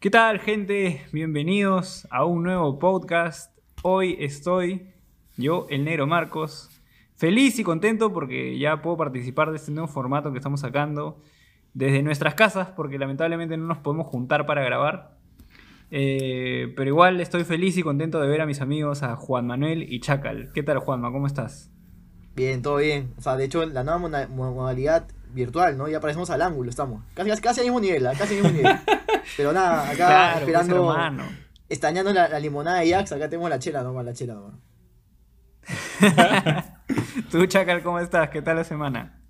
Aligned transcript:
¿Qué 0.00 0.08
tal, 0.08 0.38
gente? 0.38 1.04
Bienvenidos 1.12 2.08
a 2.10 2.24
un 2.24 2.42
nuevo 2.42 2.78
podcast. 2.78 3.54
Hoy 3.82 4.16
estoy 4.18 4.94
yo, 5.36 5.66
el 5.68 5.84
negro 5.84 6.06
Marcos, 6.06 6.70
feliz 7.16 7.58
y 7.58 7.64
contento 7.64 8.10
porque 8.10 8.58
ya 8.58 8.80
puedo 8.80 8.96
participar 8.96 9.50
de 9.50 9.58
este 9.58 9.72
nuevo 9.72 9.88
formato 9.88 10.32
que 10.32 10.38
estamos 10.38 10.60
sacando 10.60 11.20
desde 11.74 12.02
nuestras 12.02 12.34
casas, 12.34 12.68
porque 12.70 12.98
lamentablemente 12.98 13.58
no 13.58 13.66
nos 13.66 13.76
podemos 13.76 14.06
juntar 14.06 14.46
para 14.46 14.64
grabar. 14.64 15.18
Eh, 15.90 16.72
pero 16.78 16.88
igual 16.88 17.20
estoy 17.20 17.44
feliz 17.44 17.76
y 17.76 17.82
contento 17.82 18.22
de 18.22 18.28
ver 18.28 18.40
a 18.40 18.46
mis 18.46 18.62
amigos, 18.62 19.02
a 19.02 19.16
Juan 19.16 19.46
Manuel 19.46 19.82
y 19.82 20.00
Chacal. 20.00 20.50
¿Qué 20.54 20.62
tal, 20.62 20.78
Juanma? 20.78 21.12
¿Cómo 21.12 21.26
estás? 21.26 21.70
Bien, 22.34 22.62
todo 22.62 22.78
bien. 22.78 23.12
O 23.18 23.20
sea, 23.20 23.36
de 23.36 23.44
hecho, 23.44 23.66
la 23.66 23.84
nueva 23.84 23.98
modalidad 24.28 25.08
virtual, 25.32 25.76
¿no? 25.76 25.88
Ya 25.88 26.00
parecemos 26.00 26.30
al 26.30 26.42
ángulo, 26.42 26.70
estamos. 26.70 27.02
Casi, 27.14 27.30
casi 27.40 27.60
al 27.60 27.66
mismo 27.66 27.80
nivel, 27.80 28.06
¿ah? 28.06 28.12
casi 28.16 28.36
al 28.36 28.42
mismo 28.42 28.56
nivel. 28.58 28.76
Pero 29.36 29.52
nada, 29.52 29.84
acá 29.84 29.96
Claro, 29.96 30.38
esperando, 30.40 30.96
estañando 31.68 32.12
la, 32.12 32.28
la 32.28 32.40
limonada 32.40 32.80
de 32.80 32.90
Jax, 32.90 33.12
acá 33.12 33.28
tenemos 33.28 33.48
la 33.50 33.58
chela 33.58 33.82
nomás, 33.82 34.04
la 34.04 34.12
chela 34.12 34.34
nomás. 34.34 34.54
Tú, 37.30 37.46
Chacal, 37.46 37.82
¿cómo 37.82 37.98
estás? 38.00 38.30
¿Qué 38.30 38.42
tal 38.42 38.56
la 38.56 38.64
semana? 38.64 39.20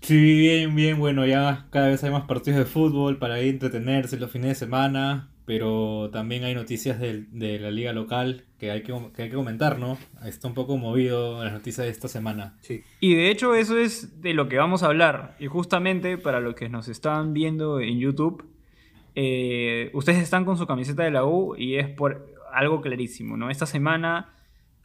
Sí, 0.00 0.16
bien, 0.38 0.74
bien, 0.74 0.98
bueno, 0.98 1.24
ya 1.26 1.66
cada 1.70 1.88
vez 1.88 2.04
hay 2.04 2.10
más 2.10 2.24
partidos 2.26 2.58
de 2.58 2.66
fútbol 2.66 3.18
para 3.18 3.40
ir 3.40 3.46
a 3.46 3.50
entretenerse 3.50 4.18
los 4.18 4.30
fines 4.30 4.48
de 4.50 4.54
semana, 4.54 5.30
pero 5.46 6.10
también 6.12 6.44
hay 6.44 6.54
noticias 6.54 7.00
del- 7.00 7.28
de, 7.32 7.58
la 7.58 7.70
liga 7.70 7.92
local 7.92 8.44
que 8.64 8.70
hay 8.70 8.82
que, 8.82 8.92
que 9.14 9.22
hay 9.22 9.30
que 9.30 9.36
comentar, 9.36 9.78
¿no? 9.78 9.98
Está 10.24 10.48
un 10.48 10.54
poco 10.54 10.76
movido 10.76 11.44
las 11.44 11.52
noticias 11.52 11.84
de 11.86 11.90
esta 11.92 12.08
semana. 12.08 12.56
Sí. 12.60 12.82
Y 13.00 13.14
de 13.14 13.30
hecho 13.30 13.54
eso 13.54 13.76
es 13.78 14.20
de 14.22 14.32
lo 14.32 14.48
que 14.48 14.56
vamos 14.56 14.82
a 14.82 14.86
hablar. 14.86 15.36
Y 15.38 15.46
justamente 15.46 16.16
para 16.18 16.40
los 16.40 16.54
que 16.54 16.68
nos 16.68 16.88
están 16.88 17.34
viendo 17.34 17.80
en 17.80 17.98
YouTube, 17.98 18.44
eh, 19.14 19.90
ustedes 19.92 20.18
están 20.22 20.44
con 20.44 20.56
su 20.56 20.66
camiseta 20.66 21.02
de 21.04 21.10
la 21.10 21.24
U 21.24 21.54
y 21.56 21.76
es 21.76 21.88
por 21.88 22.26
algo 22.52 22.80
clarísimo, 22.80 23.36
¿no? 23.36 23.50
Esta 23.50 23.66
semana 23.66 24.32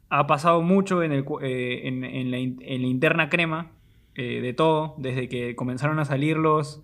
ha 0.10 0.28
pasado 0.28 0.62
mucho 0.62 1.04
en, 1.04 1.12
el 1.12 1.26
eh, 1.42 1.88
en, 1.88 2.04
en 2.04 2.32
la, 2.32 2.38
in- 2.40 2.60
en 2.62 2.82
la 2.82 2.88
interna 2.88 3.30
crema 3.30 3.72
eh, 4.16 4.42
de 4.42 4.54
todo, 4.54 4.96
desde 4.98 5.30
que 5.30 5.56
comenzaron 5.56 6.00
a 6.00 6.06
salir 6.06 6.36
los, 6.38 6.82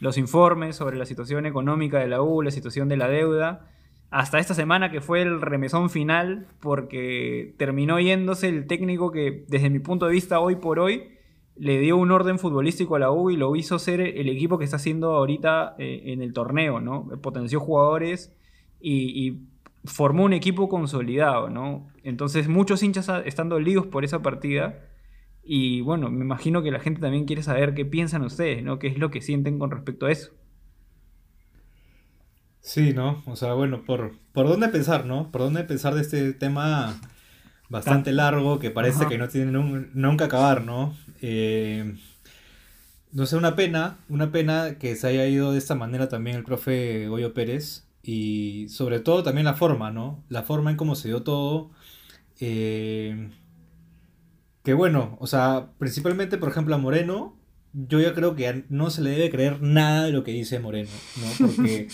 los 0.00 0.16
informes 0.16 0.76
sobre 0.76 0.96
la 0.96 1.04
situación 1.04 1.44
económica 1.44 1.98
de 1.98 2.08
la 2.08 2.22
U, 2.22 2.40
la 2.42 2.50
situación 2.50 2.88
de 2.88 2.96
la 2.96 3.08
deuda, 3.08 3.68
hasta 4.10 4.38
esta 4.38 4.54
semana 4.54 4.90
que 4.90 5.00
fue 5.00 5.22
el 5.22 5.40
remesón 5.40 5.90
final, 5.90 6.46
porque 6.60 7.54
terminó 7.58 8.00
yéndose 8.00 8.48
el 8.48 8.66
técnico 8.66 9.10
que, 9.10 9.44
desde 9.48 9.70
mi 9.70 9.80
punto 9.80 10.06
de 10.06 10.12
vista, 10.12 10.40
hoy 10.40 10.56
por 10.56 10.78
hoy, 10.78 11.10
le 11.56 11.78
dio 11.78 11.96
un 11.96 12.10
orden 12.10 12.38
futbolístico 12.38 12.96
a 12.96 13.00
la 13.00 13.10
U 13.10 13.30
y 13.30 13.36
lo 13.36 13.54
hizo 13.56 13.78
ser 13.78 14.00
el 14.00 14.28
equipo 14.28 14.58
que 14.58 14.64
está 14.64 14.76
haciendo 14.76 15.12
ahorita 15.16 15.74
eh, 15.78 16.02
en 16.06 16.22
el 16.22 16.32
torneo, 16.32 16.80
¿no? 16.80 17.08
Potenció 17.20 17.60
jugadores 17.60 18.34
y, 18.80 19.26
y 19.26 19.42
formó 19.84 20.24
un 20.24 20.32
equipo 20.32 20.68
consolidado, 20.68 21.50
¿no? 21.50 21.88
Entonces 22.02 22.48
muchos 22.48 22.82
hinchas 22.82 23.10
están 23.24 23.48
dolidos 23.48 23.86
por 23.86 24.04
esa 24.04 24.22
partida 24.22 24.84
y 25.42 25.80
bueno, 25.80 26.10
me 26.10 26.24
imagino 26.24 26.62
que 26.62 26.70
la 26.70 26.78
gente 26.78 27.00
también 27.00 27.24
quiere 27.24 27.42
saber 27.42 27.74
qué 27.74 27.84
piensan 27.84 28.22
ustedes, 28.22 28.62
¿no? 28.62 28.78
¿Qué 28.78 28.86
es 28.86 28.98
lo 28.98 29.10
que 29.10 29.20
sienten 29.20 29.58
con 29.58 29.70
respecto 29.70 30.06
a 30.06 30.12
eso? 30.12 30.32
Sí, 32.68 32.92
¿no? 32.92 33.22
O 33.26 33.34
sea, 33.34 33.54
bueno, 33.54 33.82
por, 33.86 34.12
por 34.32 34.46
dónde 34.46 34.68
pensar, 34.68 35.06
¿no? 35.06 35.30
Por 35.32 35.40
dónde 35.40 35.64
pensar 35.64 35.94
de 35.94 36.02
este 36.02 36.34
tema 36.34 37.00
bastante 37.70 38.12
largo 38.12 38.58
que 38.58 38.70
parece 38.70 39.00
Ajá. 39.00 39.08
que 39.08 39.16
no 39.18 39.28
tiene 39.28 39.52
nun- 39.52 39.90
nunca 39.94 40.26
acabar, 40.26 40.64
¿no? 40.64 40.94
Eh, 41.22 41.94
no 43.12 43.24
sé, 43.26 43.36
una 43.36 43.56
pena, 43.56 43.96
una 44.10 44.30
pena 44.32 44.76
que 44.78 44.94
se 44.96 45.06
haya 45.08 45.26
ido 45.26 45.52
de 45.52 45.58
esta 45.58 45.74
manera 45.74 46.08
también 46.08 46.36
el 46.36 46.44
profe 46.44 47.08
Goyo 47.08 47.32
Pérez 47.32 47.86
y 48.02 48.68
sobre 48.68 49.00
todo 49.00 49.22
también 49.22 49.46
la 49.46 49.54
forma, 49.54 49.90
¿no? 49.90 50.22
La 50.28 50.42
forma 50.42 50.70
en 50.70 50.76
cómo 50.76 50.94
se 50.94 51.08
dio 51.08 51.22
todo. 51.22 51.70
eh, 52.40 53.30
que 54.62 54.74
bueno, 54.74 55.16
o 55.20 55.26
sea, 55.26 55.70
principalmente, 55.78 56.36
por 56.36 56.50
ejemplo, 56.50 56.74
a 56.74 56.78
Moreno, 56.78 57.36
yo 57.72 58.00
ya 58.00 58.12
creo 58.14 58.34
que 58.34 58.64
no 58.68 58.90
se 58.90 59.02
le 59.02 59.10
debe 59.10 59.30
creer 59.30 59.62
nada 59.62 60.04
de 60.04 60.12
lo 60.12 60.24
que 60.24 60.32
dice 60.32 60.58
Moreno, 60.58 60.90
¿no? 61.16 61.46
Porque 61.46 61.88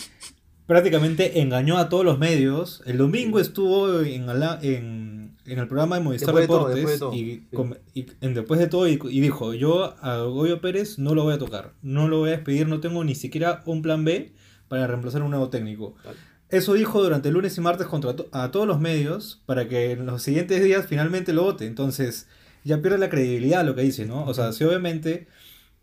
prácticamente 0.67 1.39
engañó 1.41 1.77
a 1.77 1.89
todos 1.89 2.03
los 2.05 2.17
medios. 2.19 2.81
El 2.85 2.97
domingo 2.97 3.39
estuvo 3.39 4.01
en, 4.01 4.27
en, 4.61 5.35
en 5.45 5.59
el 5.59 5.67
programa 5.67 5.97
de 5.97 6.03
Movistar 6.03 6.33
Después 6.35 6.43
de 6.43 6.47
todo, 6.47 6.67
Deportes 6.69 6.75
después 6.75 6.93
de 6.93 6.99
todo, 6.99 7.13
y, 7.13 7.73
sí. 7.95 8.01
y- 8.21 8.25
en 8.25 8.33
después 8.33 8.59
de 8.59 8.67
todo 8.67 8.87
y, 8.87 8.99
y 9.09 9.21
dijo, 9.21 9.53
yo 9.53 9.95
a 10.01 10.17
Goyo 10.23 10.61
Pérez 10.61 10.97
no 10.97 11.13
lo 11.15 11.23
voy 11.23 11.33
a 11.35 11.37
tocar, 11.37 11.73
no 11.81 12.07
lo 12.07 12.19
voy 12.19 12.29
a 12.29 12.33
despedir, 12.33 12.67
no 12.67 12.79
tengo 12.79 13.03
ni 13.03 13.15
siquiera 13.15 13.61
un 13.65 13.81
plan 13.81 14.03
B 14.05 14.33
para 14.67 14.87
reemplazar 14.87 15.21
a 15.21 15.25
un 15.25 15.31
nuevo 15.31 15.49
técnico. 15.49 15.95
Tal. 16.03 16.15
Eso 16.49 16.73
dijo 16.73 17.01
durante 17.03 17.27
el 17.29 17.33
lunes 17.35 17.57
y 17.57 17.61
martes 17.61 17.87
contra 17.87 18.15
to- 18.15 18.29
a 18.31 18.51
todos 18.51 18.67
los 18.67 18.79
medios 18.79 19.41
para 19.45 19.67
que 19.67 19.91
en 19.91 20.05
los 20.05 20.21
siguientes 20.23 20.63
días 20.63 20.85
finalmente 20.87 21.33
lo 21.33 21.43
vote. 21.43 21.65
Entonces 21.67 22.27
ya 22.63 22.81
pierde 22.81 22.97
la 22.97 23.09
credibilidad 23.09 23.63
lo 23.65 23.75
que 23.75 23.81
dice, 23.83 24.05
¿no? 24.05 24.25
O 24.25 24.33
sea, 24.33 24.51
si 24.51 24.63
obviamente 24.63 25.27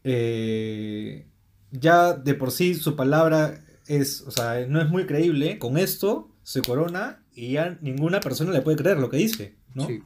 eh, 0.04 1.26
ya 1.71 2.12
de 2.12 2.34
por 2.34 2.50
sí 2.50 2.75
su 2.75 2.97
palabra 2.97 3.65
es, 3.87 4.22
o 4.22 4.31
sea, 4.31 4.66
no 4.69 4.81
es 4.81 4.88
muy 4.88 5.06
creíble, 5.06 5.59
con 5.59 5.76
esto 5.78 6.28
se 6.43 6.62
corona 6.62 7.22
y 7.34 7.53
ya 7.53 7.78
ninguna 7.81 8.20
persona 8.20 8.50
le 8.53 8.60
puede 8.62 8.76
creer 8.76 8.98
lo 8.98 9.09
que 9.10 9.16
dice, 9.19 9.54
¿no? 9.75 9.87
Sí. 9.87 10.03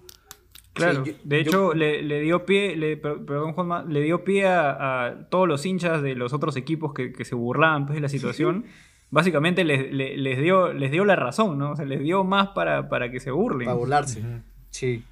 Claro, 0.73 1.05
Sí, 1.05 1.13
yo- 1.13 1.17
de 1.25 1.37
yo- 1.45 1.51
hecho 1.51 1.75
le, 1.75 2.03
le 2.03 2.21
dio 2.21 2.45
pie, 2.45 2.77
le, 2.77 2.97
per- 2.99 3.25
perdón 3.25 3.55
Juanma, 3.55 3.83
le 3.85 4.01
dio 4.03 4.25
pie 4.25 4.47
a, 4.47 5.07
a 5.07 5.29
todos 5.31 5.49
los 5.49 5.65
hinchas 5.65 6.03
de 6.03 6.15
los 6.15 6.33
otros 6.35 6.55
equipos 6.57 6.93
que, 6.93 7.13
que 7.13 7.25
se 7.25 7.35
burlaban 7.35 7.87
pues, 7.87 7.95
de 7.97 8.01
la 8.03 8.09
situación. 8.11 8.67
Básicamente 9.11 9.65
les, 9.65 9.91
le- 9.93 10.17
les, 10.19 10.39
dio, 10.43 10.73
les 10.75 10.91
dio 10.91 11.05
la 11.07 11.17
razón, 11.17 11.59
¿no? 11.59 11.73
O 11.73 11.77
sea, 11.77 11.85
les 11.87 12.01
dio 12.01 12.25
más 12.25 12.49
para, 12.49 12.89
para 12.91 13.11
que 13.11 13.21
se 13.21 13.31
burlen. 13.31 13.67
Para 13.67 13.77
burlarse. 13.79 14.23
Sí. 14.71 15.03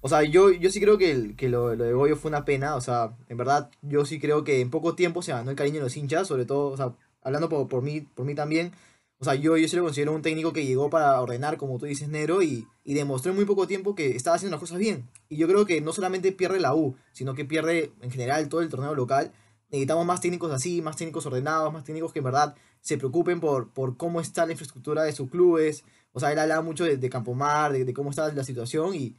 O 0.00 0.08
sea, 0.08 0.22
yo, 0.24 0.50
yo 0.50 0.70
sí 0.70 0.80
creo 0.80 0.98
que, 0.98 1.12
el- 1.12 1.36
que 1.36 1.48
lo, 1.48 1.74
lo 1.76 1.84
de 1.84 1.92
Goyo 1.92 2.16
fue 2.16 2.30
una 2.30 2.44
pena. 2.44 2.74
O 2.74 2.80
sea, 2.80 3.12
en 3.28 3.36
verdad, 3.36 3.70
yo 3.82 4.04
sí 4.04 4.18
creo 4.18 4.42
que 4.42 4.60
en 4.60 4.70
poco 4.70 4.96
tiempo 4.96 5.22
se 5.22 5.30
ganó 5.32 5.50
el 5.50 5.56
cariño 5.56 5.76
de 5.76 5.82
los 5.82 5.96
hinchas, 5.96 6.26
sobre 6.26 6.46
todo, 6.46 6.70
o 6.72 6.76
sea, 6.76 6.94
hablando 7.22 7.48
por, 7.48 7.68
por 7.68 7.82
mí, 7.82 8.00
por 8.00 8.26
mí 8.26 8.34
también. 8.34 8.72
O 9.18 9.24
sea, 9.24 9.34
yo, 9.34 9.56
yo 9.56 9.68
sí 9.68 9.76
lo 9.76 9.84
considero 9.84 10.14
un 10.14 10.22
técnico 10.22 10.52
que 10.52 10.66
llegó 10.66 10.90
para 10.90 11.20
ordenar, 11.20 11.56
como 11.56 11.78
tú 11.78 11.86
dices, 11.86 12.08
Nero, 12.08 12.42
y, 12.42 12.66
y 12.84 12.94
demostró 12.94 13.30
en 13.30 13.36
muy 13.36 13.44
poco 13.44 13.66
tiempo 13.66 13.94
que 13.94 14.16
estaba 14.16 14.36
haciendo 14.36 14.56
las 14.56 14.60
cosas 14.60 14.78
bien. 14.78 15.08
Y 15.28 15.36
yo 15.36 15.46
creo 15.46 15.64
que 15.64 15.80
no 15.80 15.92
solamente 15.92 16.32
pierde 16.32 16.58
la 16.58 16.74
U, 16.74 16.96
sino 17.12 17.34
que 17.34 17.44
pierde 17.44 17.92
en 18.00 18.10
general 18.10 18.48
todo 18.48 18.62
el 18.62 18.68
torneo 18.68 18.94
local. 18.94 19.32
Necesitamos 19.70 20.04
más 20.06 20.20
técnicos 20.20 20.50
así, 20.52 20.82
más 20.82 20.96
técnicos 20.96 21.24
ordenados, 21.26 21.72
más 21.72 21.84
técnicos 21.84 22.12
que 22.12 22.18
en 22.18 22.24
verdad 22.24 22.56
se 22.80 22.98
preocupen 22.98 23.40
por, 23.40 23.70
por 23.70 23.96
cómo 23.96 24.20
está 24.20 24.44
la 24.44 24.52
infraestructura 24.52 25.04
de 25.04 25.12
sus 25.12 25.30
clubes. 25.30 25.84
O 26.12 26.20
sea, 26.20 26.32
él 26.32 26.38
hablaba 26.38 26.62
mucho 26.62 26.84
de, 26.84 26.96
de 26.96 27.10
Campomar, 27.10 27.72
de, 27.72 27.84
de 27.84 27.94
cómo 27.94 28.10
está 28.10 28.32
la 28.32 28.44
situación 28.44 28.94
y, 28.94 29.16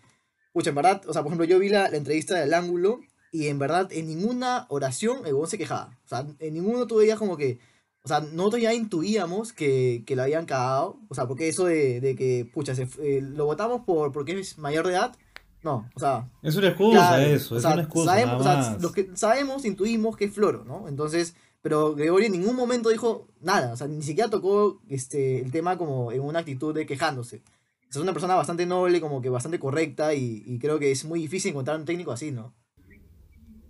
Pucha, 0.53 0.69
en 0.69 0.75
verdad, 0.75 1.01
o 1.07 1.13
sea, 1.13 1.23
por 1.23 1.31
ejemplo, 1.31 1.45
yo 1.45 1.57
vi 1.57 1.69
la, 1.69 1.89
la 1.89 1.97
entrevista 1.97 2.35
del 2.35 2.53
ángulo 2.53 3.01
y 3.31 3.47
en 3.47 3.57
verdad 3.57 3.91
en 3.91 4.05
ninguna 4.05 4.67
oración 4.69 5.25
el 5.25 5.33
huevón 5.33 5.49
se 5.49 5.57
quejaba. 5.57 5.99
O 6.05 6.07
sea, 6.07 6.27
en 6.37 6.53
ninguno 6.53 6.85
tú 6.85 6.97
veías 6.97 7.17
como 7.17 7.35
que, 7.37 7.57
o 8.05 8.07
sea, 8.07 8.19
nosotros 8.19 8.61
ya 8.61 8.73
intuíamos 8.73 9.53
que, 9.53 10.03
que 10.05 10.17
lo 10.17 10.23
habían 10.23 10.45
cagado. 10.45 10.97
O 11.07 11.15
sea, 11.15 11.25
porque 11.25 11.47
eso 11.47 11.65
de, 11.65 12.01
de 12.01 12.15
que, 12.15 12.49
pucha, 12.53 12.75
se, 12.75 12.87
eh, 13.01 13.21
lo 13.21 13.45
votamos 13.45 13.81
por, 13.85 14.11
porque 14.11 14.37
es 14.37 14.57
mayor 14.57 14.85
de 14.87 14.93
edad. 14.93 15.15
No, 15.63 15.89
o 15.95 15.99
sea, 15.99 16.29
Es 16.41 16.57
una 16.57 16.67
excusa 16.67 16.97
Claro, 16.97 17.23
eso, 17.23 17.55
o 17.55 17.57
es 17.57 17.63
sea, 17.63 17.73
una 17.73 17.83
excusa 17.83 18.11
sabemos, 18.11 18.41
o 18.41 18.43
sea, 18.43 18.77
los 18.81 18.91
que 18.91 19.09
sabemos, 19.15 19.63
intuimos 19.63 20.17
que 20.17 20.25
es 20.25 20.33
Floro, 20.33 20.65
¿no? 20.65 20.89
Entonces, 20.89 21.35
pero 21.61 21.95
Gregorio 21.95 22.25
en 22.25 22.33
ningún 22.33 22.57
momento 22.57 22.89
dijo 22.89 23.29
nada, 23.39 23.71
o 23.71 23.77
sea, 23.77 23.87
ni 23.87 24.01
siquiera 24.01 24.29
tocó 24.29 24.81
este, 24.89 25.39
el 25.39 25.51
tema 25.51 25.77
como 25.77 26.11
en 26.11 26.19
una 26.19 26.39
actitud 26.39 26.75
de 26.75 26.85
quejándose. 26.85 27.41
Es 27.89 27.95
una 27.95 28.11
persona 28.11 28.35
bastante 28.35 28.65
noble, 28.65 28.99
como 28.99 29.21
que 29.21 29.29
bastante 29.29 29.59
correcta 29.59 30.13
y, 30.13 30.43
y 30.45 30.59
creo 30.59 30.77
que 30.77 30.91
es 30.91 31.05
muy 31.05 31.21
difícil 31.21 31.51
encontrar 31.51 31.79
un 31.79 31.85
técnico 31.85 32.11
así, 32.11 32.31
¿no? 32.31 32.53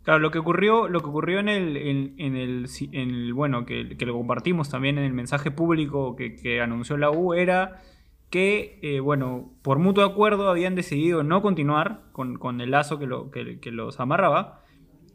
Claro, 0.04 0.20
lo 0.20 0.32
que 0.32 0.40
ocurrió, 0.40 0.90
lo 0.90 1.00
que 1.00 1.08
ocurrió 1.08 1.40
en 1.40 1.48
el, 1.48 1.78
en, 1.78 2.36
el, 2.36 3.34
bueno, 3.34 3.66
que, 3.66 3.96
lo 4.00 4.14
compartimos 4.14 4.70
también 4.70 4.98
en 4.98 5.06
el 5.06 5.14
mensaje 5.14 5.50
público 5.50 6.18
que, 6.18 6.62
anunció 6.62 6.98
la 6.98 7.10
U 7.10 7.34
era 7.34 7.82
que, 8.30 8.80
eh, 8.82 9.00
bueno, 9.00 9.54
por 9.62 9.80
mutuo 9.80 10.04
acuerdo 10.04 10.50
habían 10.50 10.76
decidido 10.76 11.24
no 11.24 11.42
continuar 11.42 12.02
con, 12.12 12.38
con 12.38 12.60
el 12.60 12.72
lazo 12.72 13.00
que, 13.00 13.06
lo, 13.08 13.32
que, 13.32 13.72
los 13.72 14.00
amarraba. 14.02 14.62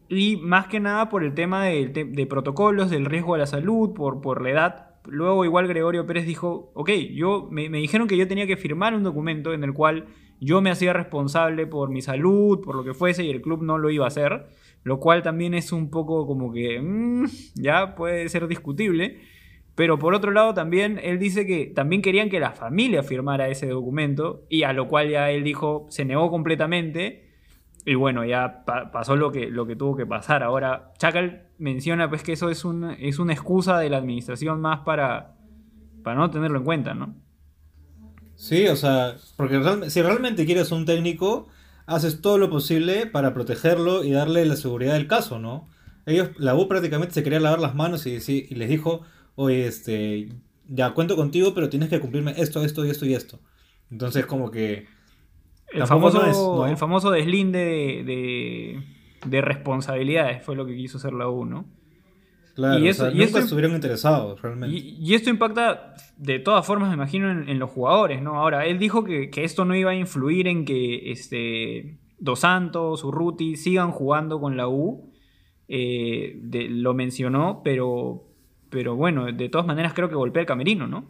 Y 0.08 0.38
más 0.38 0.68
que 0.68 0.80
nada 0.80 1.10
por 1.10 1.22
el 1.22 1.34
tema 1.34 1.64
de 1.64 2.26
protocolos, 2.30 2.88
del 2.88 3.04
riesgo 3.04 3.34
a 3.34 3.38
la 3.38 3.46
salud, 3.46 3.92
por, 3.92 4.22
por 4.22 4.40
la 4.40 4.50
edad. 4.50 4.88
Luego 5.04 5.44
igual 5.44 5.68
Gregorio 5.68 6.06
Pérez 6.06 6.24
dijo, 6.24 6.70
ok, 6.74 6.90
yo, 7.12 7.48
me, 7.50 7.68
me 7.68 7.78
dijeron 7.78 8.08
que 8.08 8.16
yo 8.16 8.26
tenía 8.26 8.46
que 8.46 8.56
firmar 8.56 8.94
un 8.94 9.02
documento 9.02 9.52
en 9.52 9.64
el 9.64 9.74
cual 9.74 10.06
yo 10.40 10.60
me 10.60 10.70
hacía 10.70 10.92
responsable 10.92 11.66
por 11.66 11.90
mi 11.90 12.02
salud, 12.02 12.60
por 12.60 12.76
lo 12.76 12.84
que 12.84 12.94
fuese, 12.94 13.24
y 13.24 13.30
el 13.30 13.42
club 13.42 13.62
no 13.62 13.78
lo 13.78 13.90
iba 13.90 14.04
a 14.04 14.08
hacer. 14.08 14.46
Lo 14.88 14.98
cual 15.00 15.22
también 15.22 15.52
es 15.52 15.70
un 15.72 15.90
poco 15.90 16.26
como 16.26 16.50
que 16.52 16.80
mm, 16.80 17.24
ya 17.56 17.94
puede 17.94 18.26
ser 18.30 18.48
discutible. 18.48 19.20
Pero 19.74 19.98
por 19.98 20.14
otro 20.14 20.30
lado 20.32 20.54
también 20.54 20.98
él 21.02 21.18
dice 21.18 21.46
que 21.46 21.66
también 21.66 22.00
querían 22.02 22.30
que 22.30 22.40
la 22.40 22.52
familia 22.52 23.02
firmara 23.02 23.48
ese 23.48 23.68
documento 23.68 24.46
y 24.48 24.62
a 24.62 24.72
lo 24.72 24.88
cual 24.88 25.10
ya 25.10 25.30
él 25.30 25.44
dijo, 25.44 25.86
se 25.90 26.04
negó 26.06 26.30
completamente 26.30 27.28
y 27.84 27.94
bueno, 27.94 28.24
ya 28.24 28.64
pa- 28.64 28.90
pasó 28.90 29.14
lo 29.14 29.30
que, 29.30 29.50
lo 29.50 29.66
que 29.66 29.76
tuvo 29.76 29.94
que 29.94 30.06
pasar. 30.06 30.42
Ahora, 30.42 30.92
Chacal 30.98 31.48
menciona 31.58 32.08
pues 32.08 32.22
que 32.22 32.32
eso 32.32 32.48
es, 32.50 32.64
un, 32.64 32.90
es 32.98 33.18
una 33.18 33.34
excusa 33.34 33.78
de 33.78 33.90
la 33.90 33.98
administración 33.98 34.60
más 34.60 34.80
para, 34.80 35.36
para 36.02 36.16
no 36.16 36.30
tenerlo 36.30 36.58
en 36.58 36.64
cuenta, 36.64 36.94
¿no? 36.94 37.14
Sí, 38.34 38.66
o 38.68 38.76
sea, 38.76 39.16
porque 39.36 39.60
si 39.90 40.02
realmente 40.02 40.46
quieres 40.46 40.70
un 40.70 40.84
técnico, 40.84 41.48
haces 41.88 42.20
todo 42.20 42.38
lo 42.38 42.50
posible 42.50 43.06
para 43.06 43.32
protegerlo 43.32 44.04
y 44.04 44.12
darle 44.12 44.44
la 44.44 44.56
seguridad 44.56 44.92
del 44.92 45.08
caso, 45.08 45.38
¿no? 45.38 45.68
Ellos, 46.06 46.30
la 46.38 46.54
U 46.54 46.68
prácticamente 46.68 47.14
se 47.14 47.22
quería 47.22 47.40
lavar 47.40 47.60
las 47.60 47.74
manos 47.74 48.06
y, 48.06 48.16
y 48.16 48.54
les 48.54 48.68
dijo, 48.68 49.02
oye, 49.34 49.66
este, 49.66 50.28
ya 50.68 50.92
cuento 50.92 51.16
contigo, 51.16 51.54
pero 51.54 51.70
tienes 51.70 51.88
que 51.88 51.98
cumplirme 51.98 52.34
esto, 52.36 52.62
esto 52.62 52.84
y 52.84 52.90
esto 52.90 53.06
y 53.06 53.14
esto. 53.14 53.40
Entonces, 53.90 54.26
como 54.26 54.50
que... 54.50 54.86
El 55.72 55.86
famoso, 55.86 56.22
no 56.22 56.30
es, 56.30 56.36
¿no? 56.36 56.66
el 56.66 56.76
famoso 56.76 57.10
deslinde 57.10 57.58
de, 57.58 58.04
de, 58.04 58.84
de 59.26 59.40
responsabilidades 59.40 60.44
fue 60.44 60.56
lo 60.56 60.66
que 60.66 60.76
quiso 60.76 60.98
hacer 60.98 61.12
la 61.12 61.28
U, 61.28 61.44
¿no? 61.44 61.66
Claro, 62.58 62.80
Y 62.80 62.88
o 62.88 62.90
eso- 62.90 63.04
sea, 63.04 63.12
y 63.12 63.18
nunca 63.18 63.28
eso- 63.30 63.38
estuvieron 63.38 63.72
interesados, 63.76 64.42
realmente. 64.42 64.74
Y, 64.76 64.96
y 65.00 65.14
esto 65.14 65.30
impacta 65.30 65.94
de 66.16 66.40
todas 66.40 66.66
formas, 66.66 66.88
me 66.88 66.94
imagino, 66.96 67.30
en, 67.30 67.48
en 67.48 67.60
los 67.60 67.70
jugadores, 67.70 68.20
¿no? 68.20 68.34
Ahora, 68.34 68.66
él 68.66 68.80
dijo 68.80 69.04
que, 69.04 69.30
que 69.30 69.44
esto 69.44 69.64
no 69.64 69.76
iba 69.76 69.92
a 69.92 69.94
influir 69.94 70.48
en 70.48 70.64
que 70.64 71.12
este, 71.12 71.98
Dos 72.18 72.40
Santos, 72.40 73.04
Urruti 73.04 73.56
sigan 73.56 73.92
jugando 73.92 74.40
con 74.40 74.56
la 74.56 74.66
U. 74.68 75.12
eh, 75.68 76.32
de- 76.42 76.68
lo 76.68 76.94
mencionó, 76.94 77.60
pero, 77.62 78.24
pero 78.70 78.96
bueno, 78.96 79.26
de 79.30 79.48
todas 79.50 79.66
maneras 79.66 79.92
creo 79.94 80.08
que 80.08 80.14
golpea 80.14 80.40
el 80.40 80.46
camerino, 80.46 80.86
¿no? 80.88 81.04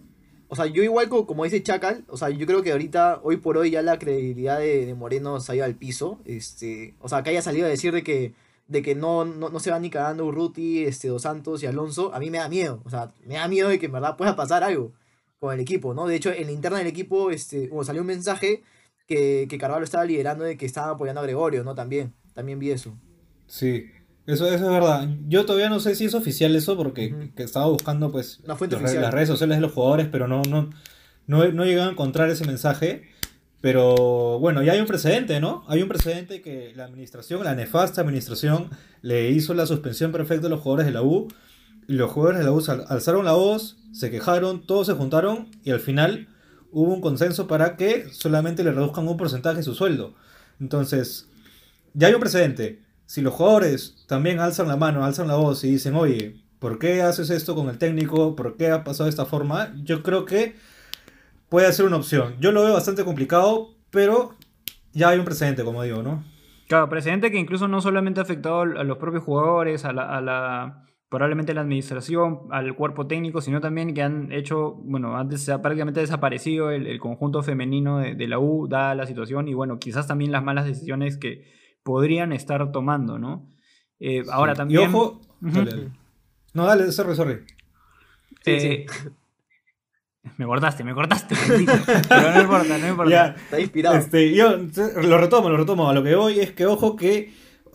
O 0.49 0.56
sea, 0.56 0.67
yo 0.67 0.83
igual 0.83 1.09
co- 1.09 1.27
como, 1.27 1.45
dice 1.45 1.62
Chacal, 1.62 2.05
o 2.09 2.17
sea, 2.17 2.29
yo 2.31 2.45
creo 2.45 2.62
que 2.62 2.73
ahorita, 2.73 3.21
hoy 3.23 3.37
por 3.37 3.56
hoy, 3.56 3.71
ya 3.71 3.83
la 3.83 3.99
credibilidad 3.99 4.59
de, 4.59 4.85
de 4.85 4.95
Moreno 4.95 5.39
se 5.41 5.53
ha 5.53 5.55
ido 5.56 5.65
al 5.65 5.77
piso. 5.77 6.21
Este, 6.25 6.95
o 7.00 7.09
sea, 7.09 7.23
que 7.23 7.31
haya 7.31 7.41
salido 7.43 7.67
a 7.67 7.71
decir 7.71 7.93
de 7.93 8.03
que, 8.03 8.33
de 8.69 8.82
que 8.82 8.94
no, 8.94 9.25
no, 9.25 9.49
no 9.49 9.59
se 9.61 9.70
va 9.70 9.79
ni 9.81 9.91
cagando 9.91 10.25
Urruti, 10.26 10.85
este, 10.85 11.09
Dos 11.09 11.23
Santos 11.23 11.62
y 11.62 11.67
Alonso, 11.67 12.15
a 12.15 12.20
mí 12.20 12.31
me 12.31 12.38
da 12.38 12.49
miedo. 12.49 12.81
O 12.85 12.91
sea, 12.91 13.11
me 13.26 13.35
da 13.35 13.49
miedo 13.49 13.69
de 13.69 13.79
que 13.79 13.87
en 13.87 13.93
verdad 13.93 14.17
pueda 14.17 14.37
pasar 14.37 14.62
algo 14.62 14.93
con 15.41 15.55
el 15.55 15.61
equipo, 15.61 15.94
¿no? 15.94 16.06
De 16.06 16.17
hecho, 16.17 16.31
en 16.32 16.47
la 16.47 16.53
interna 16.53 16.79
del 16.79 16.87
equipo, 16.87 17.31
este, 17.31 17.69
bueno, 17.69 17.85
salió 17.85 18.03
un 18.03 18.09
mensaje 18.09 18.62
que, 19.06 19.47
que 19.49 19.59
Carvalho 19.59 19.85
estaba 19.85 20.05
liderando 20.05 20.44
de 20.44 20.56
que 20.56 20.67
estaba 20.67 20.93
apoyando 20.93 21.20
a 21.20 21.25
Gregorio, 21.25 21.65
¿no? 21.65 21.75
También, 21.75 22.12
también 22.35 22.59
vi 22.59 22.70
eso. 22.70 22.94
Sí, 23.47 23.87
eso, 24.26 24.47
eso 24.47 24.55
es 24.67 24.71
verdad. 24.71 25.09
Yo 25.29 25.47
todavía 25.47 25.71
no 25.71 25.81
sé 25.81 25.94
si 25.94 26.05
es 26.05 26.14
oficial 26.14 26.55
eso 26.55 26.76
porque 26.76 27.31
que 27.35 27.43
estaba 27.43 27.67
buscando 27.69 28.12
pues 28.12 28.41
fuente 28.59 28.76
las, 28.76 28.82
re- 28.82 28.85
oficial. 28.88 29.03
las 29.03 29.14
redes 29.14 29.29
sociales 29.29 29.56
de 29.56 29.61
los 29.62 29.73
jugadores, 29.73 30.09
pero 30.12 30.29
no, 30.29 30.43
no, 30.43 30.69
no, 31.26 31.44
he- 31.44 31.53
no 31.53 31.64
he 31.64 31.69
llegado 31.69 31.88
a 31.88 31.93
encontrar 31.93 32.29
ese 32.29 32.44
mensaje. 32.44 33.09
Pero 33.61 34.39
bueno, 34.39 34.63
ya 34.63 34.73
hay 34.73 34.81
un 34.81 34.87
precedente, 34.87 35.41
¿no? 35.41 35.65
Hay 35.69 35.83
un 35.83 35.89
precedente 35.89 36.41
que 36.43 36.73
la 36.77 36.85
administración, 36.85 37.43
la 37.43 37.55
nefasta 37.55 38.01
administración, 38.01 38.71
le 39.03 39.31
hizo 39.31 39.53
la 39.55 39.67
suspensión 39.67 40.13
perfecta 40.13 40.47
a 40.47 40.51
los 40.51 40.61
jugadores 40.61 40.87
de 40.87 40.93
la 40.93 41.03
U. 41.03 41.29
Y 41.89 41.95
los 41.95 42.11
jugadores 42.13 42.39
de 42.39 42.45
la 42.45 42.53
U 42.53 42.63
al- 42.69 42.85
alzaron 42.89 43.25
la 43.25 43.33
voz, 43.33 43.79
se 43.93 44.11
quejaron, 44.11 44.65
todos 44.67 44.87
se 44.87 44.93
juntaron 44.93 45.49
y 45.65 45.71
al 45.71 45.81
final 45.81 46.29
hubo 46.71 46.93
un 46.93 47.01
consenso 47.01 47.47
para 47.49 47.77
que 47.77 48.09
solamente 48.13 48.63
le 48.63 48.73
reduzcan 48.73 49.09
un 49.09 49.17
porcentaje 49.17 49.57
de 49.59 49.63
su 49.63 49.75
sueldo. 49.75 50.15
Entonces, 50.61 51.29
ya 51.95 52.09
hay 52.09 52.15
un 52.15 52.21
precedente. 52.21 52.83
Si 53.07 53.23
los 53.23 53.33
jugadores 53.35 54.05
también 54.07 54.39
alzan 54.39 54.69
la 54.69 54.77
mano, 54.77 55.05
alzan 55.05 55.29
la 55.29 55.37
voz 55.37 55.65
y 55.65 55.71
dicen, 55.71 55.95
oye, 55.97 56.37
¿por 56.59 56.79
qué 56.79 57.01
haces 57.01 57.31
esto 57.31 57.55
con 57.55 57.71
el 57.71 57.79
técnico? 57.79 58.37
¿Por 58.37 58.57
qué 58.59 58.69
ha 58.71 58.85
pasado 58.85 59.05
de 59.05 59.11
esta 59.11 59.25
forma? 59.25 59.75
Yo 59.83 60.03
creo 60.03 60.27
que 60.27 60.57
puede 61.49 61.73
ser 61.73 61.87
una 61.87 61.97
opción. 61.97 62.37
Yo 62.41 62.53
lo 62.53 62.62
veo 62.62 62.75
bastante 62.75 63.05
complicado, 63.05 63.69
pero 63.91 64.35
ya 64.93 65.11
hay 65.11 65.19
un 65.19 65.25
precedente, 65.25 65.65
como 65.65 65.83
digo, 65.83 66.03
¿no? 66.03 66.25
Claro, 66.67 66.89
precedente 66.91 67.31
que 67.31 67.39
incluso 67.39 67.67
no 67.67 67.81
solamente 67.81 68.21
ha 68.21 68.25
afectado 68.25 68.61
a 68.61 68.67
los 68.85 68.99
propios 68.99 69.25
jugadores, 69.25 69.85
a 69.85 69.93
la, 69.93 70.17
a 70.17 70.21
la- 70.21 70.85
probablemente 71.09 71.53
a 71.53 71.55
la 71.55 71.62
administración, 71.62 72.41
al 72.50 72.75
cuerpo 72.77 73.06
técnico, 73.06 73.41
sino 73.41 73.61
también 73.62 73.95
que 73.95 74.03
han 74.03 74.31
hecho, 74.33 74.75
bueno, 74.85 75.17
antes 75.17 75.43
se 75.43 75.53
ha 75.53 75.62
prácticamente 75.62 76.00
desaparecido 76.00 76.71
el, 76.71 76.87
el 76.87 76.99
conjunto 77.00 77.43
femenino 77.43 77.99
de, 77.99 78.15
de 78.15 78.29
la 78.29 78.39
U, 78.39 78.69
dada 78.69 78.95
la 78.95 79.06
situación, 79.06 79.49
y 79.49 79.55
bueno, 79.55 79.79
quizás 79.79 80.06
también 80.06 80.31
las 80.33 80.45
malas 80.45 80.67
decisiones 80.67 81.17
que 81.17 81.45
podrían 81.83 82.33
estar 82.35 82.71
tomando, 82.71 83.19
¿no? 83.19 83.49
Eh, 83.99 84.23
ahora 84.31 84.53
Y 84.53 84.56
también... 84.56 84.91
ojo. 84.95 85.21
Ujú. 85.41 85.55
Dale, 85.55 85.71
dale. 85.71 85.91
No, 86.53 86.67
dale, 86.67 86.93
sorry, 86.93 87.17
sorry. 87.17 87.39
Sí, 88.45 88.50
eh, 88.53 88.87
Me 90.37 90.45
cortaste, 90.47 90.85
me 90.85 90.95
cortaste, 90.95 91.35
bendito. 91.49 91.73
pero 92.09 92.33
no 92.35 92.41
importa, 92.43 92.79
no 92.79 92.89
importa. 92.89 93.11
Ya, 93.11 93.27
Está 93.43 93.61
inspirado. 93.61 93.97
Este, 93.97 94.35
yo 94.35 94.57
lo 95.03 95.19
retomo, 95.19 95.49
lo 95.49 95.57
retomo. 95.57 95.89
A 95.89 95.95
lo 95.95 96.03
que 96.03 96.15
voy 96.15 96.41
es 96.41 96.53
que, 96.53 96.67
ojo, 96.67 96.97
que 96.97 97.33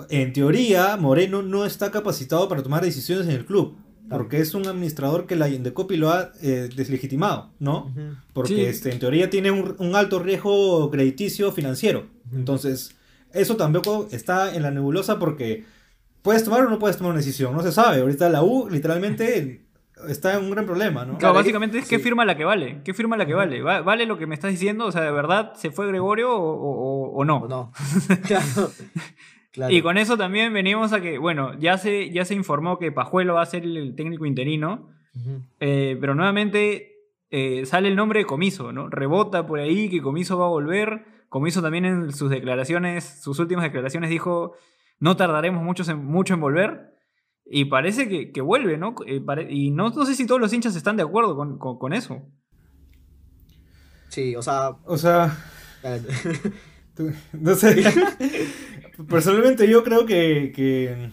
en 0.10 0.34
teoría 0.34 0.96
Moreno 0.98 1.42
no 1.42 1.66
está 1.66 1.92
capacitado 1.92 2.48
para 2.48 2.64
tomar 2.64 2.84
decisiones 2.84 3.28
en 3.28 3.34
el 3.34 3.46
club. 3.46 3.78
Porque 4.10 4.42
es 4.42 4.54
un 4.54 4.68
administrador 4.68 5.26
que 5.26 5.36
la 5.36 5.48
Indecopi 5.50 5.96
lo 5.96 6.12
ha 6.12 6.34
eh, 6.42 6.70
deslegitimado, 6.76 7.52
¿no? 7.60 7.92
Porque 8.34 8.54
Sí. 8.56 8.62
este, 8.62 8.92
en 8.92 9.00
teoría 9.00 9.30
tiene 9.30 9.50
un, 9.50 9.76
un 9.80 9.96
alto 9.96 10.20
riesgo 10.20 10.92
crediticio 10.92 11.52
financiero. 11.52 12.06
Entonces, 12.34 12.96
eso 13.32 13.56
tampoco 13.56 14.10
está 14.12 14.54
en 14.56 14.62
la 14.62 14.72
nebulosa 14.72 15.18
porque 15.20 15.64
puedes 16.22 16.44
tomar 16.44 16.66
o 16.66 16.70
no 16.70 16.78
puedes 16.80 16.98
tomar 16.98 17.12
una 17.14 17.22
decisión. 17.22 17.54
No 17.56 17.64
se 17.64 17.72
sabe. 17.72 18.02
Ahorita 18.02 18.30
la 18.30 18.44
U 18.44 18.68
literalmente 18.70 19.63
está 20.08 20.36
en 20.38 20.44
un 20.46 20.52
gran 20.52 20.66
problema, 20.66 21.06
¿no? 21.06 21.18
Claro, 21.18 21.34
básicamente 21.36 21.78
es 21.80 21.88
que 21.88 21.98
sí. 21.98 22.04
firma 22.04 22.26
la 22.26 22.36
que 22.38 22.46
vale. 22.46 22.82
¿Qué 22.84 22.94
firma 22.94 23.18
la 23.18 23.26
que 23.26 23.34
vale? 23.34 23.62
¿Va- 23.62 23.82
¿Vale 23.82 24.06
lo 24.06 24.18
que 24.18 24.28
me 24.28 24.36
estás 24.36 24.52
diciendo? 24.52 24.86
O 24.86 24.92
sea, 24.92 25.02
¿de 25.02 25.12
verdad 25.12 25.54
se 25.56 25.72
fue 25.72 25.88
Gregorio 25.88 26.32
o, 26.36 26.42
o- 26.54 27.12
o 27.14 27.26
no? 27.26 27.38
¿O 27.38 27.48
no? 27.48 27.72
claro. 28.28 28.72
claro. 29.52 29.74
Y 29.74 29.82
con 29.82 29.98
eso 29.98 30.18
también 30.18 30.54
venimos 30.54 30.94
a 30.94 31.02
que, 31.02 31.18
bueno, 31.18 31.54
ya 31.60 31.78
se, 31.78 32.10
ya 32.12 32.26
se 32.26 32.36
informó 32.36 32.78
que 32.80 32.92
Pajuelo 32.92 33.36
va 33.36 33.42
a 33.44 33.46
ser 33.46 33.64
el 33.64 33.96
técnico 33.96 34.26
interino, 34.26 34.90
eh, 35.60 35.98
pero 36.02 36.16
nuevamente 36.16 36.96
eh, 37.32 37.66
sale 37.66 37.88
el 37.88 37.96
nombre 37.96 38.20
de 38.20 38.26
Comiso, 38.26 38.72
¿no? 38.72 38.90
Rebota 38.90 39.46
por 39.46 39.60
ahí 39.60 39.90
que 39.90 40.02
Comiso 40.02 40.38
va 40.38 40.46
a 40.46 40.50
volver. 40.50 41.06
Comiso 41.30 41.62
también 41.64 41.86
en 41.86 42.14
sus 42.14 42.30
declaraciones, 42.30 43.22
sus 43.24 43.40
últimas 43.40 43.64
declaraciones 43.64 44.10
dijo, 44.12 44.54
no 45.00 45.16
tardaremos 45.18 45.64
mucho 45.64 45.84
en, 45.90 46.06
mucho 46.06 46.36
en 46.36 46.40
volver. 46.42 46.93
Y 47.46 47.66
parece 47.66 48.08
que, 48.08 48.32
que 48.32 48.42
vuelve, 48.42 48.78
¿no? 48.78 48.96
Eh, 49.06 49.20
pare- 49.22 49.52
y 49.52 49.72
no, 49.72 49.90
no 49.90 50.06
sé 50.06 50.16
si 50.16 50.26
todos 50.26 50.40
los 50.42 50.54
hinchas 50.54 50.76
están 50.76 50.98
de 50.98 51.04
acuerdo 51.04 51.36
con, 51.36 51.58
con- 51.58 51.78
con 51.78 51.94
eso. 51.94 52.22
Sí, 54.10 54.36
o 54.36 54.42
sea, 54.42 54.70
O 54.86 54.98
sea. 54.98 55.36
Tú- 56.96 57.12
No 57.34 57.56
sé. 57.56 57.84
Personalmente 59.10 59.68
yo 59.68 59.84
creo 59.84 60.06
que, 60.06 60.52
que, 60.56 61.12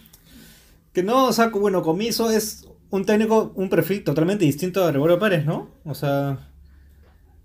que 0.93 1.03
no, 1.03 1.25
o 1.27 1.33
sea, 1.33 1.47
bueno, 1.49 1.81
Comiso 1.81 2.29
es 2.29 2.67
un 2.91 3.05
técnico, 3.05 3.51
un 3.55 3.69
perfil 3.69 4.03
totalmente 4.03 4.45
distinto 4.45 4.83
a 4.83 4.87
Gregorio 4.91 5.17
Pérez, 5.17 5.45
¿no? 5.45 5.69
O 5.83 5.95
sea, 5.95 6.51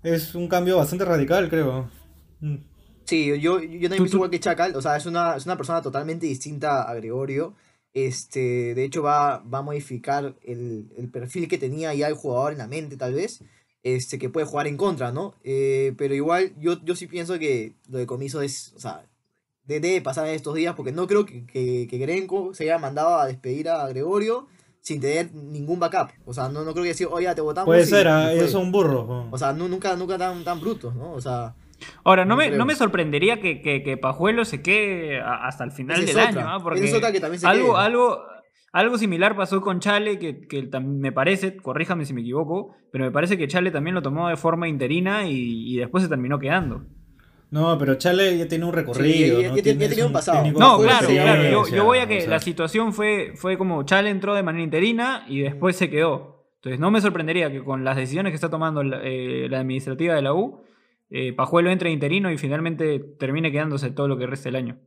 es 0.03 0.35
un 0.35 0.47
cambio 0.47 0.77
bastante 0.77 1.05
radical, 1.05 1.49
creo. 1.49 1.89
Mm. 2.39 2.57
Sí, 3.05 3.27
yo, 3.39 3.59
yo 3.61 3.63
también 3.89 3.89
pienso 3.89 4.17
igual 4.17 4.29
que 4.29 4.39
Chacal, 4.39 4.75
o 4.75 4.81
sea, 4.81 4.95
es 4.97 5.05
una, 5.05 5.35
es 5.37 5.45
una 5.45 5.57
persona 5.57 5.81
totalmente 5.81 6.25
distinta 6.27 6.83
a 6.83 6.93
Gregorio. 6.95 7.55
Este, 8.05 8.75
de 8.75 8.83
hecho, 8.83 9.01
va, 9.01 9.39
va 9.39 9.59
a 9.59 9.61
modificar 9.63 10.35
el, 10.43 10.91
el 10.97 11.09
perfil 11.09 11.47
que 11.47 11.57
tenía 11.57 11.93
ya 11.95 12.07
el 12.07 12.13
jugador 12.13 12.51
en 12.51 12.59
la 12.59 12.67
mente, 12.67 12.95
tal 12.95 13.13
vez, 13.13 13.41
este, 13.83 14.19
que 14.19 14.29
puede 14.29 14.45
jugar 14.45 14.67
en 14.67 14.77
contra, 14.77 15.11
¿no? 15.11 15.33
Eh, 15.43 15.93
pero 15.97 16.13
igual, 16.13 16.53
yo, 16.59 16.79
yo 16.83 16.95
sí 16.95 17.07
pienso 17.07 17.39
que 17.39 17.73
lo 17.89 17.97
de 17.97 18.05
Comiso 18.05 18.41
es, 18.43 18.73
o 18.75 18.79
sea, 18.79 19.03
de- 19.65 19.79
debe 19.79 20.01
pasar 20.01 20.27
en 20.27 20.35
estos 20.35 20.53
días, 20.53 20.75
porque 20.75 20.91
no 20.91 21.07
creo 21.07 21.25
que, 21.25 21.45
que, 21.47 21.87
que 21.89 21.97
Grenco 21.97 22.53
se 22.53 22.63
haya 22.65 22.77
mandado 22.77 23.17
a 23.19 23.25
despedir 23.25 23.67
a 23.69 23.87
Gregorio 23.87 24.47
sin 24.81 25.01
tener 25.01 25.33
ningún 25.33 25.79
backup. 25.79 26.11
O 26.25 26.33
sea, 26.33 26.49
no, 26.49 26.63
no 26.63 26.71
creo 26.73 26.83
que 26.83 26.89
decir, 26.89 27.07
oye, 27.11 27.33
te 27.33 27.41
votamos. 27.41 27.65
Puede 27.65 27.81
y- 27.83 27.85
ser, 27.87 28.07
y 28.45 28.47
son 28.47 28.71
burros. 28.71 29.07
¿no? 29.07 29.27
O 29.31 29.37
sea, 29.37 29.53
no, 29.53 29.67
nunca, 29.67 29.95
nunca 29.95 30.17
tan, 30.17 30.43
tan 30.43 30.59
brutos, 30.61 30.95
¿no? 30.95 31.13
O 31.13 31.19
sea, 31.21 31.55
Ahora, 32.03 32.25
no 32.25 32.29
No 32.29 32.37
me, 32.37 32.47
creo. 32.47 32.57
no 32.57 32.65
me 32.65 32.75
sorprendería 32.75 33.39
que, 33.39 33.61
que, 33.61 33.83
que 33.83 33.97
Pajuelo 33.97 34.45
se 34.45 34.61
quede 34.61 35.19
hasta 35.21 35.63
el 35.63 35.71
final 35.71 35.99
es 36.01 36.07
del 36.07 36.17
otra. 36.17 36.27
año, 36.29 36.39
¿ah? 36.49 36.59
Porque 36.63 36.83
es 36.85 36.93
otra 36.93 37.11
que 37.11 37.19
también 37.19 37.39
se 37.39 37.47
algo, 37.47 37.73
quede. 37.73 37.83
algo, 37.83 38.19
algo 38.73 38.97
similar 38.97 39.35
pasó 39.35 39.61
con 39.61 39.79
Chale, 39.79 40.19
que, 40.19 40.41
que 40.47 40.69
me 40.81 41.11
parece, 41.11 41.57
corríjame 41.57 42.05
si 42.05 42.13
me 42.13 42.21
equivoco, 42.21 42.75
pero 42.91 43.05
me 43.05 43.11
parece 43.11 43.37
que 43.37 43.47
Chale 43.47 43.71
también 43.71 43.93
lo 43.95 44.01
tomó 44.01 44.29
de 44.29 44.37
forma 44.37 44.67
interina 44.67 45.27
y, 45.27 45.73
y 45.73 45.77
después 45.77 46.03
se 46.03 46.09
terminó 46.09 46.39
quedando. 46.39 46.83
No, 47.49 47.77
pero 47.77 47.95
Chale 47.95 48.37
ya 48.37 48.47
tiene 48.47 48.65
un 48.65 48.73
recorrido. 48.73 49.37
Sí, 49.37 49.43
ya- 49.43 49.49
¿no? 49.49 49.55
ya- 49.55 49.61
ya 49.61 49.63
Tienes 49.63 49.89
tenía 49.89 50.05
un 50.05 50.11
pasado. 50.13 50.45
No, 50.51 50.79
claro, 50.81 51.07
sí, 51.07 51.13
claro. 51.13 51.67
Yo, 51.69 51.83
voy 51.85 51.99
a 51.99 52.07
que 52.07 52.17
o 52.17 52.21
sea. 52.21 52.29
la 52.31 52.39
situación 52.39 52.91
fue, 52.91 53.31
fue 53.35 53.57
como 53.57 53.83
Chale 53.83 54.09
entró 54.09 54.35
de 54.35 54.43
manera 54.43 54.63
interina 54.65 55.23
y 55.29 55.39
después 55.39 55.77
se 55.77 55.89
quedó. 55.89 56.45
Entonces 56.55 56.79
no 56.81 56.91
me 56.91 56.99
sorprendería 56.99 57.49
que 57.49 57.63
con 57.63 57.85
las 57.85 57.95
decisiones 57.95 58.31
que 58.31 58.35
está 58.35 58.49
tomando 58.49 58.83
la, 58.83 58.99
eh, 59.01 59.47
la 59.49 59.59
administrativa 59.59 60.13
de 60.15 60.21
la 60.23 60.33
U, 60.33 60.61
eh, 61.09 61.33
Pajuelo 61.33 61.69
entre 61.71 61.91
interino 61.91 62.31
y 62.31 62.37
finalmente 62.37 62.99
termine 62.99 63.51
quedándose 63.51 63.91
todo 63.91 64.07
lo 64.07 64.17
que 64.17 64.27
resta 64.27 64.49
del 64.49 64.55
año. 64.57 64.79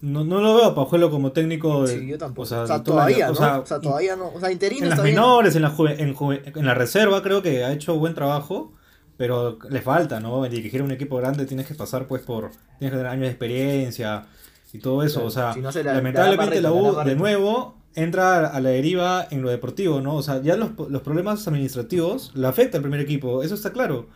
No, 0.00 0.22
no 0.24 0.40
lo 0.40 0.54
veo 0.54 0.64
a 0.66 0.74
Pajuelo 0.74 1.10
como 1.10 1.32
técnico. 1.32 1.84
de- 1.86 1.98
Sí, 1.98 2.06
yo 2.06 2.18
tampoco. 2.18 2.42
o 2.42 2.62
O 2.62 2.66
sea, 2.66 2.76
el 2.76 2.82
todavía, 2.84 3.26
O 3.26 3.30
¿no? 3.30 3.34
sea, 3.34 3.58
O 3.58 3.66
sea, 3.66 3.80
todavía 3.80 4.14
no. 4.16 4.28
O 4.32 4.38
sea, 4.40 4.52
interino 4.52 4.84
En 4.84 4.90
las 4.90 5.02
menores, 5.02 5.56
en 5.56 5.62
la, 5.62 5.70
juve- 5.70 5.96
en, 6.00 6.14
juve- 6.14 6.42
en 6.54 6.64
la 6.66 6.74
reserva 6.74 7.22
creo 7.22 7.42
que 7.42 7.64
ha 7.64 7.72
hecho 7.72 7.98
buen 7.98 8.14
trabajo, 8.14 8.74
pero 9.16 9.58
le 9.68 9.80
falta, 9.82 10.20
¿no? 10.20 10.44
En 10.44 10.52
dirigir 10.52 10.82
un 10.82 10.92
equipo 10.92 11.16
grande 11.16 11.46
tienes 11.46 11.66
que 11.66 11.74
pasar 11.74 12.06
pues 12.06 12.22
por, 12.22 12.50
tienes 12.78 12.92
que 12.92 12.96
tener 12.98 13.06
años 13.06 13.22
de 13.22 13.28
experiencia 13.30 14.26
y 14.72 14.78
todo 14.78 15.02
eso, 15.02 15.14
Claro, 15.14 15.26
o 15.26 15.30
sea, 15.32 15.52
si 15.54 15.60
no 15.60 15.72
se 15.72 15.82
la- 15.82 15.94
lamentablemente 15.94 16.60
la 16.60 16.70
U 16.72 16.94
de 17.04 17.16
nuevo 17.16 17.77
entra 18.02 18.46
a 18.46 18.60
la 18.60 18.70
deriva 18.70 19.26
en 19.30 19.42
lo 19.42 19.50
deportivo, 19.50 20.00
¿no? 20.00 20.14
O 20.16 20.22
sea, 20.22 20.40
ya 20.42 20.56
los, 20.56 20.70
los 20.90 21.02
problemas 21.02 21.46
administrativos 21.48 22.32
le 22.34 22.46
afectan 22.46 22.78
al 22.78 22.82
primer 22.82 23.00
equipo, 23.00 23.42
eso 23.42 23.54
está 23.54 23.72
claro. 23.72 24.08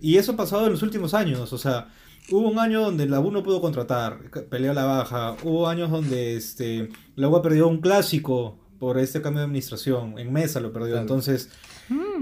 Y 0.00 0.16
eso 0.16 0.32
ha 0.32 0.36
pasado 0.36 0.66
en 0.66 0.72
los 0.72 0.82
últimos 0.82 1.12
años, 1.14 1.52
o 1.52 1.58
sea, 1.58 1.88
hubo 2.30 2.48
un 2.48 2.58
año 2.58 2.80
donde 2.82 3.06
la 3.06 3.20
U 3.20 3.30
no 3.30 3.42
pudo 3.42 3.60
contratar, 3.60 4.18
peleó 4.48 4.70
a 4.70 4.74
la 4.74 4.84
baja, 4.84 5.36
hubo 5.42 5.68
años 5.68 5.90
donde 5.90 6.36
este, 6.36 6.88
la 7.16 7.28
U 7.28 7.42
perdió 7.42 7.68
un 7.68 7.80
clásico 7.80 8.58
por 8.78 8.98
este 8.98 9.20
cambio 9.20 9.40
de 9.40 9.46
administración, 9.46 10.18
en 10.18 10.32
mesa 10.32 10.58
lo 10.60 10.72
perdió, 10.72 10.92
Claro. 10.92 11.02
entonces 11.02 11.50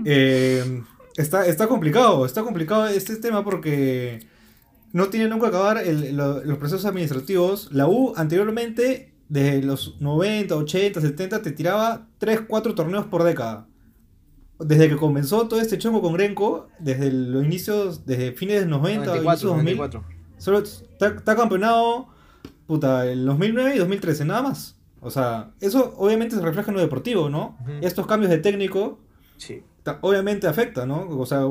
eh, 0.05 0.83
está, 1.17 1.47
está 1.47 1.67
complicado, 1.69 2.25
está 2.27 2.43
complicado 2.43 2.87
este 2.89 3.17
tema 3.17 3.45
porque 3.45 4.21
no 4.93 5.09
tiene 5.09 5.29
nunca 5.29 5.49
acabar 5.49 5.79
el- 5.79 6.17
lo- 6.17 6.43
los 6.45 6.59
procesos 6.59 6.85
administrativos. 6.87 7.69
La 7.73 7.87
U 7.87 8.13
anteriormente, 8.17 9.13
desde 9.29 9.63
los 9.63 10.01
90, 10.01 10.57
80, 10.57 11.01
70, 11.01 11.43
te 11.43 11.53
tiraba 11.53 12.07
3, 12.19 12.43
4 12.49 12.75
torneos 12.75 13.07
por 13.07 13.25
década. 13.25 13.67
Desde 14.59 14.89
que 14.89 14.97
comenzó 14.97 15.47
todo 15.47 15.61
este 15.61 15.79
chongo 15.79 16.01
con 16.03 16.15
Grenco, 16.15 16.69
desde 16.81 17.13
los 17.13 17.45
inicios, 17.45 18.05
desde 18.07 18.33
fines 18.33 18.61
de 18.61 18.67
los 18.67 18.81
90, 18.81 19.07
94, 19.07 19.31
inicios 19.31 19.53
2000, 19.57 19.77
94. 19.77 20.05
solo 20.39 20.59
está, 20.59 21.37
campeonado 21.37 22.09
puta, 22.67 23.07
el 23.07 23.25
2009 23.25 23.77
y 23.77 23.79
2013, 23.79 24.25
nada 24.25 24.43
más. 24.43 24.77
O 25.01 25.11
sea, 25.11 25.53
eso 25.61 25.95
obviamente 25.97 26.35
se 26.35 26.43
refleja 26.43 26.71
en 26.71 26.75
lo 26.77 26.81
deportivo, 26.81 27.31
¿no? 27.31 27.57
Ujú. 27.61 27.71
Estos 27.83 28.07
cambios 28.07 28.31
de 28.31 28.39
técnico 28.39 28.99
Sí. 29.37 29.63
obviamente 30.01 30.49
afecta, 30.49 30.85
¿no? 30.85 31.09
O 31.09 31.25
sea, 31.25 31.47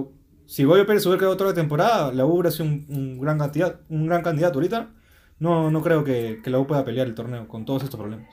si 0.45 0.65
Goyo 0.65 0.85
Pérez 0.85 1.05
hubiera 1.05 1.19
quedado 1.19 1.45
la 1.45 1.53
temporada, 1.53 2.11
la 2.11 2.25
U 2.25 2.33
hubiera 2.33 2.51
sido 2.51 2.65
un, 2.65 2.85
un 2.89 3.19
gran 3.19 3.37
candidato, 3.39 3.79
un 3.89 4.05
gran 4.05 4.21
candidato 4.21 4.59
ahorita. 4.59 4.89
No, 5.39 5.69
no 5.71 5.81
creo 5.81 6.03
que, 6.03 6.39
que 6.43 6.49
la 6.49 6.59
U 6.59 6.65
pueda 6.67 6.83
pelear 6.85 7.07
el 7.07 7.15
torneo 7.15 7.47
con 7.47 7.65
todos 7.65 7.83
estos 7.83 7.99
problemas. 7.99 8.27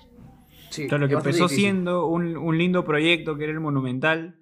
sí. 0.71 0.87
Claro, 0.89 1.03
lo 1.03 1.09
que 1.09 1.15
empezó 1.15 1.49
siendo 1.49 2.07
un, 2.07 2.37
un 2.37 2.59
lindo 2.59 2.85
proyecto 2.85 3.37
que 3.37 3.45
era 3.45 3.53
el 3.53 3.61
Monumental, 3.61 4.37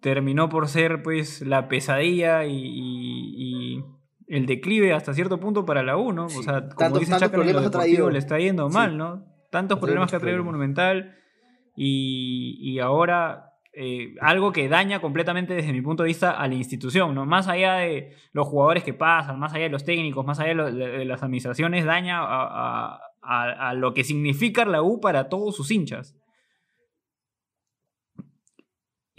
terminó 0.00 0.48
por 0.48 0.68
ser 0.68 1.02
pues 1.02 1.42
la 1.42 1.68
pesadilla 1.68 2.44
y, 2.46 2.54
y- 2.56 3.76
y 3.78 3.84
el 4.28 4.46
declive 4.46 4.92
hasta 4.94 5.12
cierto 5.12 5.40
punto 5.40 5.66
para 5.66 5.82
la 5.82 5.96
U, 5.96 6.12
¿no? 6.12 6.26
O 6.26 6.28
sea, 6.30 6.60
como 6.68 6.76
Tantos- 6.78 7.00
dice 7.00 7.10
lo 7.26 7.32
problemas 7.32 7.62
ha 7.62 7.64
deportivo 7.70 8.10
le 8.12 8.18
está 8.18 8.38
yendo 8.38 8.68
Sí. 8.70 8.74
mal, 8.74 8.96
¿no? 8.96 9.26
Tantos 9.50 9.78
problemas 9.80 10.08
que 10.10 10.16
ha 10.16 10.20
traído 10.20 10.38
el. 10.38 10.44
Monumental 10.44 11.16
y, 11.76 12.56
y 12.62 12.78
ahora 12.78 13.49
eh, 13.72 14.16
algo 14.20 14.50
que 14.50 14.68
daña 14.68 15.00
completamente 15.00 15.54
desde 15.54 15.72
mi 15.72 15.80
punto 15.80 16.02
de 16.02 16.08
vista 16.08 16.32
a 16.32 16.48
la 16.48 16.54
institución, 16.54 17.14
¿no? 17.14 17.24
Más 17.24 17.46
allá 17.46 17.74
de 17.74 18.16
los 18.32 18.48
jugadores 18.48 18.82
que 18.82 18.94
pasan, 18.94 19.38
más 19.38 19.54
allá 19.54 19.64
de 19.64 19.70
los 19.70 19.84
técnicos, 19.84 20.26
más 20.26 20.40
allá 20.40 20.64
de, 20.64 21.04
las 21.04 21.22
administraciones, 21.22 21.84
daña 21.84 22.18
a, 22.20 23.74
lo 23.76 23.94
que 23.94 24.02
significa 24.02 24.64
la 24.64 24.82
U 24.82 25.00
para 25.00 25.28
todos 25.28 25.54
sus 25.54 25.70
hinchas. 25.70 26.16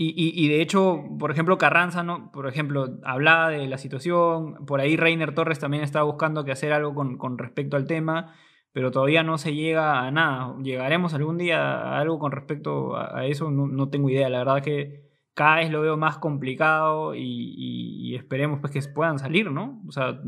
Y, 0.03 0.47
de 0.47 0.63
hecho, 0.63 1.03
por 1.19 1.29
ejemplo, 1.29 1.59
Carranza, 1.59 2.01
¿no? 2.01 2.31
por 2.31 2.47
ejemplo, 2.47 2.97
hablaba 3.03 3.49
de 3.49 3.67
la 3.67 3.77
situación, 3.77 4.65
por 4.65 4.81
ahí 4.81 4.97
Reiner 4.97 5.35
Torres 5.35 5.59
también 5.59 5.83
estaba 5.83 6.05
buscando 6.05 6.43
que 6.43 6.51
hacer 6.51 6.73
algo 6.73 6.95
con 6.95 7.37
respecto 7.37 7.77
al 7.77 7.85
tema, 7.85 8.33
pero 8.73 8.91
todavía 8.91 9.23
no 9.23 9.37
se 9.37 9.53
llega 9.53 10.01
a 10.01 10.11
nada. 10.11 10.55
¿Llegaremos 10.61 11.13
algún 11.13 11.37
día 11.37 11.59
a 11.59 11.99
algo 11.99 12.19
con 12.19 12.31
respecto 12.31 12.95
a, 12.95 13.25
eso? 13.25 13.51
No, 13.51 13.67
no 13.67 13.89
tengo 13.89 14.09
idea, 14.09 14.29
la 14.29 14.39
verdad 14.39 14.63
que 14.63 15.11
cada 15.33 15.57
vez 15.57 15.71
lo 15.71 15.81
veo 15.81 15.97
más 15.97 16.17
complicado 16.17 17.15
y, 17.15 18.15
esperemos 18.15 18.59
pues 18.59 18.73
que 18.73 18.81
puedan 18.93 19.19
salir, 19.19 19.49
¿no? 19.51 19.81
O 19.87 19.91
sea, 19.91 20.19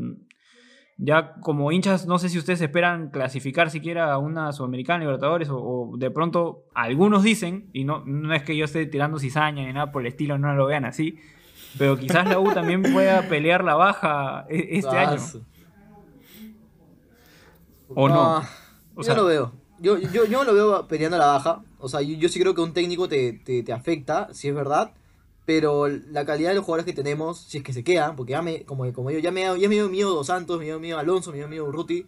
ya 0.96 1.34
como 1.40 1.70
hinchas, 1.70 2.06
no 2.06 2.18
sé 2.18 2.28
si 2.28 2.38
ustedes 2.38 2.60
esperan 2.60 3.10
clasificar 3.10 3.70
siquiera 3.70 4.12
a 4.12 4.18
una 4.18 4.52
Sudamericana 4.52 5.00
Libertadores 5.00 5.48
o, 5.50 5.92
de 5.98 6.10
pronto 6.10 6.64
algunos 6.74 7.22
dicen, 7.22 7.68
y 7.72 7.84
no, 7.84 8.02
no 8.06 8.34
es 8.34 8.42
que 8.42 8.56
yo 8.56 8.64
esté 8.64 8.86
tirando 8.86 9.18
cizaña 9.18 9.66
ni 9.66 9.72
nada 9.72 9.92
por 9.92 10.02
el 10.02 10.08
estilo, 10.08 10.38
no 10.38 10.54
lo 10.54 10.66
vean 10.66 10.84
así, 10.84 11.18
pero 11.78 11.98
quizás 11.98 12.28
la 12.28 12.38
U 12.38 12.52
también 12.52 12.82
pueda 12.82 13.28
pelear 13.28 13.64
la 13.64 13.74
baja 13.74 14.46
e- 14.48 14.78
este 14.78 14.96
año. 14.96 15.18
¿O 17.94 18.08
no? 18.08 18.38
O 18.38 18.42
yo 18.98 19.02
sea- 19.02 19.14
lo 19.14 19.24
veo. 19.24 19.52
Yo, 19.80 19.98
yo, 19.98 20.24
yo 20.24 20.44
lo 20.44 20.54
veo 20.54 20.86
peleando 20.88 21.18
la 21.18 21.26
baja. 21.26 21.62
O 21.78 21.88
sea, 21.88 22.00
yo, 22.00 22.16
yo 22.16 22.28
sí 22.28 22.38
creo 22.40 22.54
que 22.54 22.60
un 22.60 22.72
técnico 22.72 23.08
te, 23.08 23.32
te, 23.32 23.62
te 23.62 23.72
afecta, 23.72 24.28
si 24.32 24.48
es 24.48 24.54
verdad. 24.54 24.92
Pero 25.46 25.88
la 25.88 26.24
calidad 26.24 26.50
de 26.50 26.54
los 26.54 26.64
jugadores 26.64 26.86
que 26.86 26.94
tenemos, 26.94 27.38
si 27.42 27.58
es 27.58 27.64
que 27.64 27.74
se 27.74 27.84
quedan, 27.84 28.16
porque 28.16 28.30
ya 28.32 28.40
me, 28.40 28.64
como, 28.64 28.90
como 28.94 29.10
yo, 29.10 29.18
ya 29.18 29.30
me, 29.30 29.42
ya 29.42 29.68
me 29.68 29.74
dio 29.74 29.90
miedo 29.90 30.14
Dos 30.14 30.28
Santos, 30.28 30.58
me 30.58 30.64
dio 30.64 30.80
miedo 30.80 30.98
Alonso, 30.98 31.32
me 31.32 31.36
dio 31.38 31.48
miedo 31.48 31.70
Ruti. 31.70 32.06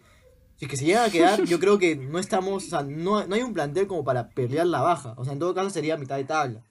Si 0.55 0.65
es 0.65 0.71
que 0.71 0.77
se 0.77 0.85
llegan 0.85 1.05
a 1.07 1.11
quedar, 1.11 1.43
yo 1.43 1.59
creo 1.59 1.77
que 1.77 1.95
no 1.95 2.17
estamos, 2.17 2.65
o 2.65 2.69
sea, 2.69 2.81
no, 2.81 3.23
no 3.27 3.35
hay 3.35 3.43
un 3.43 3.53
plantel 3.53 3.85
como 3.85 4.03
para 4.03 4.29
pelear 4.29 4.65
la 4.65 4.81
baja. 4.81 5.13
O 5.17 5.23
sea, 5.23 5.33
en 5.33 5.39
todo 5.39 5.53
caso 5.53 5.69
sería 5.69 5.97
mitad 5.97 6.15
de 6.17 6.23
tabla. 6.23 6.63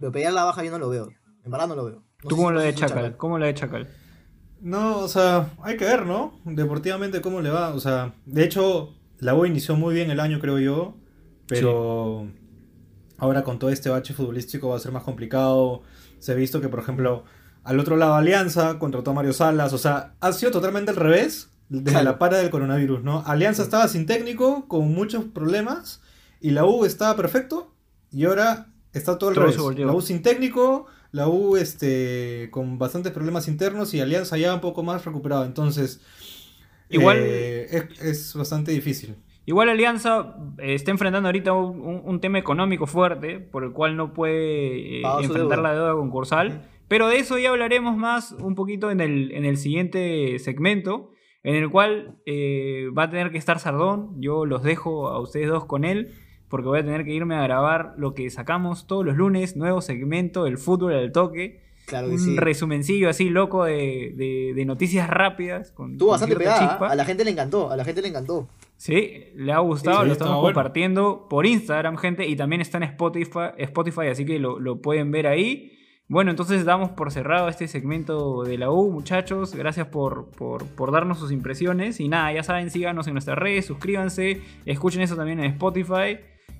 Pero 0.00 0.10
pelear 0.10 0.32
la 0.32 0.44
baja 0.44 0.64
yo 0.64 0.70
no 0.70 0.78
lo 0.78 0.88
veo. 0.88 1.10
En 1.44 1.50
verdad 1.50 1.68
no 1.68 1.74
lo 1.74 1.84
veo. 1.84 1.96
No 2.22 2.28
¿Tú 2.30 2.36
cómo 2.36 2.48
si- 2.48 2.54
lo 2.54 2.60
no 2.60 2.64
de 2.64 2.74
Chacal? 2.74 3.16
¿Cómo 3.18 3.38
lo 3.38 3.44
de 3.44 3.52
Chacal? 3.54 3.88
No, 4.60 4.98
o 4.98 5.08
sea, 5.08 5.50
hay 5.62 5.76
que 5.76 5.84
ver, 5.84 6.04
¿no? 6.06 6.32
Deportivamente 6.44 7.20
cómo 7.20 7.40
le 7.40 7.50
va. 7.50 7.70
O 7.74 7.80
sea, 7.80 8.14
de 8.26 8.44
hecho, 8.44 8.94
la 9.18 9.34
U 9.34 9.46
inició 9.46 9.76
muy 9.76 9.94
bien 9.94 10.10
el 10.10 10.20
año, 10.20 10.40
creo 10.40 10.58
yo. 10.58 10.96
Pero 11.46 12.26
ahora 13.16 13.42
con 13.44 13.58
todo 13.58 13.70
este 13.70 13.88
bache 13.88 14.14
futbolístico 14.14 14.68
va 14.70 14.76
a 14.76 14.80
ser 14.80 14.92
más 14.92 15.02
complicado. 15.04 15.82
Se 16.18 16.32
ha 16.32 16.34
visto 16.34 16.60
que, 16.60 16.68
por 16.68 16.80
ejemplo, 16.80 17.24
al 17.64 17.78
otro 17.80 17.96
lado 17.96 18.14
Alianza 18.14 18.78
contrató 18.78 19.12
a 19.12 19.14
Mario 19.14 19.32
Salas. 19.32 19.72
O 19.72 19.78
sea, 19.78 20.14
ha 20.20 20.32
sido 20.32 20.52
totalmente 20.52 20.90
al 20.90 20.96
revés 20.96 21.50
desde 21.68 21.90
Claro. 21.90 22.04
la 22.04 22.18
para 22.18 22.38
del 22.38 22.50
coronavirus, 22.50 23.02
¿no? 23.02 23.22
Alianza 23.26 23.62
estaba 23.62 23.88
sin 23.88 24.06
técnico, 24.06 24.66
con 24.68 24.92
muchos 24.92 25.24
problemas. 25.24 26.02
Y 26.40 26.50
la 26.50 26.64
U 26.64 26.84
estaba 26.84 27.16
perfecto. 27.16 27.74
Y 28.10 28.24
ahora 28.24 28.68
está 28.92 29.18
todo 29.18 29.30
al 29.30 29.36
Todo 29.36 29.46
revés. 29.46 29.86
La 29.86 29.92
U 29.92 30.00
sin 30.02 30.22
técnico, 30.22 30.86
la 31.12 31.28
U 31.28 31.56
este, 31.56 32.48
con 32.50 32.78
bastantes 32.78 33.12
problemas 33.12 33.48
internos 33.48 33.94
y 33.94 34.00
Alianza 34.00 34.36
ya 34.36 34.54
un 34.54 34.60
poco 34.60 34.82
más 34.82 35.04
recuperado. 35.04 35.44
Entonces, 35.44 36.00
Igual- 36.90 37.18
eh, 37.20 37.66
es, 37.70 38.02
es 38.02 38.34
bastante 38.34 38.72
difícil. 38.72 39.16
Igual 39.46 39.70
Alianza 39.70 40.36
eh, 40.58 40.74
está 40.74 40.90
enfrentando 40.90 41.28
ahorita 41.28 41.52
un, 41.54 42.02
un- 42.04 42.20
tema 42.20 42.38
económico 42.38 42.86
fuerte, 42.86 43.40
por 43.40 43.64
el 43.64 43.72
cual 43.72 43.96
no 43.96 44.12
puede 44.12 44.98
eh, 45.00 45.02
enfrentar 45.22 45.56
deuda. 45.58 45.62
la 45.62 45.74
deuda 45.74 45.92
concursal. 45.94 46.68
Pero 46.86 47.08
de 47.08 47.18
eso 47.18 47.38
ya 47.38 47.50
hablaremos 47.50 47.96
más 47.96 48.32
un 48.32 48.54
poquito 48.54 48.90
en 48.90 49.00
el, 49.00 49.32
en 49.32 49.44
el 49.46 49.56
siguiente 49.56 50.38
segmento, 50.38 51.12
en 51.42 51.54
el 51.54 51.70
cual 51.70 52.18
eh, 52.26 52.88
va 52.96 53.04
a 53.04 53.10
tener 53.10 53.30
que 53.30 53.38
estar 53.38 53.58
Sardón. 53.58 54.20
Yo 54.20 54.44
los 54.44 54.62
dejo 54.62 55.08
a 55.08 55.18
ustedes 55.20 55.48
dos 55.48 55.64
con 55.64 55.84
él, 55.84 56.12
porque 56.48 56.66
voy 56.68 56.78
a 56.80 56.84
tener 56.84 57.04
que 57.04 57.12
irme 57.12 57.34
a 57.36 57.42
grabar 57.42 57.94
lo 57.98 58.14
que 58.14 58.28
sacamos 58.30 58.86
todos 58.86 59.04
los 59.04 59.16
lunes, 59.16 59.56
nuevo 59.56 59.80
segmento, 59.80 60.46
el 60.46 60.58
fútbol 60.58 60.94
al 60.94 61.12
toque. 61.12 61.60
Claro 61.86 62.08
que 62.08 62.14
un 62.14 62.18
sí. 62.20 62.36
resumencillo 62.36 63.08
así 63.08 63.30
loco 63.30 63.64
de, 63.64 64.12
de- 64.14 64.52
de 64.54 64.64
noticias 64.66 65.08
rápidas. 65.08 65.70
Con, 65.72 65.92
Estuvo 65.92 66.08
con 66.08 66.12
bastante 66.14 66.36
pegada. 66.36 66.58
chispa. 66.68 66.88
¿eh? 66.88 66.92
A 66.92 66.94
la 66.94 67.04
gente 67.06 67.24
le 67.24 67.30
encantó. 67.30 67.70
A 67.70 67.76
la 67.76 67.84
gente 67.84 68.02
le 68.02 68.08
encantó. 68.08 68.46
Sí, 68.76 69.24
le 69.34 69.52
ha 69.52 69.58
gustado, 69.60 70.02
Sí, 70.02 70.06
lo 70.06 70.12
estamos 70.12 70.34
bueno. 70.40 70.54
compartiendo 70.54 71.26
por 71.30 71.46
Instagram, 71.46 71.96
gente, 71.96 72.26
y 72.28 72.36
también 72.36 72.60
está 72.60 72.76
en 72.76 72.84
Spotify, 72.84 73.48
Spotify 73.56 74.06
así 74.08 74.24
que 74.26 74.38
lo, 74.38 74.60
lo 74.60 74.80
pueden 74.82 75.10
ver 75.10 75.26
ahí. 75.26 75.72
Bueno, 76.10 76.30
entonces 76.30 76.64
damos 76.64 76.90
por 76.90 77.10
cerrado 77.10 77.48
este 77.48 77.68
segmento 77.68 78.42
de 78.44 78.56
la 78.56 78.70
U, 78.70 78.90
muchachos. 78.90 79.54
Gracias 79.54 79.86
por, 79.88 80.26
por, 80.30 80.64
por 80.66 80.92
darnos 80.92 81.18
sus 81.18 81.32
impresiones. 81.32 82.00
Y 82.00 82.08
nada, 82.08 82.32
ya 82.32 82.42
saben, 82.42 82.70
síganos 82.70 83.06
en 83.08 83.14
nuestras 83.14 83.36
redes, 83.38 83.66
suscríbanse, 83.66 84.40
escuchen 84.64 85.02
eso 85.02 85.16
también 85.16 85.38
en 85.40 85.46
Spotify. 85.52 86.18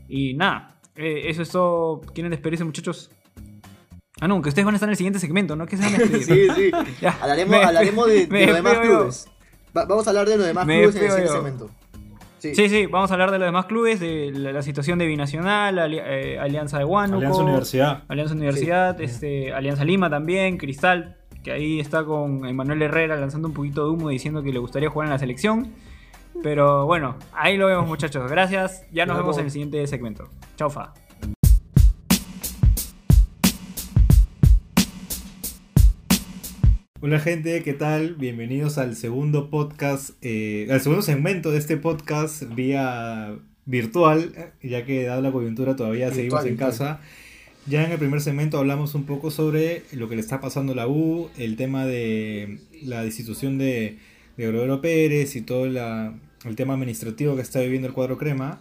Y 0.08 0.34
nada, 0.34 0.76
eh, 0.96 1.22
eso 1.26 1.42
es 1.42 1.50
todo. 1.50 2.00
¿Quieren 2.14 2.30
despedirse, 2.30 2.64
muchachos? 2.64 3.10
Ah, 4.20 4.26
no, 4.26 4.42
que 4.42 4.48
ustedes 4.48 4.64
van 4.64 4.74
a 4.74 4.76
estar 4.76 4.88
en 4.88 4.92
el 4.92 4.96
siguiente 4.96 5.20
segmento, 5.20 5.54
¿no? 5.54 5.66
¿Qué 5.66 5.76
se 5.76 5.84
van 5.84 5.94
a 5.94 5.98
despedir? 5.98 6.52
sí, 6.52 6.70
sí. 6.70 6.70
Ya, 7.00 7.16
Hablaremos, 7.20 7.50
me- 7.50 7.64
hablaremos 7.64 8.06
de, 8.08 8.26
los 8.46 8.56
demás 8.56 8.78
clubes. 8.78 9.28
Va- 9.76 9.84
vamos 9.84 10.06
a 10.06 10.10
hablar 10.10 10.28
de 10.28 10.36
los 10.38 10.46
demás 10.46 10.66
Me 10.66 10.78
clubes 10.80 10.96
en 10.96 11.02
el 11.04 11.08
siguiente 11.10 11.32
yo. 11.32 11.36
segmento. 11.42 11.70
Sí. 12.38 12.54
Sí, 12.54 12.68
sí, 12.68 12.86
vamos 12.86 13.10
a 13.10 13.14
hablar 13.14 13.32
de 13.32 13.38
los 13.40 13.46
demás 13.48 13.66
clubes, 13.66 13.98
de 14.00 14.30
la, 14.32 14.52
la 14.52 14.62
situación 14.62 14.98
de 14.98 15.06
Binacional, 15.06 15.78
Ali- 15.78 15.98
eh, 16.00 16.38
Alianza 16.38 16.78
de 16.78 16.84
Huánuco. 16.84 17.16
Alianza 17.18 17.42
Universidad. 17.42 18.04
Alianza 18.08 18.34
Universidad, 18.34 19.00
este, 19.00 19.52
Alianza 19.52 19.84
Lima 19.84 20.08
también, 20.08 20.56
Cristal, 20.56 21.16
que 21.42 21.50
ahí 21.52 21.80
está 21.80 22.04
con 22.04 22.46
Emanuel 22.46 22.82
Herrera 22.82 23.16
lanzando 23.16 23.48
un 23.48 23.54
poquito 23.54 23.84
de 23.84 23.90
humo 23.90 24.08
diciendo 24.08 24.42
que 24.44 24.52
le 24.52 24.58
gustaría 24.60 24.88
jugar 24.88 25.06
en 25.08 25.12
la 25.12 25.18
selección. 25.18 25.72
Pero 26.42 26.86
bueno, 26.86 27.16
ahí 27.32 27.56
lo 27.56 27.66
vemos 27.66 27.86
muchachos. 27.86 28.30
Gracias. 28.30 28.84
Ya 28.92 29.06
nos 29.06 29.16
Nos 29.16 29.24
vemos 29.24 29.38
en 29.38 29.44
el 29.46 29.50
siguiente 29.50 29.86
segmento. 29.86 30.28
Chau, 30.56 30.70
fa. 30.70 30.92
Hola 37.00 37.20
gente, 37.20 37.62
¿qué 37.62 37.74
tal? 37.74 38.14
Bienvenidos 38.16 38.76
al 38.76 38.96
segundo 38.96 39.50
podcast, 39.50 40.10
eh, 40.22 40.66
al 40.70 40.80
segundo 40.80 41.02
segmento 41.02 41.52
de 41.52 41.58
este 41.58 41.76
podcast 41.76 42.42
vía 42.54 43.36
virtual, 43.66 44.52
ya 44.62 44.84
que 44.84 45.04
dada 45.04 45.20
la 45.20 45.30
coyuntura 45.30 45.76
todavía 45.76 46.06
Virtual, 46.06 46.14
seguimos 46.16 46.40
en 46.42 46.48
virtual. 46.50 46.70
casa. 46.70 47.00
Ya 47.66 47.84
en 47.84 47.92
el 47.92 47.98
primer 47.98 48.20
segmento 48.20 48.58
hablamos 48.58 48.94
un 48.94 49.04
poco 49.04 49.30
sobre 49.30 49.82
lo 49.92 50.08
que 50.08 50.16
le 50.16 50.20
está 50.22 50.40
pasando 50.40 50.72
a 50.72 50.76
la 50.76 50.88
U, 50.88 51.28
el 51.38 51.56
tema 51.56 51.86
de 51.86 52.58
la 52.82 53.02
destitución 53.04 53.58
de, 53.58 53.98
de 54.36 54.46
Gregorio 54.48 54.80
Pérez 54.80 55.36
y 55.36 55.42
todo 55.42 55.66
la- 55.66 56.14
el 56.44 56.56
tema 56.56 56.74
administrativo 56.74 57.36
que 57.36 57.42
está 57.42 57.60
viviendo 57.60 57.88
el 57.88 57.94
cuadro 57.94 58.18
crema. 58.18 58.60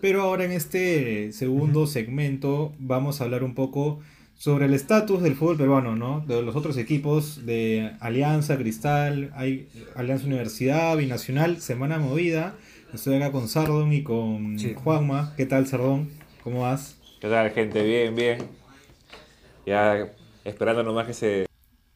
pero 0.00 0.22
ahora 0.22 0.44
en 0.44 0.52
este 0.52 1.32
segundo 1.32 1.86
segmento 1.86 2.72
vamos 2.78 3.20
a 3.20 3.24
hablar 3.24 3.44
un 3.44 3.54
poco 3.54 4.00
sobre 4.34 4.64
el 4.66 4.72
estatus 4.74 5.22
del 5.22 5.34
fútbol 5.34 5.58
peruano, 5.58 5.96
¿no? 5.96 6.24
De 6.26 6.40
los 6.42 6.56
otros 6.56 6.78
equipos 6.78 7.44
de 7.44 7.92
Alianza, 8.00 8.56
Cristal, 8.56 9.30
hay 9.34 9.68
Alianza 9.94 10.26
Universidad, 10.26 10.96
Binacional, 10.96 11.60
Semana 11.60 11.98
Movida. 11.98 12.56
Estoy 12.94 13.16
acá 13.16 13.30
con 13.32 13.48
Sardón 13.48 13.92
y 13.92 14.02
con 14.02 14.56
Juanma. 14.74 15.34
¿Qué 15.36 15.44
tal, 15.46 15.66
Sardón? 15.66 16.08
¿Cómo 16.42 16.62
vas? 16.62 16.96
¿Qué 17.20 17.28
tal, 17.28 17.50
gente? 17.50 17.82
Bien, 17.84 18.14
bien. 18.14 18.38
Ya 19.66 20.08
esperando 20.44 20.82
nomás 20.82 21.06
que 21.06 21.14
se, 21.14 21.46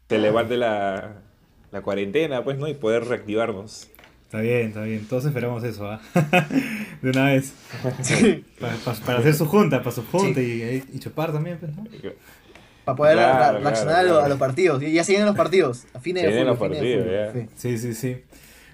se 0.08 0.18
levante 0.18 0.56
la, 0.56 1.22
la 1.72 1.82
cuarentena, 1.82 2.44
pues, 2.44 2.58
¿no? 2.58 2.68
Y 2.68 2.74
poder 2.74 3.04
reactivarnos. 3.06 3.90
Está 4.34 4.42
bien, 4.42 4.66
está 4.66 4.82
bien. 4.82 5.06
Todos 5.06 5.26
esperamos 5.26 5.62
eso, 5.62 5.88
¿ah? 5.88 6.00
de 7.02 7.08
una 7.08 7.26
vez. 7.26 7.52
para 9.06 9.20
hacer 9.20 9.32
su 9.32 9.46
junta, 9.46 9.78
para 9.78 9.94
su 9.94 10.04
junta 10.04 10.42
y, 10.42 10.82
y, 10.92 10.98
chupar 10.98 11.32
también, 11.32 11.58
pues, 11.58 11.70
¿no? 11.76 11.84
Para 12.84 12.96
poder 12.96 13.16
reaccionar 13.16 14.04
a 14.08 14.28
los 14.28 14.36
partidos. 14.36 14.82
Ya 14.82 15.04
se 15.04 15.12
vienen 15.12 15.26
los 15.28 15.36
partidos. 15.36 15.84
A 15.94 16.00
fines 16.00 16.24
de 16.24 16.44
los 16.44 16.58
partidos, 16.58 17.06
ya. 17.08 17.46
Sí, 17.54 17.78
sí, 17.78 17.94
sí. 17.94 18.22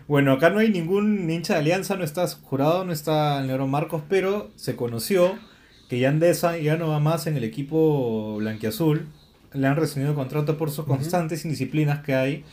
Bueno, 0.08 0.32
acá 0.32 0.48
no 0.48 0.60
hay 0.60 0.70
ningún 0.70 1.28
hincha 1.28 1.52
de 1.52 1.60
alianza, 1.60 1.94
no 1.94 2.04
está 2.04 2.26
jurado, 2.26 2.86
no 2.86 2.92
está 2.94 3.42
el 3.42 3.48
negro 3.48 3.66
Marcos, 3.66 4.00
pero 4.08 4.50
se 4.56 4.76
conoció 4.76 5.38
que 5.90 5.98
Yandesa 5.98 6.56
ya 6.56 6.78
no 6.78 6.88
va 6.88 7.00
más 7.00 7.26
en 7.26 7.36
el 7.36 7.44
equipo 7.44 8.36
blanquiazul. 8.38 9.08
Le 9.52 9.66
han 9.66 9.76
recibido 9.76 10.14
contrato 10.14 10.56
por 10.56 10.70
sus 10.70 10.86
constantes 10.86 11.44
indisciplinas 11.44 12.02
que 12.02 12.14
hay. 12.14 12.44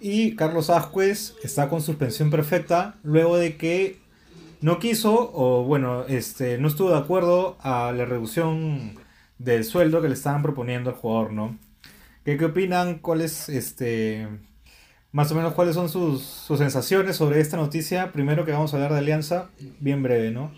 Y 0.00 0.36
Carlos 0.36 0.70
Ascuez 0.70 1.34
está 1.42 1.68
con 1.68 1.80
suspensión 1.80 2.30
perfecta 2.30 2.96
luego 3.02 3.36
de 3.36 3.56
que 3.56 3.98
no 4.60 4.78
quiso 4.78 5.30
o 5.34 5.64
bueno, 5.64 6.04
este, 6.06 6.58
no 6.58 6.68
estuvo 6.68 6.90
de 6.90 6.98
acuerdo 6.98 7.56
a 7.60 7.92
la 7.92 8.04
reducción 8.04 8.94
del 9.38 9.64
sueldo 9.64 10.02
que 10.02 10.08
le 10.08 10.14
estaban 10.14 10.42
proponiendo 10.42 10.90
al 10.90 10.96
jugador, 10.96 11.32
¿no? 11.32 11.58
¿Qué, 12.24 12.36
qué 12.36 12.46
opinan? 12.46 12.98
¿Cuál 12.98 13.20
es 13.20 13.48
este 13.48 14.28
más 15.16 15.32
o 15.32 15.34
menos 15.34 15.54
cuáles 15.54 15.74
son 15.74 15.88
sus, 15.88 16.22
sensaciones 16.58 17.16
sobre 17.16 17.40
esta 17.40 17.56
noticia. 17.56 18.12
Primero 18.12 18.44
que 18.44 18.52
vamos 18.52 18.74
a 18.74 18.76
hablar 18.76 18.92
de 18.92 18.98
Alianza, 18.98 19.48
bien 19.80 20.02
breve, 20.02 20.30
¿no? 20.30 20.52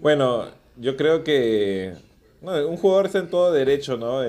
Bueno, 0.00 0.46
yo 0.78 0.96
creo 0.96 1.24
que 1.24 1.92
un 2.40 2.76
jugador 2.78 3.04
está 3.04 3.18
en 3.18 3.28
todo 3.28 3.52
derecho, 3.52 3.98
¿no? 3.98 4.22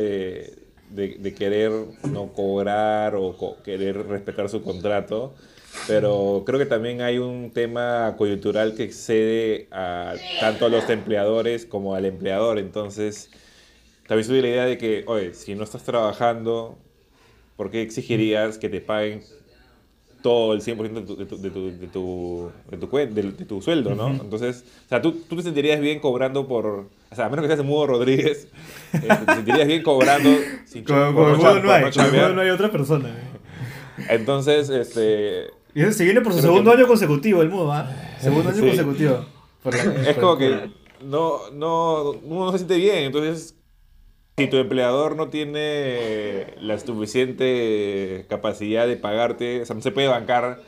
De, 0.95 1.33
querer 1.33 1.71
no 2.09 2.33
cobrar 2.33 3.15
o 3.15 3.35
querer 3.63 4.07
respetar 4.07 4.49
su 4.49 4.63
contrato. 4.63 5.33
Pero 5.87 6.43
creo 6.45 6.57
que 6.57 6.65
también 6.65 7.01
hay 7.01 7.17
un 7.17 7.51
tema 7.51 8.15
coyuntural 8.17 8.75
que 8.75 8.83
excede 8.83 9.67
a 9.71 10.13
tanto 10.39 10.65
a 10.65 10.69
los 10.69 10.89
empleadores 10.89 11.65
como 11.65 11.95
al 11.95 12.05
empleador. 12.05 12.59
Entonces, 12.59 13.29
también 14.07 14.25
soy 14.25 14.41
la 14.41 14.47
idea 14.47 14.65
de 14.65 14.77
que, 14.77 15.03
oye, 15.07 15.33
si 15.33 15.53
no 15.53 15.63
estás 15.63 15.83
trabajando, 15.83 16.77
¿por 17.57 17.71
qué 17.71 17.81
exigirías 17.81 18.57
que 18.57 18.69
te 18.69 18.81
paguen 18.81 19.21
todo 20.25 20.53
el 20.53 20.62
100% 20.62 20.91
de 20.91 21.01
tu, 21.03 21.15
de 21.15 21.25
tu, 21.27 21.38
de 21.38 21.50
tu, 21.51 21.70
de 22.72 22.77
tu, 22.77 22.98
de 22.98 23.46
tu, 23.46 23.62
sueldo, 23.62 23.94
¿no? 23.94 24.10
Entonces, 24.10 24.65
o 24.88 24.89
sea, 24.89 25.00
¿tú, 25.00 25.12
tú 25.29 25.36
te 25.36 25.44
sentirías 25.44 25.79
bien 25.79 26.00
cobrando 26.00 26.48
por, 26.48 26.65
o 26.65 27.15
sea, 27.15 27.27
a 27.27 27.29
menos 27.29 27.46
que 27.46 27.53
seas 27.53 27.63
Mudo 27.63 27.86
Rodríguez, 27.86 28.48
este, 28.91 29.08
te 29.08 29.36
sentirías 29.36 29.67
bien 29.67 29.84
cobrando 29.84 30.32
sin 30.65 30.84
Como, 30.84 31.13
como 31.13 31.27
no, 31.38 31.60
no, 31.60 31.72
hay, 31.72 31.84
no 32.34 32.41
hay 32.41 32.50
otra 32.50 32.72
persona. 32.72 33.15
Entonces, 34.10 34.72
este... 34.72 35.51
Y 35.75 35.84
se 35.91 36.03
viene 36.03 36.22
por 36.22 36.34
su 36.34 36.41
segundo 36.41 36.72
año 36.72 36.88
consecutivo 36.88 37.44
el 37.44 37.50
Mudo, 37.50 37.72
¿ah? 37.72 37.88
Segundo 38.20 38.50
año 38.50 38.62
consecutivo. 38.62 39.25
es 40.08 40.17
como 40.17 40.39
que 40.39 40.72
no, 41.03 41.51
no, 41.51 42.13
uno 42.24 42.46
no 42.46 42.51
se 42.51 42.58
siente 42.58 42.77
bien, 42.77 43.03
entonces 43.03 43.54
si 44.37 44.47
tu 44.47 44.57
empleador 44.57 45.15
no 45.15 45.29
tiene 45.29 46.55
la 46.59 46.77
suficiente 46.77 48.25
capacidad 48.27 48.85
de 48.85 48.98
pagarte, 48.98 49.61
o 49.61 49.65
sea, 49.65 49.75
no 49.75 49.81
se 49.81 49.91
puede 49.91 50.09
bancar 50.09 50.61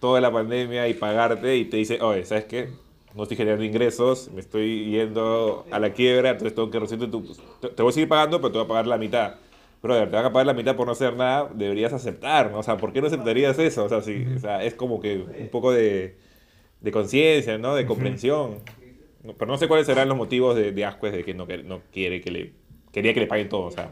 toda 0.00 0.20
la 0.20 0.32
pandemia 0.32 0.88
y 0.88 0.94
pagarte 0.94 1.56
y 1.56 1.66
te 1.66 1.76
dice, 1.76 2.00
oye, 2.00 2.24
¿sabes 2.24 2.44
qué? 2.44 2.70
No 3.14 3.24
estoy 3.24 3.36
generando 3.36 3.64
ingresos, 3.64 4.30
me 4.32 4.40
estoy 4.40 4.90
yendo 4.90 5.66
a 5.70 5.78
la 5.78 5.92
quiebra, 5.92 6.30
entonces 6.30 6.54
tengo 6.54 6.70
que 6.70 6.78
recibir 6.78 7.10
tu... 7.10 7.22
Te 7.60 7.82
voy 7.82 7.90
a 7.90 7.92
seguir 7.92 8.08
pagando, 8.08 8.40
pero 8.40 8.52
te 8.52 8.58
voy 8.58 8.64
a 8.64 8.68
pagar 8.68 8.86
la 8.86 8.98
mitad. 8.98 9.36
Brother, 9.82 10.10
te 10.10 10.16
van 10.16 10.24
a 10.26 10.32
pagar 10.32 10.46
la 10.46 10.54
mitad 10.54 10.74
por 10.74 10.86
no 10.86 10.92
hacer 10.92 11.16
nada, 11.16 11.50
deberías 11.54 11.92
aceptar, 11.92 12.50
¿no? 12.50 12.58
O 12.58 12.62
sea, 12.62 12.76
¿por 12.78 12.92
qué 12.92 13.00
no 13.00 13.08
aceptarías 13.08 13.58
eso? 13.58 13.84
O 13.84 13.88
sea, 13.88 14.00
sí, 14.00 14.26
o 14.36 14.38
sea 14.38 14.64
es 14.64 14.74
como 14.74 15.00
que 15.00 15.18
un 15.18 15.48
poco 15.50 15.70
de, 15.70 16.16
de 16.80 16.92
conciencia, 16.92 17.58
¿no? 17.58 17.74
De 17.74 17.86
comprensión. 17.86 18.60
Pero 19.22 19.46
no 19.46 19.58
sé 19.58 19.68
cuáles 19.68 19.86
serán 19.86 20.08
los 20.08 20.16
motivos 20.16 20.56
de, 20.56 20.72
de 20.72 21.10
de 21.10 21.24
que 21.24 21.34
no, 21.34 21.46
no 21.64 21.82
quiere 21.92 22.20
que 22.20 22.30
le 22.30 22.52
quería 22.96 23.12
que 23.12 23.20
le 23.20 23.26
paguen 23.26 23.50
todo, 23.50 23.66
o 23.66 23.70
sea. 23.70 23.90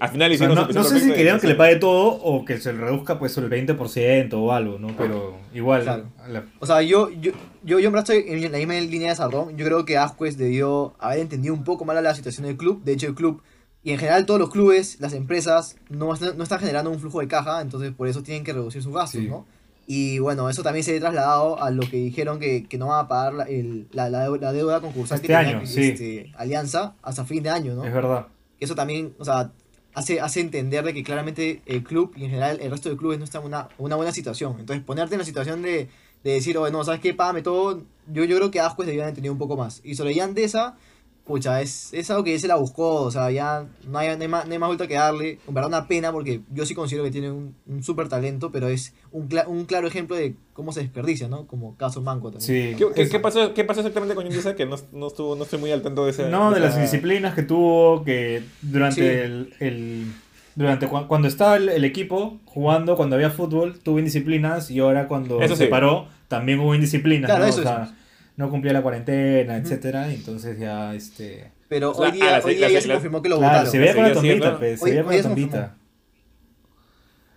Al 0.00 0.08
final 0.08 0.32
hicieron 0.32 0.56
no, 0.56 0.66
no 0.66 0.84
sé 0.84 0.98
si 0.98 1.12
querían 1.12 1.38
que 1.38 1.46
le 1.46 1.54
pague 1.54 1.76
todo 1.76 2.08
o 2.08 2.44
que 2.44 2.58
se 2.58 2.72
le 2.72 2.80
reduzca 2.80 3.20
pues 3.20 3.36
el 3.38 3.48
20% 3.48 4.32
o 4.32 4.52
algo, 4.52 4.78
¿no? 4.80 4.88
Pero 4.96 5.36
igual. 5.54 6.10
O 6.58 6.66
sea, 6.66 6.82
yo, 6.82 7.08
yo, 7.10 7.30
yo, 7.62 7.78
yo 7.78 7.96
estoy 7.96 8.24
en 8.26 8.50
la 8.50 8.58
misma 8.58 8.74
línea 8.74 9.10
de 9.10 9.14
Sardón. 9.14 9.56
Yo 9.56 9.64
creo 9.64 9.84
que 9.84 9.98
Asquez 9.98 10.36
debió 10.36 10.94
haber 10.98 11.20
entendido 11.20 11.54
un 11.54 11.62
poco 11.62 11.84
mal 11.84 12.02
la 12.02 12.16
situación 12.16 12.46
del 12.46 12.56
club. 12.56 12.82
De 12.82 12.94
hecho, 12.94 13.06
el 13.06 13.14
club 13.14 13.42
y 13.84 13.92
en 13.92 13.98
general 13.98 14.26
todos 14.26 14.40
los 14.40 14.50
clubes, 14.50 14.98
las 15.00 15.12
empresas, 15.12 15.76
no, 15.88 16.14
no 16.36 16.42
están 16.42 16.58
generando 16.58 16.90
un 16.90 16.98
flujo 16.98 17.20
de 17.20 17.28
caja, 17.28 17.60
entonces 17.60 17.92
por 17.92 18.08
eso 18.08 18.22
tienen 18.22 18.44
que 18.44 18.52
reducir 18.52 18.82
sus 18.82 18.92
gastos, 18.92 19.22
¿no? 19.22 19.46
Y 19.86 20.20
bueno, 20.20 20.48
eso 20.48 20.62
también 20.62 20.84
se 20.84 20.96
ha 20.96 21.00
trasladado 21.00 21.60
a 21.60 21.70
lo 21.70 21.82
que 21.82 21.96
dijeron 21.96 22.38
que, 22.38 22.64
que 22.68 22.78
no 22.78 22.86
van 22.86 23.04
a 23.04 23.08
pagar 23.08 23.34
la, 23.34 23.44
el, 23.44 23.88
la, 23.90 24.08
la, 24.08 24.52
deuda 24.52 24.80
concursal 24.80 25.16
este 25.16 25.26
que 25.26 25.34
año, 25.34 25.60
este, 25.62 26.32
Alianza 26.36 26.94
hasta 27.02 27.24
fin 27.24 27.42
de 27.42 27.50
año, 27.50 27.74
¿no? 27.74 27.84
Es 27.84 27.92
verdad. 27.92 28.28
Eso 28.62 28.74
también, 28.74 29.14
o 29.18 29.24
sea, 29.24 29.52
hace, 29.94 30.20
hace 30.20 30.40
entender 30.40 30.84
de 30.84 30.94
que 30.94 31.02
claramente 31.02 31.62
el 31.66 31.82
club 31.82 32.12
y 32.16 32.24
en 32.24 32.30
general 32.30 32.60
el 32.60 32.70
resto 32.70 32.88
de 32.88 32.96
clubes 32.96 33.18
no 33.18 33.24
están 33.24 33.42
en 33.42 33.48
una, 33.48 33.68
una 33.78 33.96
buena 33.96 34.12
situación. 34.12 34.56
Entonces, 34.58 34.84
ponerte 34.84 35.14
en 35.14 35.18
la 35.20 35.24
situación 35.24 35.62
de, 35.62 35.88
de 36.24 36.32
decir, 36.32 36.56
oye, 36.58 36.72
no, 36.72 36.84
¿sabes 36.84 37.00
qué? 37.00 37.14
Págame 37.14 37.42
todo. 37.42 37.82
Yo, 38.06 38.24
yo 38.24 38.36
creo 38.36 38.50
que 38.50 38.60
Ascuez 38.60 38.86
debían 38.86 39.08
entendido 39.08 39.32
un 39.32 39.38
poco 39.38 39.56
más. 39.56 39.80
Y 39.84 39.94
sobre 39.94 40.14
Yandesa 40.14 40.76
pucha, 41.24 41.60
es, 41.60 41.92
es 41.92 42.10
algo 42.10 42.24
que 42.24 42.38
se 42.38 42.48
la 42.48 42.56
buscó, 42.56 43.02
o 43.02 43.10
sea, 43.10 43.30
ya 43.30 43.66
no 43.86 43.98
hay, 43.98 44.16
no 44.16 44.22
hay, 44.22 44.28
más, 44.28 44.46
no 44.46 44.52
hay 44.52 44.58
más 44.58 44.68
vuelta 44.68 44.88
que 44.88 44.94
darle. 44.94 45.38
En 45.46 45.54
verdad, 45.54 45.68
una 45.68 45.86
pena 45.86 46.12
porque 46.12 46.40
yo 46.52 46.66
sí 46.66 46.74
considero 46.74 47.04
que 47.04 47.10
tiene 47.10 47.30
un, 47.30 47.54
un 47.66 47.82
súper 47.82 48.08
talento, 48.08 48.50
pero 48.50 48.68
es 48.68 48.94
un, 49.12 49.28
un, 49.46 49.64
claro 49.64 49.86
ejemplo 49.86 50.16
de 50.16 50.34
cómo 50.52 50.72
se 50.72 50.80
desperdicia, 50.80 51.28
¿no? 51.28 51.46
Como 51.46 51.76
caso 51.76 52.00
Manco 52.02 52.30
también. 52.32 52.76
Sí. 52.76 52.84
¿Qué, 52.94 53.08
qué, 53.08 53.20
pasó, 53.20 53.54
¿Qué, 53.54 53.64
pasó, 53.64 53.80
exactamente 53.80 54.14
con 54.14 54.24
Yundesa? 54.24 54.56
Que 54.56 54.66
no, 54.66 54.76
no, 54.92 55.06
estuvo, 55.06 55.36
no 55.36 55.44
estoy 55.44 55.60
muy 55.60 55.70
al 55.70 55.82
tanto 55.82 56.04
de 56.04 56.10
ese. 56.10 56.28
No, 56.28 56.50
de, 56.50 56.60
las 56.60 56.80
disciplinas 56.80 57.34
que 57.34 57.42
tuvo, 57.42 58.02
que 58.04 58.42
durante 58.60 59.24
el, 59.24 59.54
el. 59.60 60.12
durante 60.56 60.88
cuando 60.88 61.28
estaba 61.28 61.56
el, 61.56 61.84
equipo 61.84 62.40
jugando, 62.46 62.96
cuando 62.96 63.14
había 63.14 63.30
fútbol, 63.30 63.78
tuvo 63.78 63.98
indisciplinas 63.98 64.70
y 64.70 64.80
ahora 64.80 65.06
cuando 65.06 65.40
se 65.54 65.66
paró, 65.68 66.08
también 66.26 66.58
hubo 66.58 66.74
indisciplinas. 66.74 67.30
Claro, 67.30 67.44
eso 67.44 67.60
o 67.60 67.62
sea, 67.62 67.94
no 68.36 68.50
cumplía 68.50 68.72
la 68.72 68.82
cuarentena, 68.82 69.56
etcétera, 69.56 70.12
entonces 70.12 70.58
ya 70.58 70.94
este 70.94 71.52
pero 71.72 71.90
hoy 71.92 72.10
día, 72.10 72.38
hoy 72.44 72.54
día 72.56 72.68
ya 72.68 72.82
se 72.82 72.92
confirmó 72.92 73.22
que 73.22 73.30
lo 73.30 73.38
claro, 73.38 73.70
Se 73.70 73.78
veía 73.78 73.94
con 73.94 74.04
la 74.04 74.12
tombita, 74.12 74.58
pues, 74.58 74.78
se 74.78 74.90
veía 74.90 75.04
con 75.04 75.16
la 75.16 75.22
tombita. 75.22 75.76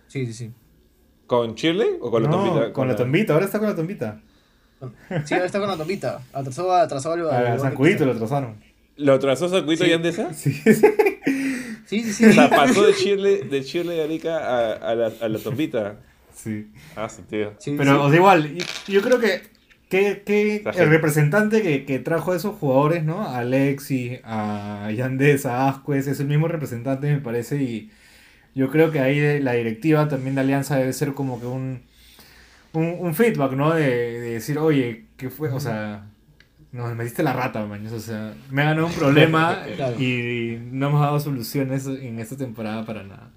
Sí, 0.08 0.26
sí, 0.26 0.32
sí. 0.34 0.52
¿Con 1.26 1.54
Chile 1.54 1.96
o 2.02 2.10
con 2.10 2.22
la 2.22 2.28
tombita? 2.28 2.72
Con, 2.74 2.86
la... 2.86 2.96
tombita, 2.96 3.32
ahora 3.32 3.46
está 3.46 3.58
con 3.58 3.68
la 3.68 3.74
tombita. 3.74 4.20
Sí, 5.24 5.32
ahora 5.32 5.46
está 5.46 5.58
con 5.58 5.68
la 5.68 5.76
tombita. 5.78 6.20
Atrasó, 6.34 6.70
atrasó 6.70 7.12
algo. 7.14 7.30
A 7.30 7.58
San 7.58 7.74
Cuito 7.74 8.04
lo 8.04 8.12
atrasaron. 8.12 8.62
¿Lo 8.96 9.14
atrasó 9.14 9.48
San 9.48 9.64
Cuito 9.64 9.86
y 9.86 9.92
Andesa? 9.94 10.34
Sí. 10.34 10.52
Sí, 11.86 12.02
sí, 12.02 12.12
sí. 12.12 12.24
O 12.26 12.32
sea, 12.32 12.50
pasó 12.50 12.84
de 12.84 12.94
Chile, 12.94 13.44
de 13.48 13.64
Chile 13.64 13.96
y 13.96 14.00
Arica 14.00 14.38
a, 14.38 14.72
a, 14.72 14.94
la, 14.94 15.12
a 15.20 15.28
la 15.28 15.38
tombita. 15.38 16.00
Sí. 16.34 16.70
Ah, 16.94 17.08
sí, 17.08 17.22
tío. 17.22 17.54
Pero, 17.64 18.02
o 18.02 18.08
sea, 18.08 18.18
igual, 18.18 18.58
yo 18.88 19.00
creo 19.00 19.18
que 19.18 19.42
que, 19.88 20.22
que 20.24 20.64
el 20.74 20.90
representante 20.90 21.62
que, 21.62 21.84
que, 21.84 21.98
trajo 21.98 22.32
a 22.32 22.36
esos 22.36 22.56
jugadores, 22.56 23.04
¿no? 23.04 23.22
A 23.22 23.38
Alexi, 23.38 24.18
a 24.24 24.90
Yandes, 24.90 25.46
a 25.46 25.68
Asquez, 25.68 26.08
es 26.08 26.18
el 26.20 26.26
mismo 26.26 26.48
representante, 26.48 27.12
me 27.12 27.20
parece. 27.20 27.62
Y 27.62 27.90
yo 28.54 28.70
creo 28.70 28.90
que 28.90 29.00
ahí 29.00 29.40
la 29.40 29.52
directiva 29.52 30.08
también 30.08 30.34
de 30.34 30.40
Alianza 30.40 30.76
debe 30.76 30.92
ser 30.92 31.14
como 31.14 31.38
que 31.40 31.46
un, 31.46 31.82
un, 32.72 33.14
feedback, 33.14 33.52
¿no? 33.52 33.74
De, 33.74 33.88
de, 33.88 34.30
decir, 34.32 34.58
oye, 34.58 35.06
¿qué 35.16 35.30
fue? 35.30 35.50
O 35.50 35.60
sea, 35.60 36.06
no, 36.72 36.92
me 36.94 37.04
diste 37.04 37.22
la 37.22 37.32
rata, 37.32 37.64
maños. 37.64 37.92
O 37.92 38.00
sea, 38.00 38.34
me 38.50 38.62
ha 38.62 38.66
ganado 38.66 38.88
un 38.88 38.92
problema 38.98 39.62
y 39.98 40.58
no 40.72 40.88
hemos 40.88 41.00
dado 41.00 41.20
soluciones 41.20 41.86
en 41.86 42.18
esta 42.18 42.36
temporada 42.36 42.84
para 42.84 43.04
nada. 43.04 43.30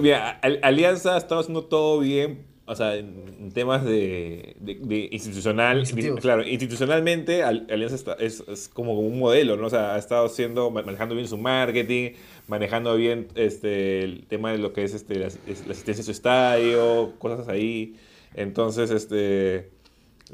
Mira, 0.00 0.38
Alianza 0.62 1.14
ha 1.14 1.18
estado 1.18 1.40
haciendo 1.40 1.64
todo 1.64 1.98
bien 2.00 2.55
o 2.68 2.74
sea, 2.74 2.96
en, 2.96 3.52
temas 3.52 3.84
de, 3.84 4.56
de, 4.58 5.08
institucional, 5.12 5.84
claro, 6.20 6.42
institucionalmente 6.46 7.44
Alianza 7.44 8.16
es, 8.18 8.42
es, 8.48 8.68
como 8.68 8.98
un 8.98 9.20
modelo, 9.20 9.56
¿no? 9.56 9.68
O 9.68 9.70
sea, 9.70 9.94
ha 9.94 9.98
estado 9.98 10.26
haciendo, 10.26 10.70
manejando 10.70 11.14
bien 11.14 11.28
su 11.28 11.38
marketing, 11.38 12.12
manejando 12.48 12.96
bien 12.96 13.28
este, 13.36 14.02
el 14.02 14.26
tema 14.26 14.50
de 14.50 14.58
lo 14.58 14.72
que 14.72 14.82
es 14.82 14.94
este, 14.94 15.16
la, 15.18 15.28
asistencia 15.28 16.02
a 16.02 16.04
su 16.04 16.10
estadio, 16.10 17.12
cosas 17.18 17.48
ahí. 17.48 17.94
Entonces, 18.34 18.90
este, 18.90 19.70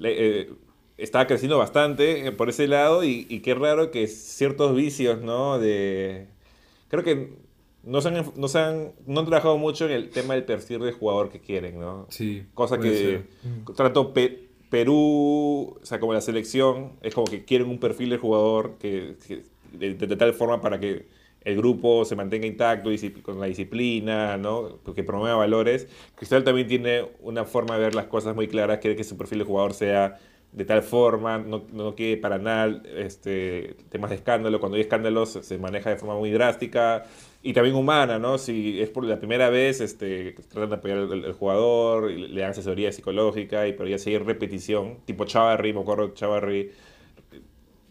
eh, 0.02 0.50
estaba 0.96 1.26
creciendo 1.26 1.58
bastante 1.58 2.26
eh, 2.26 2.32
por 2.32 2.48
ese 2.48 2.66
lado 2.66 3.04
y, 3.04 3.26
y 3.28 3.40
qué 3.40 3.54
raro 3.54 3.90
que 3.90 4.06
ciertos 4.06 4.74
vicios, 4.74 5.20
¿no? 5.20 5.58
De, 5.58 6.28
creo 6.88 7.04
que 7.04 7.41
no 7.84 8.00
se, 8.00 8.08
han, 8.08 8.24
no 8.36 8.48
se 8.48 8.58
han, 8.58 8.92
no 9.06 9.20
han 9.20 9.26
trabajado 9.26 9.58
mucho 9.58 9.86
en 9.86 9.92
el 9.92 10.10
tema 10.10 10.34
del 10.34 10.44
perfil 10.44 10.80
de 10.80 10.92
jugador 10.92 11.30
que 11.30 11.40
quieren, 11.40 11.78
¿no? 11.80 12.06
Sí. 12.10 12.44
Cosa 12.54 12.78
que 12.78 12.94
ser. 12.96 13.74
tanto 13.76 14.12
Pe- 14.12 14.48
Perú, 14.70 15.76
o 15.82 15.84
sea, 15.86 16.00
como 16.00 16.12
la 16.14 16.20
selección, 16.20 16.92
es 17.02 17.14
como 17.14 17.26
que 17.26 17.44
quieren 17.44 17.68
un 17.68 17.78
perfil 17.78 18.10
de 18.10 18.18
jugador 18.18 18.76
que, 18.78 19.16
que- 19.26 19.42
de, 19.72 19.94
de 19.94 20.16
tal 20.16 20.32
forma 20.34 20.60
para 20.60 20.78
que 20.78 21.06
el 21.44 21.56
grupo 21.56 22.04
se 22.04 22.14
mantenga 22.14 22.46
intacto 22.46 22.88
con 23.22 23.40
la 23.40 23.46
disciplina, 23.46 24.36
¿no? 24.36 24.78
Que 24.94 25.02
promueva 25.02 25.36
valores. 25.36 25.88
Cristal 26.14 26.44
también 26.44 26.68
tiene 26.68 27.04
una 27.20 27.44
forma 27.44 27.74
de 27.76 27.80
ver 27.80 27.94
las 27.94 28.06
cosas 28.06 28.34
muy 28.34 28.46
claras, 28.48 28.78
quiere 28.78 28.96
que 28.96 29.02
su 29.04 29.16
perfil 29.16 29.40
de 29.40 29.44
jugador 29.44 29.74
sea 29.74 30.18
de 30.52 30.64
tal 30.66 30.82
forma, 30.82 31.38
no, 31.38 31.64
no 31.72 31.94
quiere 31.94 32.18
para 32.18 32.38
nada 32.38 32.82
este, 32.96 33.74
temas 33.88 34.10
de 34.10 34.16
escándalo. 34.16 34.60
Cuando 34.60 34.76
hay 34.76 34.82
escándalos 34.82 35.30
se 35.30 35.58
maneja 35.58 35.90
de 35.90 35.96
forma 35.96 36.14
muy 36.16 36.30
drástica 36.30 37.04
y 37.42 37.52
también 37.52 37.74
humana, 37.76 38.18
¿no? 38.18 38.38
Si 38.38 38.80
es 38.80 38.88
por 38.90 39.04
la 39.04 39.18
primera 39.18 39.50
vez, 39.50 39.80
este, 39.80 40.32
tratan 40.48 40.70
de 40.70 40.76
apoyar 40.76 40.98
al, 40.98 41.24
al 41.24 41.32
jugador, 41.32 42.10
y 42.10 42.28
le 42.28 42.40
dan 42.40 42.50
asesoría 42.52 42.92
psicológica, 42.92 43.66
y 43.66 43.72
pero 43.72 43.88
ya 43.88 43.98
si 43.98 44.10
hay 44.10 44.18
repetición, 44.18 44.98
tipo 45.04 45.24
Chavarri, 45.24 45.72
me 45.72 45.80
acuerdo 45.80 46.14
Chavarri 46.14 46.70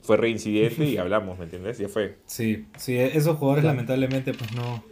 fue 0.02 0.18
reincidente 0.18 0.86
y 0.86 0.98
hablamos, 1.04 1.38
¿me 1.38 1.46
entiendes? 1.46 1.78
Ya 1.78 1.88
fue. 1.90 2.18
Sí, 2.26 2.66
sí, 2.78 2.98
esos 2.98 3.38
jugadores 3.38 3.64
Claro. 3.64 3.76
lamentablemente 3.76 4.34
pues 4.34 4.52
no... 4.54 4.84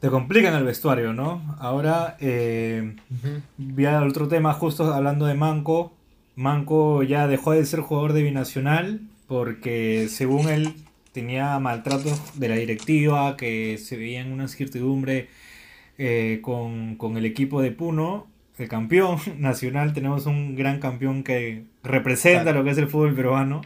Te 0.00 0.08
complican 0.08 0.54
el 0.54 0.64
vestuario, 0.64 1.12
¿no? 1.12 1.56
Ahora, 1.60 2.16
eh, 2.20 2.96
vi 3.56 3.84
al 3.84 4.08
otro 4.08 4.26
tema 4.26 4.52
justo 4.52 4.92
hablando 4.92 5.26
de 5.26 5.34
Manco. 5.34 5.92
Manco 6.34 7.04
ya 7.04 7.28
dejó 7.28 7.52
de 7.52 7.64
ser 7.64 7.80
jugador 7.80 8.12
de 8.12 8.24
binacional 8.24 9.00
porque 9.28 10.08
según 10.10 10.48
él 10.48 10.74
tenía 11.12 11.58
maltratos 11.58 12.38
de 12.38 12.48
la 12.48 12.54
directiva, 12.56 13.36
que 13.36 13.78
se 13.78 13.96
veían 13.96 14.32
una 14.32 14.44
incertidumbre 14.44 15.28
eh, 15.98 16.40
con, 16.42 16.96
con 16.96 17.16
el 17.16 17.24
equipo 17.26 17.60
de 17.60 17.70
Puno, 17.70 18.26
el 18.58 18.68
campeón 18.68 19.18
nacional. 19.38 19.92
Tenemos 19.92 20.26
un 20.26 20.56
gran 20.56 20.80
campeón 20.80 21.22
que 21.22 21.64
representa 21.82 22.42
Claro. 22.44 22.58
lo 22.60 22.64
que 22.64 22.70
es 22.70 22.78
el 22.78 22.88
fútbol 22.88 23.14
peruano 23.14 23.62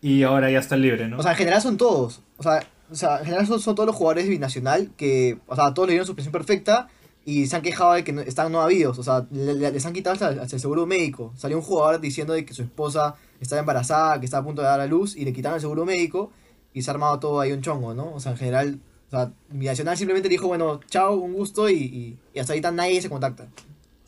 y 0.00 0.22
ahora 0.22 0.50
ya 0.50 0.58
está 0.58 0.76
libre, 0.76 1.08
¿no? 1.08 1.18
O 1.18 1.22
sea, 1.22 1.32
en 1.32 1.38
general 1.38 1.60
son 1.62 1.76
todos. 1.76 2.22
O 2.36 2.42
sea, 2.42 2.62
o 2.90 2.94
sea 2.94 3.18
en 3.18 3.24
general 3.26 3.46
son, 3.46 3.60
son 3.60 3.74
todos 3.74 3.86
los 3.86 3.96
jugadores 3.96 4.28
binacional 4.28 4.90
que, 4.96 5.38
o 5.46 5.54
sea, 5.54 5.72
todos 5.74 5.88
le 5.88 5.92
dieron 5.92 6.06
su 6.06 6.14
presión 6.14 6.32
perfecta 6.32 6.88
y 7.24 7.46
se 7.46 7.54
han 7.54 7.62
quejado 7.62 7.92
de 7.92 8.02
que 8.02 8.12
no- 8.12 8.20
están 8.22 8.50
no 8.50 8.62
habidos. 8.62 8.98
O 8.98 9.02
sea, 9.04 9.26
le- 9.30 9.54
le- 9.54 9.70
les 9.70 9.86
han 9.86 9.92
quitado 9.92 10.14
hasta, 10.14 10.28
hasta 10.42 10.56
el 10.56 10.60
seguro 10.60 10.86
médico. 10.86 11.32
Salió 11.36 11.56
un 11.58 11.62
jugador 11.62 12.00
diciendo 12.00 12.32
de 12.32 12.44
que 12.44 12.52
su 12.54 12.62
esposa 12.62 13.14
estaba 13.40 13.60
embarazada, 13.60 14.18
que 14.18 14.24
estaba 14.26 14.42
a 14.42 14.46
punto 14.46 14.62
de 14.62 14.68
dar 14.68 14.80
a 14.80 14.86
luz 14.86 15.14
y 15.16 15.24
le 15.24 15.32
quitaron 15.32 15.56
el 15.56 15.60
seguro 15.60 15.84
médico 15.84 16.32
y 16.74 16.82
se 16.82 16.90
ha 16.90 16.94
armado 16.94 17.18
todo 17.18 17.40
ahí 17.40 17.52
un 17.52 17.60
chongo, 17.62 17.94
¿no? 17.94 18.12
O 18.14 18.20
sea, 18.20 18.32
en 18.32 18.38
general, 18.38 18.78
o 19.08 19.10
sea, 19.10 19.32
Binacional 19.50 19.96
simplemente 19.96 20.28
dijo, 20.28 20.48
bueno, 20.48 20.80
chao, 20.88 21.14
un 21.16 21.32
gusto 21.34 21.68
y, 21.68 21.74
y, 21.74 22.18
y 22.34 22.38
hasta 22.38 22.52
ahorita 22.52 22.70
nadie 22.72 23.00
se 23.02 23.08
contacta. 23.10 23.48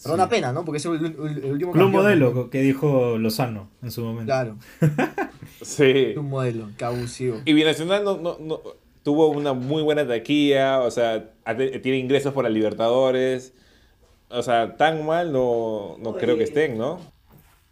Pero 0.03 0.15
Sí. 0.17 0.21
una 0.21 0.29
pena, 0.29 0.53
¿no? 0.53 0.65
Porque 0.65 0.79
es 0.79 0.85
el, 0.87 0.95
el- 0.97 1.05
el 1.45 1.53
último 1.53 1.73
Club 1.73 1.85
campeón. 1.85 1.91
modelo 1.93 2.51
que 2.51 2.61
dijo 2.61 3.17
Lozano 3.19 3.71
en 3.83 3.91
su 3.91 4.03
momento. 4.03 4.27
Claro, 4.27 4.57
Sí. 5.63 6.15
un 6.17 6.29
modelo, 6.29 6.69
que 6.77 6.85
abusivo. 6.85 7.39
Y 7.45 7.53
Binacional 7.53 8.05
no, 8.05 8.17
no, 8.19 8.37
no- 8.41 8.61
tuvo 9.03 9.29
una 9.29 9.53
muy 9.53 9.83
buena 9.83 10.07
taquilla, 10.07 10.81
o 10.81 10.91
sea, 10.91 11.31
tiene 11.83 11.99
ingresos 11.99 12.33
por 12.33 12.45
la 12.45 12.51
Libertadores. 12.51 13.53
O 14.31 14.43
sea, 14.43 14.77
tan 14.77 15.05
mal 15.07 15.33
no, 15.33 15.97
no 16.01 16.15
creo 16.17 16.37
que 16.37 16.45
estén, 16.45 16.77
¿no? 16.79 16.99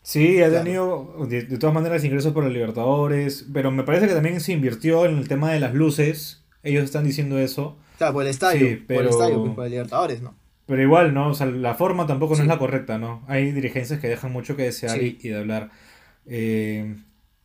Sí, 0.03 0.43
ha 0.43 0.49
Claro. 0.49 0.65
tenido 0.65 1.27
de, 1.29 1.43
de 1.43 1.59
todas 1.59 1.75
maneras 1.75 2.05
ingresos 2.05 2.33
por 2.33 2.43
los 2.45 2.53
Libertadores, 2.53 3.47
pero 3.53 3.71
me 3.71 3.85
parece 3.85 4.09
que 4.09 4.15
también 4.15 4.41
se 4.41 4.53
invirtió 4.53 5.07
en 5.07 5.17
el 5.17 5.29
tema 5.29 5.53
de 5.53 5.61
las 5.61 5.75
luces. 5.75 6.43
Ellos 6.65 6.85
están 6.85 7.05
diciendo 7.05 7.39
eso. 7.39 7.77
Claro, 7.99 8.15
por 8.15 8.23
el 8.25 8.31
estadio, 8.31 8.67
Sí, 8.69 8.75
por 8.77 8.87
pero- 8.87 9.01
el 9.03 9.09
estadio, 9.09 9.41
pues, 9.43 9.55
por 9.55 9.65
el 9.65 9.71
Libertadores, 9.71 10.23
¿no? 10.23 10.35
Pero 10.67 10.83
igual, 10.83 11.13
¿no? 11.15 11.29
O 11.29 11.35
sea, 11.35 11.47
la 11.47 11.75
forma 11.75 12.07
tampoco 12.07 12.35
no 12.37 12.43
es 12.43 12.49
la 12.49 12.59
correcta, 12.59 12.99
¿no? 12.99 13.23
Hay 13.29 13.53
dirigencias 13.53 14.01
que 14.01 14.09
dejan 14.09 14.33
mucho 14.33 14.57
que 14.57 14.63
desear 14.65 14.99
Sí. 14.99 15.19
y, 15.21 15.27
y 15.29 15.31
de 15.31 15.39
hablar. 15.39 15.71
Eh, 16.27 16.97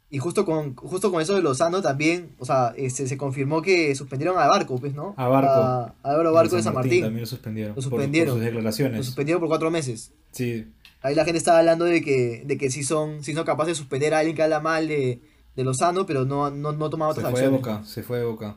Y 0.10 0.20
justo 0.20 0.46
con, 0.46 0.74
justo 0.76 1.12
con 1.12 1.22
eso 1.22 1.36
de 1.36 1.42
Lozano 1.42 1.82
también, 1.82 2.30
o 2.40 2.46
sea, 2.46 2.74
este, 2.78 3.08
se 3.08 3.18
confirmó 3.18 3.62
que 3.62 3.94
suspendieron 3.94 4.38
a 4.40 4.48
Barco, 4.48 4.80
pues, 4.80 4.94
¿no? 4.94 5.14
A 5.18 5.28
Barco. 5.28 5.50
A, 5.52 5.84
a 6.02 6.12
Álvaro 6.12 6.32
Barco 6.32 6.56
de 6.56 6.64
San 6.64 6.74
Martín. 6.76 7.02
también 7.02 7.22
lo 7.22 7.28
suspendieron. 7.28 7.72
Lo 7.72 7.76
por- 7.76 7.84
suspendieron. 7.84 8.30
Por, 8.30 8.38
sus 8.38 8.40
Lo 8.46 8.46
declaraciones. 8.56 9.06
suspendieron 9.06 9.42
por 9.42 9.50
cuatro 9.50 9.70
meses. 9.70 10.14
Sí, 10.32 10.66
Ahí 11.02 11.16
la 11.16 11.26
gente 11.26 11.38
estaba 11.38 11.60
hablando 11.60 11.86
de 11.86 12.02
que, 12.02 12.44
de 12.46 12.58
que 12.58 12.70
sí 12.72 12.84
son, 12.84 13.24
sí 13.24 13.34
son 13.34 13.46
capaces 13.46 13.74
de 13.74 13.76
suspender 13.76 14.14
a 14.14 14.20
alguien 14.20 14.36
que 14.36 14.44
habla 14.44 14.60
mal 14.60 14.88
de, 14.88 15.22
de 15.56 15.64
Lozano, 15.64 16.06
pero 16.06 16.26
no, 16.26 16.50
no, 16.50 16.72
no 16.74 16.90
toma 16.90 17.06
se 17.08 17.12
otras 17.12 17.32
fue 17.32 17.42
de 17.42 17.48
acciones. 17.48 17.60
boca, 17.68 17.84
se 17.86 18.04
fue 18.04 18.18
de 18.20 18.26
boca. 18.26 18.56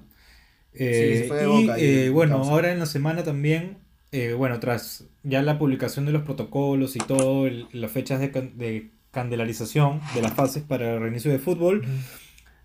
Sí, 0.73 0.79
Eh, 0.85 1.17
se 1.23 1.29
fue 1.29 1.37
de 1.39 1.47
y 1.47 1.67
Boca 1.67 1.79
y- 1.79 1.85
eh, 1.85 2.11
bueno, 2.11 2.37
causa. 2.37 2.51
ahora 2.53 2.73
en 2.73 2.79
la 2.79 2.87
semana 2.87 3.23
también, 3.25 3.79
eh, 4.13 4.35
bueno, 4.35 4.59
tras 4.61 5.05
ya 5.23 5.43
la 5.43 5.59
publicación 5.59 6.07
de 6.07 6.13
los 6.13 6.23
protocolos 6.23 6.97
y 6.97 7.01
todo, 7.01 7.47
el- 7.47 7.67
las 7.73 7.91
fechas 7.91 8.21
de, 8.21 8.29
de 8.29 8.91
candelarización 9.11 10.01
de 10.15 10.23
las 10.23 10.33
fases 10.35 10.63
para 10.63 10.95
el 10.95 11.01
reinicio 11.01 11.31
de 11.31 11.39
fútbol, 11.41 11.85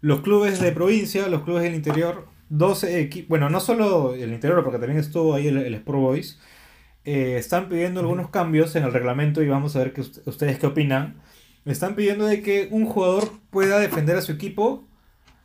los 0.02 0.22
clubes 0.22 0.60
de 0.62 0.72
provincia, 0.72 1.28
los 1.28 1.44
clubes 1.44 1.64
del 1.64 1.74
interior, 1.76 2.28
12 2.50 3.00
equipos, 3.02 3.30
bueno, 3.30 3.50
no 3.50 3.60
solo 3.60 4.14
el 4.14 4.32
interior, 4.32 4.64
porque 4.64 4.78
también 4.78 5.00
estuvo 5.00 5.34
ahí 5.34 5.48
el, 5.48 5.58
el 5.58 5.74
Sport 5.74 6.00
Boys, 6.00 6.40
eh, 7.06 7.38
están 7.38 7.70
pidiendo 7.70 8.00
algunos 8.02 8.30
cambios 8.30 8.76
en 8.76 8.84
el 8.84 8.92
reglamento 8.92 9.42
y 9.42 9.48
vamos 9.48 9.76
a 9.76 9.80
ver 9.80 9.94
que 9.94 10.02
ustedes 10.02 10.60
qué 10.60 10.68
opinan. 10.68 11.22
Están 11.66 11.96
pidiendo 11.96 12.26
de 12.26 12.42
que 12.42 12.68
un 12.72 12.86
jugador 12.86 13.32
pueda 13.50 13.80
defender 13.80 14.18
a 14.18 14.22
su 14.22 14.32
equipo, 14.32 14.88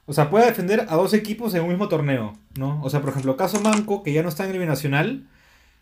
o 0.06 0.12
sea, 0.12 0.28
pueda 0.28 0.46
defender 0.46 0.86
a 0.88 0.96
dos 0.96 1.14
equipos 1.14 1.54
en 1.54 1.62
un 1.62 1.68
mismo 1.68 1.88
torneo, 1.88 2.34
¿no? 2.58 2.82
O 2.82 2.90
sea, 2.90 3.00
por 3.00 3.10
ejemplo, 3.10 3.36
caso 3.36 3.60
Manco, 3.60 4.02
que 4.02 4.12
ya 4.12 4.22
no 4.22 4.28
está 4.28 4.44
en 4.44 4.50
el 4.50 4.58
binacional, 4.58 5.28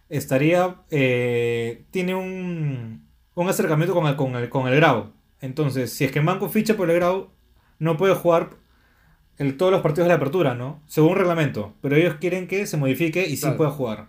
estaría, 0.08 0.76
eh, 0.90 1.84
tiene 1.90 2.14
un, 2.14 3.08
un 3.34 3.48
acercamiento 3.48 3.94
con 3.94 4.06
el, 4.06 4.16
con, 4.16 4.36
el, 4.36 4.48
con 4.48 4.68
el 4.68 4.76
Grau. 4.76 5.12
Entonces, 5.40 5.92
si 5.92 6.04
es 6.04 6.12
que 6.12 6.20
Manco 6.20 6.48
ficha 6.48 6.76
por 6.76 6.90
el 6.90 6.96
Grau, 6.96 7.30
no 7.78 7.96
puede 7.96 8.14
jugar 8.14 8.50
el, 9.38 9.56
todos 9.56 9.72
los 9.72 9.82
partidos 9.82 10.06
de 10.06 10.10
la 10.10 10.16
apertura, 10.16 10.54
¿no? 10.54 10.82
Según 10.86 11.16
reglamento. 11.16 11.74
Pero 11.80 11.96
ellos 11.96 12.16
quieren 12.20 12.48
que 12.48 12.66
se 12.66 12.76
modifique 12.76 13.26
y 13.26 13.36
sí 13.36 13.48
pueda 13.56 13.70
jugar. 13.70 14.08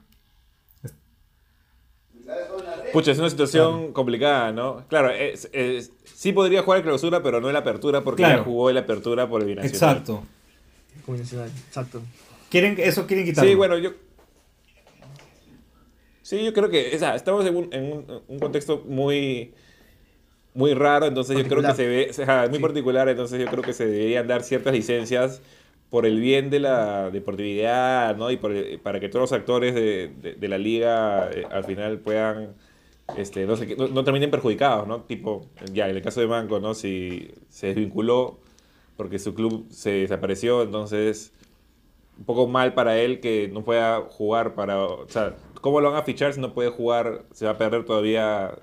Pucha, 2.94 3.12
es 3.12 3.20
una 3.20 3.30
situación 3.30 3.94
complicada, 3.94 4.52
¿no? 4.52 4.86
Claro, 4.88 5.10
es- 5.12 5.50
es- 5.54 5.92
sí 6.04 6.32
podría 6.34 6.62
jugar 6.64 6.80
en 6.80 6.84
clausura, 6.86 7.22
pero 7.24 7.40
no 7.42 7.48
en 7.48 7.54
la 7.54 7.60
apertura, 7.60 8.02
porque 8.04 8.24
Claro. 8.24 8.40
ya 8.40 8.44
jugó 8.44 8.70
en 8.70 8.76
la 8.76 8.82
apertura 8.82 9.28
por 9.30 9.42
el 9.42 9.48
binacional. 9.48 9.74
Exacto. 9.98 10.24
Exacto. 11.68 12.02
Quieren, 12.50 12.76
eso 12.80 13.06
quieren 13.08 13.26
quitarlo. 13.26 13.50
Sí, 13.50 13.56
bueno, 13.56 13.78
yo. 13.78 13.92
Sí, 16.22 16.44
yo 16.44 16.54
creo 16.54 16.70
que. 16.70 16.92
o 16.96 17.00
sea, 17.00 17.16
estamos 17.16 17.46
en 17.46 17.56
un, 17.56 17.70
en 17.74 17.84
un- 17.92 18.22
un 18.28 18.40
contexto 18.40 18.84
muy. 18.88 19.54
Muy 20.56 20.74
raro, 20.74 21.06
entonces 21.06 21.38
yo 21.38 21.44
creo 21.48 21.62
que 21.62 21.74
se 21.74 21.88
ve. 21.88 22.08
o 22.10 22.14
sea, 22.14 22.46
muy 22.50 22.58
Sí. 22.58 22.62
particular, 22.62 23.08
entonces 23.08 23.40
yo 23.40 23.46
creo 23.48 23.64
que 23.64 23.72
se 23.72 23.86
deberían 23.86 24.28
dar 24.28 24.42
ciertas 24.44 24.74
licencias 24.74 25.42
por 25.90 26.06
el 26.06 26.20
bien 26.20 26.50
de 26.50 26.60
la 26.60 27.10
deportividad, 27.12 28.16
¿no? 28.18 28.30
Y 28.32 28.38
por 28.38 28.52
el- 28.52 28.80
para 28.80 29.00
que 29.00 29.10
todos 29.10 29.22
los 29.30 29.32
actores 29.32 29.74
de, 29.76 30.12
de- 30.22 30.34
de 30.34 30.48
la 30.48 30.58
liga 30.58 31.30
eh, 31.34 31.46
al 31.52 31.64
final 31.64 32.00
puedan. 32.00 32.56
Este, 33.18 33.46
no, 33.46 33.56
sé, 33.56 33.68
qué- 33.68 33.76
no, 33.76 33.88
no 33.88 34.04
terminen 34.04 34.32
perjudicados, 34.32 34.88
¿no? 34.88 35.02
Tipo, 35.04 35.46
ya, 35.74 35.90
en 35.90 35.96
el 35.96 36.02
caso 36.02 36.22
de 36.22 36.28
Manco, 36.28 36.60
¿no? 36.60 36.74
Si 36.74 37.32
se 37.50 37.68
desvinculó 37.68 38.40
porque 38.98 39.20
su 39.20 39.34
club 39.34 39.68
se 39.70 39.92
desapareció, 39.92 40.62
entonces 40.64 41.32
un 42.18 42.26
poco 42.26 42.48
mal 42.48 42.74
para 42.74 43.00
él 43.00 43.20
que 43.22 43.48
no 43.48 43.64
pueda 43.64 44.02
jugar 44.02 44.54
para... 44.54 44.84
O 44.84 45.08
sea, 45.08 45.36
¿cómo 45.62 45.80
lo 45.80 45.90
van 45.90 46.00
a 46.02 46.04
fichar 46.04 46.34
si 46.34 46.42
no 46.42 46.54
puede 46.54 46.70
jugar? 46.70 47.24
Se 47.32 47.46
va 47.46 47.52
a 47.52 47.58
perder 47.58 47.86
todavía 47.86 48.58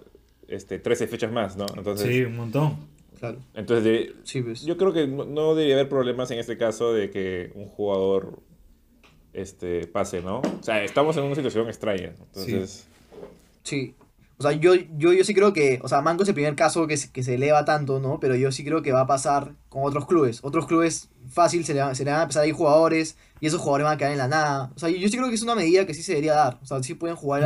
este, 0.47 0.79
13 0.79 1.07
fechas 1.09 1.33
más, 1.33 1.57
¿no? 1.57 1.65
Entonces, 1.77 2.07
Sí, 2.09 2.23
un 2.23 2.37
montón. 2.37 2.77
Claro. 3.19 3.39
entonces 3.55 3.83
de- 3.85 4.15
Sí, 4.25 4.43
pues. 4.43 4.61
yo 4.67 4.77
creo 4.77 4.93
que 4.93 5.07
no, 5.07 5.25
no 5.25 5.55
debería 5.55 5.77
haber 5.77 5.89
problemas 5.89 6.31
en 6.33 6.39
este 6.39 6.59
caso 6.59 6.93
de 6.93 7.11
que 7.11 7.51
un 7.55 7.65
jugador 7.67 8.41
este, 9.33 9.87
pase, 9.87 10.21
¿no? 10.23 10.41
O 10.41 10.63
sea, 10.63 10.85
estamos 10.85 11.17
en 11.17 11.25
una 11.25 11.35
situación 11.35 11.67
extraña. 11.69 12.13
Entonces, 12.27 12.87
Sí. 13.63 13.95
O 14.39 14.43
sea, 14.43 14.53
yo, 14.53 14.75
yo, 14.75 15.13
yo 15.15 15.25
sí 15.25 15.33
creo 15.33 15.53
que, 15.55 15.81
o 15.83 15.89
sea, 15.89 16.03
Manco 16.03 16.23
es 16.23 16.29
el 16.29 16.35
primer 16.35 16.55
caso 16.57 16.87
que 16.87 16.97
se, 16.99 17.11
que 17.11 17.23
se 17.23 17.35
eleva 17.37 17.65
tanto, 17.65 18.01
¿no? 18.01 18.21
Pero 18.21 18.35
yo 18.37 18.53
sí 18.53 18.65
creo 18.65 18.83
que 18.83 18.93
va 18.93 19.01
a 19.01 19.07
pasar 19.07 19.53
con 19.71 19.83
otros 19.85 20.07
clubes. 20.07 20.41
Otros 20.43 20.67
clubes 20.67 21.09
fácil 21.29 21.65
se 21.65 21.73
le, 21.73 21.81
van- 21.81 21.97
se 21.97 22.05
le 22.05 22.11
van 22.11 22.21
a 22.21 22.23
empezar 22.25 22.43
a 22.43 22.47
ir 22.47 22.53
jugadores 22.53 23.17
y 23.41 23.47
esos 23.47 23.61
jugadores 23.61 23.85
van 23.87 23.95
a 23.95 23.97
quedar 23.97 24.13
en 24.13 24.19
la 24.19 24.29
nada. 24.29 24.73
O 24.77 24.79
sea, 24.79 24.91
yo, 24.91 24.97
yo 24.99 25.09
sí 25.09 25.17
creo 25.17 25.29
que 25.31 25.35
es 25.37 25.43
una 25.43 25.55
medida 25.55 25.87
que 25.87 25.95
sí 25.95 26.03
se 26.03 26.13
debería 26.13 26.35
dar. 26.35 26.59
O 26.63 26.67
sea, 26.67 26.83
sí 26.83 26.93
pueden 26.95 27.17
jugar. 27.17 27.43
Y 27.43 27.45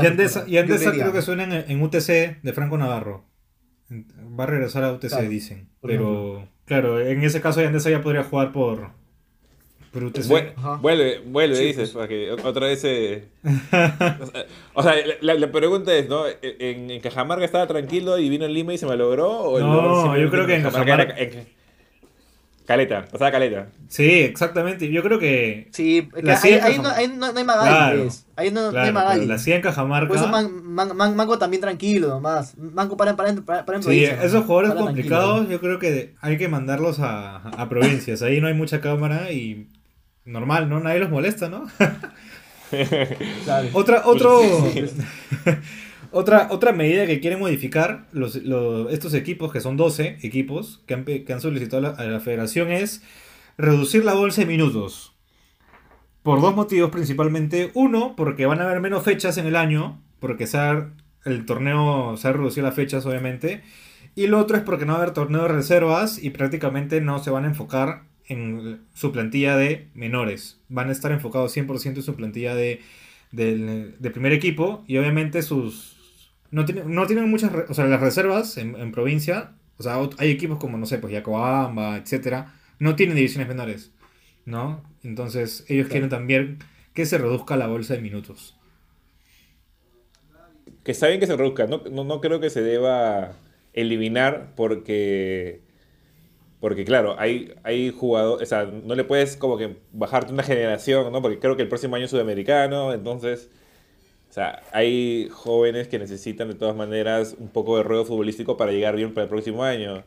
apertura. 0.58 0.94
y 0.96 0.98
creo 0.98 1.12
que 1.12 1.22
suenan 1.22 1.52
en, 1.52 1.70
en 1.70 1.80
UTC 1.82 2.42
de 2.42 2.52
Franco 2.52 2.76
Navarro. 2.76 3.24
Va 4.38 4.44
a 4.44 4.46
regresar 4.46 4.82
a 4.84 4.92
UTC, 4.92 5.08
Claro, 5.08 5.28
dicen. 5.28 5.68
Pero, 5.82 6.48
claro, 6.64 7.00
en 7.00 7.22
ese 7.24 7.40
caso 7.40 7.60
Andesa 7.60 7.90
ya 7.90 8.02
podría 8.02 8.24
jugar 8.24 8.52
por, 8.52 8.90
Por 9.92 10.04
UTC. 10.04 10.28
Vuel- 10.28 10.52
Ajá. 10.56 10.76
vuelve, 10.76 11.18
vuelve, 11.26 11.56
Sí, 11.56 11.64
dices, 11.64 11.90
pues. 11.90 11.92
para 11.92 12.08
que 12.08 12.30
otra 12.30 12.66
vez 12.68 12.80
se... 12.80 13.24
o 14.74 14.82
sea, 14.82 14.94
la, 15.20 15.34
la 15.34 15.50
pregunta 15.52 15.92
es, 15.94 16.08
¿no? 16.08 16.24
¿En, 16.42 16.90
en 16.90 17.00
Cajamarca 17.00 17.44
estaba 17.44 17.66
tranquilo 17.66 18.16
y 18.18 18.28
vino 18.28 18.44
en 18.44 18.52
Lima 18.54 18.72
y 18.72 18.78
se 18.78 18.86
malogró? 18.86 19.30
¿O 19.30 19.58
No, 19.58 20.16
yo 20.16 20.30
creo 20.30 20.46
que 20.46 20.54
en 20.54 20.60
era 20.60 20.70
Cajamarca- 20.70 21.14
en- 21.18 21.60
Caleta, 22.66 23.04
pasaba 23.10 23.32
caleta. 23.32 23.66
Sí, 23.88 24.08
exactamente. 24.20 24.88
Yo 24.92 25.02
creo 25.02 25.18
que. 25.18 25.66
Sí, 25.72 26.08
La 26.22 26.38
ahí, 26.40 26.78
no, 26.80 26.88
ahí 26.90 27.08
no, 27.08 27.32
no 27.32 27.38
hay 27.38 27.44
Magali, 27.44 27.68
Claro, 27.68 28.02
pues. 28.02 28.26
Ahí 28.36 28.50
no, 28.52 28.60
no 28.60 28.66
hay 28.68 28.72
Claro, 28.74 28.92
Magali. 28.92 29.26
la 29.26 29.34
hacía 29.34 29.56
en 29.56 29.62
Cajamarca. 29.62 30.06
Por 30.06 30.16
eso 30.16 30.28
Man- 30.28 30.62
Man- 30.62 30.96
Man- 30.96 31.16
Manco 31.16 31.36
también 31.36 31.60
tranquilo 31.60 32.06
nomás. 32.10 32.56
Manco 32.56 32.96
para, 32.96 33.16
para, 33.16 33.34
para, 33.34 33.64
para 33.66 33.78
en 33.78 33.82
Sí, 33.82 34.04
esos 34.04 34.44
jugadores 34.44 34.70
Para 34.70 34.82
complicados, 34.82 35.34
tranquilo. 35.38 35.50
yo 35.52 35.60
creo 35.60 35.78
que 35.80 36.14
hay 36.20 36.38
que 36.38 36.46
mandarlos 36.46 37.00
a, 37.00 37.38
a 37.38 37.68
provincias. 37.68 38.22
Ahí 38.22 38.40
no 38.40 38.46
hay 38.46 38.54
mucha 38.54 38.80
cámara 38.80 39.32
y 39.32 39.66
normal, 40.24 40.68
¿no? 40.68 40.80
Nadie 40.80 41.00
los 41.00 41.10
molesta, 41.10 41.48
¿no? 41.48 41.66
Otra, 43.72 44.02
otro, 44.06 44.40
otra, 46.12 46.48
otra 46.50 46.72
medida 46.72 47.06
que 47.06 47.20
quieren 47.20 47.38
modificar 47.40 48.06
los, 48.12 48.36
los- 48.36 48.92
estos 48.92 49.14
equipos, 49.14 49.52
que 49.52 49.60
son 49.60 49.76
12 49.76 50.18
equipos 50.22 50.82
que 50.86 50.94
han, 50.94 51.04
que 51.04 51.32
han 51.32 51.40
solicitado 51.40 51.86
a 51.86 51.90
la, 51.90 51.96
a 51.96 52.04
la 52.04 52.20
federación, 52.20 52.70
es 52.70 53.02
reducir 53.58 54.04
la 54.04 54.14
bolsa 54.14 54.42
de 54.42 54.46
minutos. 54.46 55.14
Por 56.22 56.40
dos 56.40 56.54
motivos 56.54 56.90
principalmente. 56.90 57.70
Uno, 57.74 58.14
porque 58.16 58.46
van 58.46 58.60
a 58.60 58.64
haber 58.64 58.80
menos 58.80 59.02
fechas 59.02 59.38
en 59.38 59.46
el 59.46 59.56
año, 59.56 60.02
porque 60.18 60.46
se 60.46 60.58
ha- 60.58 60.90
el 61.24 61.46
torneo 61.46 62.16
se 62.16 62.28
ha 62.28 62.32
reducido 62.32 62.66
las 62.66 62.74
fechas, 62.76 63.06
obviamente. 63.06 63.62
Y 64.14 64.26
lo 64.26 64.38
otro 64.38 64.56
es 64.56 64.62
porque 64.62 64.84
no 64.86 64.92
va 64.92 64.98
a 64.98 65.02
haber 65.02 65.14
torneo 65.14 65.42
de 65.42 65.48
reservas 65.48 66.22
y 66.22 66.30
prácticamente 66.30 67.00
no 67.00 67.22
se 67.22 67.30
van 67.30 67.44
a 67.44 67.48
enfocar 67.48 68.02
en 68.30 68.80
su 68.94 69.12
plantilla 69.12 69.56
de 69.56 69.88
menores. 69.94 70.60
Van 70.68 70.88
a 70.88 70.92
estar 70.92 71.12
enfocados 71.12 71.52
100% 71.52 72.00
en 72.00 72.02
su 72.04 72.14
plantilla 72.16 72.54
de, 72.54 72.80
del- 73.32 73.96
de 73.98 74.10
primer 74.10 74.32
equipo 74.32 74.84
y 74.86 74.96
obviamente 74.98 75.42
sus... 75.42 75.96
No 76.50 76.64
tienen, 76.64 76.92
no 76.94 77.06
tienen 77.06 77.28
muchas... 77.30 77.52
O 77.68 77.74
sea, 77.74 77.86
las 77.86 78.00
reservas 78.00 78.56
en, 78.56 78.74
en 78.76 78.92
provincia, 78.92 79.52
o 79.78 79.82
sea, 79.82 79.98
hay 80.18 80.30
equipos 80.30 80.58
como, 80.58 80.78
no 80.78 80.86
sé, 80.86 80.98
pues 80.98 81.12
Yacobamba, 81.12 81.96
etcétera, 81.98 82.54
no 82.78 82.96
tienen 82.96 83.16
divisiones 83.16 83.48
menores, 83.48 83.92
¿no? 84.46 84.82
Entonces 85.04 85.64
ellos 85.68 85.88
quieren 85.88 86.08
también 86.10 86.58
que 86.94 87.06
se 87.06 87.18
reduzca 87.18 87.56
la 87.56 87.68
bolsa 87.68 87.94
de 87.94 88.00
minutos. 88.00 88.56
Que 90.84 90.92
está 90.92 91.08
bien 91.08 91.20
que 91.20 91.26
se 91.26 91.36
reduzca. 91.36 91.66
No, 91.66 91.82
no, 91.90 92.04
no 92.04 92.20
creo 92.20 92.40
que 92.40 92.50
se 92.50 92.62
deba 92.62 93.36
eliminar 93.72 94.52
porque... 94.56 95.62
Porque 96.60 96.84
claro, 96.84 97.16
hay, 97.18 97.54
hay 97.62 97.90
jugadores, 97.90 98.46
o 98.46 98.50
sea, 98.50 98.66
no 98.66 98.94
le 98.94 99.04
puedes 99.04 99.36
como 99.36 99.56
que 99.58 99.76
bajarte 99.92 100.32
una 100.32 100.42
generación, 100.42 101.10
¿no? 101.12 101.22
Porque 101.22 101.38
creo 101.38 101.56
que 101.56 101.62
el 101.62 101.68
próximo 101.68 101.96
año 101.96 102.04
es 102.04 102.10
sudamericano, 102.10 102.92
entonces, 102.92 103.50
o 104.30 104.32
sea, 104.32 104.62
hay 104.72 105.28
jóvenes 105.32 105.88
que 105.88 105.98
necesitan 105.98 106.48
de 106.48 106.54
todas 106.54 106.76
maneras 106.76 107.36
un 107.38 107.48
poco 107.48 107.76
de 107.76 107.82
ruedo 107.82 108.04
futbolístico 108.04 108.56
para 108.56 108.72
llegar 108.72 108.96
bien 108.96 109.14
para 109.14 109.24
el 109.24 109.28
próximo 109.30 109.64
año. 109.64 110.04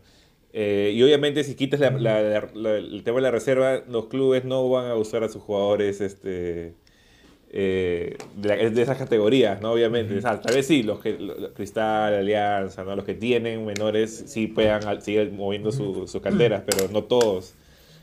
Eh, 0.54 0.92
y 0.96 1.04
obviamente 1.04 1.44
si 1.44 1.56
quitas 1.56 1.80
la- 1.82 1.90
el 2.78 3.04
tema 3.04 3.18
de 3.18 3.22
la 3.24 3.32
reserva, 3.32 3.84
los 3.90 4.08
clubes 4.08 4.46
no 4.46 4.70
van 4.70 4.88
a 4.92 4.96
usar 4.96 5.24
a 5.24 5.30
sus 5.30 5.42
jugadores 5.44 6.02
este, 6.02 6.76
eh, 7.56 8.18
de, 8.36 8.48
la- 8.50 8.56
de 8.70 8.82
esas 8.82 8.98
categorías, 8.98 9.62
¿no? 9.62 9.74
Obviamente. 9.74 10.18
O 10.18 10.22
sea, 10.22 10.42
tal 10.42 10.56
vez 10.56 10.66
sí, 10.66 10.82
los 10.84 11.00
que 11.00 11.14
lo- 11.20 11.36
lo- 11.38 11.54
Cristal, 11.54 12.14
Alianza, 12.16 12.84
¿no? 12.84 12.96
Los 12.96 13.06
que 13.06 13.14
tienen 13.14 13.64
menores 13.66 14.24
sí 14.28 14.48
puedan 14.48 14.84
al- 14.88 15.02
seguir 15.04 15.32
moviendo 15.32 15.72
su- 15.72 16.08
sus 16.08 16.22
canteras, 16.22 16.64
pero 16.66 16.88
no 16.92 17.04
todos. 17.04 17.54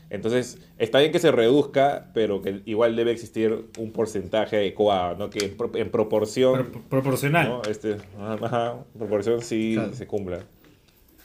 Entonces, 0.09 0.57
está 0.77 0.99
bien 0.99 1.11
que 1.11 1.19
se 1.19 1.31
reduzca, 1.31 2.09
pero 2.13 2.41
que 2.41 2.61
igual 2.65 2.95
debe 2.95 3.11
existir 3.11 3.65
un 3.77 3.91
porcentaje 3.91 4.57
adecuado, 4.57 5.17
¿no? 5.17 5.29
Que 5.29 5.45
en, 5.45 5.57
pro- 5.57 5.71
en 5.73 5.89
proporción, 5.89 6.67
Pro- 6.71 6.81
proporcional. 6.89 7.47
¿no? 7.47 7.61
Este, 7.69 7.97
ajá, 8.19 8.75
en 8.93 8.99
proporción 8.99 9.41
sí 9.41 9.73
Claro. 9.75 9.93
se 9.93 10.07
cumpla. 10.07 10.39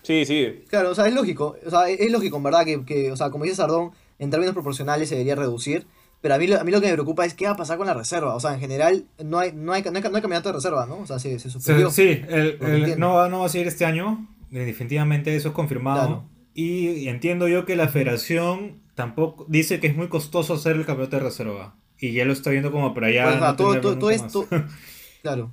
Sí, 0.02 0.24
sí, 0.24 0.62
Claro, 0.68 0.90
o 0.90 0.94
sea, 0.94 1.08
es 1.08 1.14
lógico. 1.14 1.56
O 1.66 1.70
sea, 1.70 1.88
es 1.88 2.10
lógico, 2.12 2.36
en 2.36 2.42
verdad, 2.44 2.64
que, 2.64 2.84
que, 2.84 3.10
o 3.10 3.16
sea, 3.16 3.30
como 3.30 3.42
dice 3.44 3.56
Sardón, 3.56 3.90
en 4.20 4.30
términos 4.30 4.54
proporcionales 4.54 5.08
se 5.08 5.16
debería 5.16 5.34
reducir. 5.34 5.84
Pero 6.20 6.34
a 6.34 6.38
mí, 6.38 6.46
lo- 6.46 6.58
a 6.60 6.64
mí 6.64 6.70
lo 6.72 6.80
que 6.80 6.86
me 6.88 6.92
preocupa 6.94 7.24
es 7.24 7.34
qué 7.34 7.44
va 7.46 7.52
a 7.52 7.56
pasar 7.56 7.76
con 7.78 7.86
la 7.86 7.94
reserva. 7.94 8.34
O 8.34 8.40
sea, 8.40 8.54
en 8.54 8.60
general, 8.60 9.04
no 9.24 9.38
hay, 9.38 9.52
no 9.52 9.72
hay, 9.72 9.82
no 9.82 9.88
hay, 9.90 9.92
no 9.92 9.98
hay 9.98 10.02
campeonato 10.22 10.48
de 10.48 10.54
reserva, 10.54 10.86
¿no? 10.86 10.98
O 10.98 11.06
sea, 11.06 11.18
se, 11.18 11.38
se 11.38 11.50
suspendió. 11.50 11.90
sí, 11.90 12.22
el- 12.28 12.58
el- 12.60 12.98
no, 12.98 13.14
va- 13.14 13.28
no 13.28 13.40
va 13.40 13.46
a 13.46 13.48
seguir 13.48 13.66
este 13.68 13.84
año, 13.84 14.26
eh, 14.50 14.60
definitivamente 14.60 15.34
eso 15.36 15.48
es 15.48 15.54
confirmado. 15.54 16.06
Claro. 16.06 16.24
Y, 16.54 16.88
y 16.88 17.08
entiendo 17.08 17.48
yo 17.48 17.64
que 17.66 17.76
la 17.76 17.88
federación 17.88 18.80
tampoco 18.94 19.44
dice 19.48 19.78
que 19.78 19.88
es 19.88 19.96
muy 19.96 20.08
costoso 20.08 20.54
hacer 20.54 20.76
el 20.76 20.86
campeonato 20.86 21.16
de 21.18 21.22
reserva. 21.24 21.76
Y 21.98 22.12
ya 22.12 22.24
lo 22.24 22.32
está 22.32 22.50
viendo 22.50 22.72
como 22.72 22.92
para 22.94 23.08
allá. 23.08 23.24
Pues, 23.24 23.40
no 23.40 23.56
todo, 23.56 23.80
todo, 23.98 24.10
esto. 24.10 24.46
claro. 25.22 25.52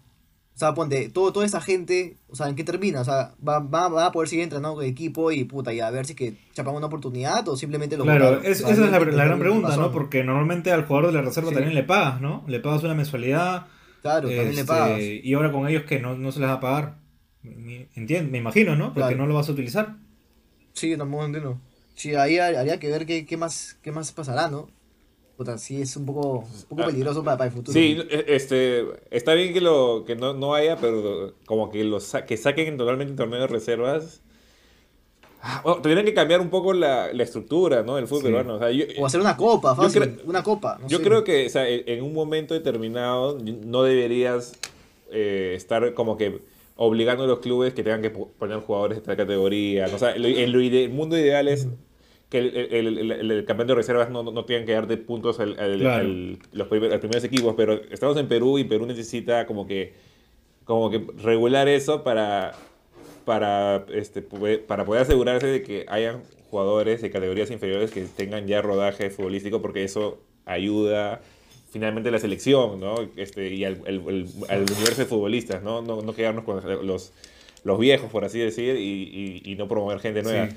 O 0.64 0.66
sea, 0.66 0.74
ponte, 0.74 1.10
todo, 1.10 1.34
toda 1.34 1.46
esa 1.46 1.60
gente, 1.60 2.16
o 2.30 2.38
sea, 2.38 2.48
¿en 2.48 2.56
qué 2.56 2.64
termina? 2.64 3.02
O 3.02 3.04
sea, 3.04 3.34
va, 3.46 3.60
va, 3.60 3.90
va 3.90 4.06
a 4.06 4.12
poder 4.14 4.30
seguir 4.30 4.44
entrenando 4.44 4.76
con 4.76 4.86
el 4.86 4.92
equipo 4.92 5.30
y 5.30 5.44
puta, 5.44 5.74
y 5.74 5.82
a 5.82 5.90
ver 5.92 6.06
si 6.06 6.16
que 6.16 6.36
chapan 6.54 6.74
una 6.74 6.86
oportunidad 6.86 7.46
o 7.50 7.58
simplemente 7.58 7.98
lo 7.98 8.06
Claro, 8.06 8.40
es- 8.42 8.62
esa 8.62 8.72
es 8.72 8.78
la, 8.80 8.98
gran 9.00 9.40
pregunta, 9.40 9.76
¿no? 9.76 9.92
Porque 9.92 10.24
normalmente 10.24 10.72
al 10.72 10.86
jugador 10.86 11.12
de 11.12 11.18
la 11.18 11.22
reserva 11.24 11.50
Sí. 11.50 11.56
también 11.56 11.76
le 11.76 11.84
pagas, 11.84 12.22
¿no? 12.22 12.46
Le 12.48 12.62
pagas 12.62 12.82
una 12.86 12.94
mensualidad. 12.94 13.68
Claro, 14.02 14.22
también 14.30 14.46
le 14.46 14.52
este, 14.52 14.64
pagas. 14.66 15.02
Y 15.02 15.34
ahora 15.34 15.52
con 15.52 15.68
ellos 15.68 15.84
que 15.84 16.00
no, 16.00 16.16
no 16.16 16.32
se 16.32 16.40
les 16.40 16.48
va 16.48 16.54
a 16.54 16.60
pagar. 16.62 16.96
Entiendo, 17.96 18.32
me 18.32 18.38
imagino, 18.38 18.78
¿no? 18.78 18.94
Porque 18.94 19.00
Claro. 19.10 19.18
no 19.18 19.28
lo 19.28 19.34
vas 19.36 19.50
a 19.50 19.52
utilizar. 19.52 19.98
Sí, 20.72 20.90
yo 20.92 20.98
tampoco 20.98 21.26
entiendo. 21.26 21.60
Sí, 21.96 22.16
ahí 22.16 22.38
ha- 22.38 22.58
habría 22.58 22.80
que 22.80 22.88
ver 22.90 23.06
qué, 23.06 23.26
qué, 23.26 23.36
más, 23.36 23.78
qué 23.82 23.92
más 23.92 24.14
pasará, 24.14 24.48
¿no? 24.48 24.70
Puta, 25.44 25.58
sí, 25.58 25.82
es 25.82 25.96
un 25.98 26.06
poco, 26.06 26.40
un 26.40 26.68
poco 26.70 26.84
Ah, 26.84 26.86
peligroso 26.88 27.24
para, 27.24 27.38
para 27.38 27.50
el 27.50 27.54
futuro. 27.56 27.74
Sí, 27.74 27.98
e- 28.10 28.26
este, 28.28 28.86
está 29.12 29.34
bien 29.34 29.54
que 29.54 29.62
lo 29.62 30.04
que 30.08 30.16
no, 30.16 30.34
no 30.34 30.54
haya, 30.54 30.78
pero 30.78 31.34
como 31.46 31.70
que 31.70 31.84
lo 31.84 32.00
sa- 32.00 32.26
que 32.26 32.38
saquen 32.38 32.78
totalmente 32.78 33.12
el 33.12 33.18
torneo 33.18 33.40
de 33.42 33.48
reservas. 33.48 34.22
Ah, 35.42 35.60
bueno, 35.64 35.82
tendrían 35.82 36.06
que 36.06 36.14
cambiar 36.14 36.40
un 36.40 36.50
poco 36.50 36.72
la, 36.74 37.12
la 37.12 37.24
estructura, 37.24 37.84
¿no? 37.84 37.98
del 37.98 38.08
fútbol 38.08 38.22
Sí. 38.22 38.28
peruano. 38.28 38.56
O 38.56 38.60
sea, 38.60 38.72
yo, 38.72 38.86
O 38.98 39.06
hacer 39.06 39.20
una 39.20 39.36
copa, 39.36 39.76
fácil. 39.76 40.02
creo- 40.02 40.16
una 40.26 40.42
copa. 40.42 40.78
no 40.82 40.88
yo 40.88 41.00
sé. 41.00 41.04
creo 41.04 41.24
que 41.26 41.46
o 41.48 41.50
sea, 41.50 41.68
en 41.68 41.84
en 41.86 42.04
un 42.04 42.14
momento 42.14 42.54
determinado 42.54 43.38
no 43.66 43.84
deberías 43.84 44.54
eh, 45.12 45.54
estar 45.58 45.94
como 45.94 46.16
que 46.18 46.40
obligando 46.78 47.26
a 47.26 47.28
los 47.28 47.40
clubes 47.40 47.74
que 47.74 47.84
tengan 47.84 48.02
que 48.02 48.10
po- 48.10 48.30
poner 48.40 48.60
jugadores 48.62 48.96
de 48.98 49.02
esta 49.02 49.18
categoría. 49.18 49.88
O 49.94 50.00
sea, 50.00 50.12
el 50.12 50.90
mundo 50.90 51.18
ideal 51.20 51.48
es 51.50 51.68
que 52.34 52.40
el, 52.40 52.98
el, 52.98 53.32
el- 53.32 53.46
campeón 53.46 53.68
de 53.68 53.76
reservas 53.76 54.10
no, 54.10 54.24
no 54.24 54.44
tengan 54.46 54.66
que 54.66 54.74
darte 54.74 54.98
puntos 54.98 55.40
al, 55.40 55.58
al- 55.60 55.80
Claro. 55.80 56.02
al- 56.06 56.38
los 56.52 56.68
primer- 56.68 57.00
primeros 57.00 57.24
equipos, 57.24 57.54
pero 57.56 57.74
estamos 57.92 58.18
en 58.18 58.28
Perú 58.28 58.58
y 58.60 58.64
Perú 58.66 58.86
necesita 58.86 59.46
como 59.46 59.66
que, 59.68 59.94
como 60.66 60.90
que 60.90 61.02
regular 61.24 61.68
eso 61.68 62.04
para, 62.04 62.54
para, 63.26 63.86
este, 63.94 64.22
para 64.68 64.84
poder 64.86 65.04
asegurarse 65.04 65.48
de 65.48 65.62
que 65.64 65.86
hayan 65.88 66.24
jugadores 66.50 67.02
de 67.02 67.10
categorías 67.12 67.50
inferiores 67.52 67.92
que 67.92 68.02
tengan 68.02 68.48
ya 68.48 68.62
rodaje 68.62 69.10
futbolístico, 69.10 69.62
porque 69.62 69.84
eso 69.84 70.20
ayuda 70.46 71.22
finalmente 71.72 72.10
a 72.10 72.12
la 72.12 72.20
selección, 72.20 72.80
¿no? 72.80 72.96
Este, 73.16 73.54
y 73.54 73.64
al, 73.66 73.80
el- 73.86 74.02
el- 74.08 74.28
al 74.50 74.62
universo 74.62 75.02
de 75.02 75.06
futbolistas, 75.06 75.64
¿no? 75.64 75.82
No, 75.82 76.02
no 76.02 76.14
quedarnos 76.14 76.44
con 76.44 76.62
los, 76.86 77.12
los 77.64 77.80
viejos, 77.80 78.12
por 78.12 78.26
así 78.26 78.40
decir, 78.40 78.76
y, 78.76 79.42
y- 79.46 79.52
y 79.52 79.56
no 79.56 79.68
promover 79.68 80.00
gente 80.00 80.22
nueva. 80.24 80.50
Sí. 80.50 80.56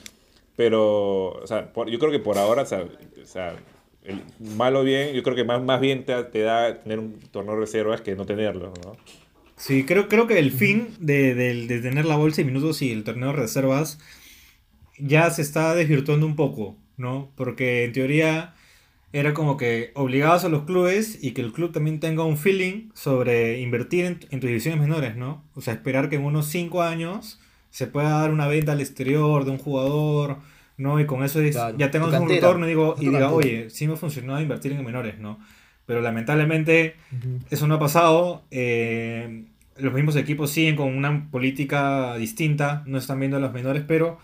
Pero, 0.56 1.30
o 1.32 1.46
sea, 1.46 1.72
por- 1.72 1.90
yo 1.90 1.98
creo 1.98 2.10
que 2.12 2.18
por 2.20 2.38
ahora, 2.38 2.62
o 2.62 2.66
sea, 2.66 2.82
o 3.22 3.26
sea, 3.26 3.56
el, 4.04 4.24
mal 4.38 4.76
o 4.76 4.84
bien, 4.84 5.14
yo 5.14 5.22
creo 5.22 5.36
que 5.36 5.44
más, 5.44 5.62
más 5.62 5.80
bien 5.80 6.04
te, 6.06 6.22
te 6.24 6.40
da 6.42 6.82
tener 6.82 6.98
un 6.98 7.20
torneo 7.30 7.54
de 7.54 7.60
reservas 7.60 8.00
que 8.02 8.16
no 8.16 8.26
tenerlo, 8.26 8.72
¿no? 8.84 8.98
Sí, 9.56 9.84
creo, 9.86 10.08
creo 10.08 10.26
que 10.26 10.38
el 10.38 10.52
fin 10.52 10.90
de, 11.00 11.34
del- 11.34 11.66
de 11.68 11.80
tener 11.80 12.04
la 12.04 12.16
bolsa 12.16 12.42
de 12.42 12.44
minutos 12.46 12.82
y 12.82 12.92
el 12.92 13.04
torneo 13.04 13.28
de 13.28 13.36
reservas 13.36 13.98
ya 14.98 15.30
se 15.30 15.42
está 15.42 15.74
desvirtuando 15.74 16.26
un 16.26 16.36
poco, 16.36 16.76
¿no? 16.96 17.32
Porque 17.36 17.84
en 17.84 17.92
teoría 17.92 18.54
era 19.12 19.34
como 19.34 19.56
que 19.56 19.92
obligados 19.94 20.44
a 20.44 20.48
los 20.50 20.64
clubes 20.64 21.18
y 21.22 21.32
que 21.32 21.42
el 21.42 21.52
club 21.52 21.72
también 21.72 22.00
tenga 22.00 22.24
un 22.24 22.38
feeling 22.38 22.90
sobre 22.94 23.60
invertir 23.60 24.06
en, 24.06 24.20
en 24.30 24.40
tus 24.40 24.48
divisiones 24.48 24.80
menores, 24.80 25.16
¿no? 25.16 25.44
O 25.54 25.60
sea, 25.62 25.74
esperar 25.74 26.10
que 26.10 26.16
en 26.16 26.24
unos 26.24 26.46
5 26.48 26.82
años 26.82 27.40
se 27.76 27.86
pueda 27.86 28.08
dar 28.20 28.30
una 28.32 28.46
venta 28.48 28.72
al 28.72 28.80
exterior 28.80 29.44
de 29.44 29.50
un 29.50 29.58
jugador, 29.58 30.38
¿no? 30.78 30.98
Y 30.98 31.04
con 31.04 31.22
eso 31.22 31.40
es- 31.42 31.56
Claro, 31.56 31.76
ya 31.76 31.86
tu 31.90 31.92
tengas 31.98 32.20
un 32.22 32.28
retorno 32.30 32.64
y, 32.64 32.68
digo, 32.70 32.94
y 32.98 33.04
diga, 33.16 33.30
oye, 33.36 33.70
sí 33.70 33.86
me 33.86 33.92
ha 33.92 33.96
funcionado 33.96 34.40
invertir 34.40 34.72
en 34.72 34.82
menores, 34.82 35.18
¿no? 35.18 35.38
Pero 35.84 36.00
lamentablemente 36.00 36.96
eso 37.50 37.66
no 37.66 37.74
ha 37.74 37.78
pasado. 37.78 38.44
eh, 38.50 39.44
los 39.78 39.92
mismos 39.92 40.16
equipos 40.16 40.50
siguen 40.50 40.74
con 40.74 40.96
una 40.96 41.28
política 41.30 42.16
distinta, 42.16 42.82
no 42.86 42.96
están 42.96 43.18
viendo 43.20 43.36
a 43.36 43.40
los 43.40 43.52
menores, 43.52 43.82
pero 43.86 44.18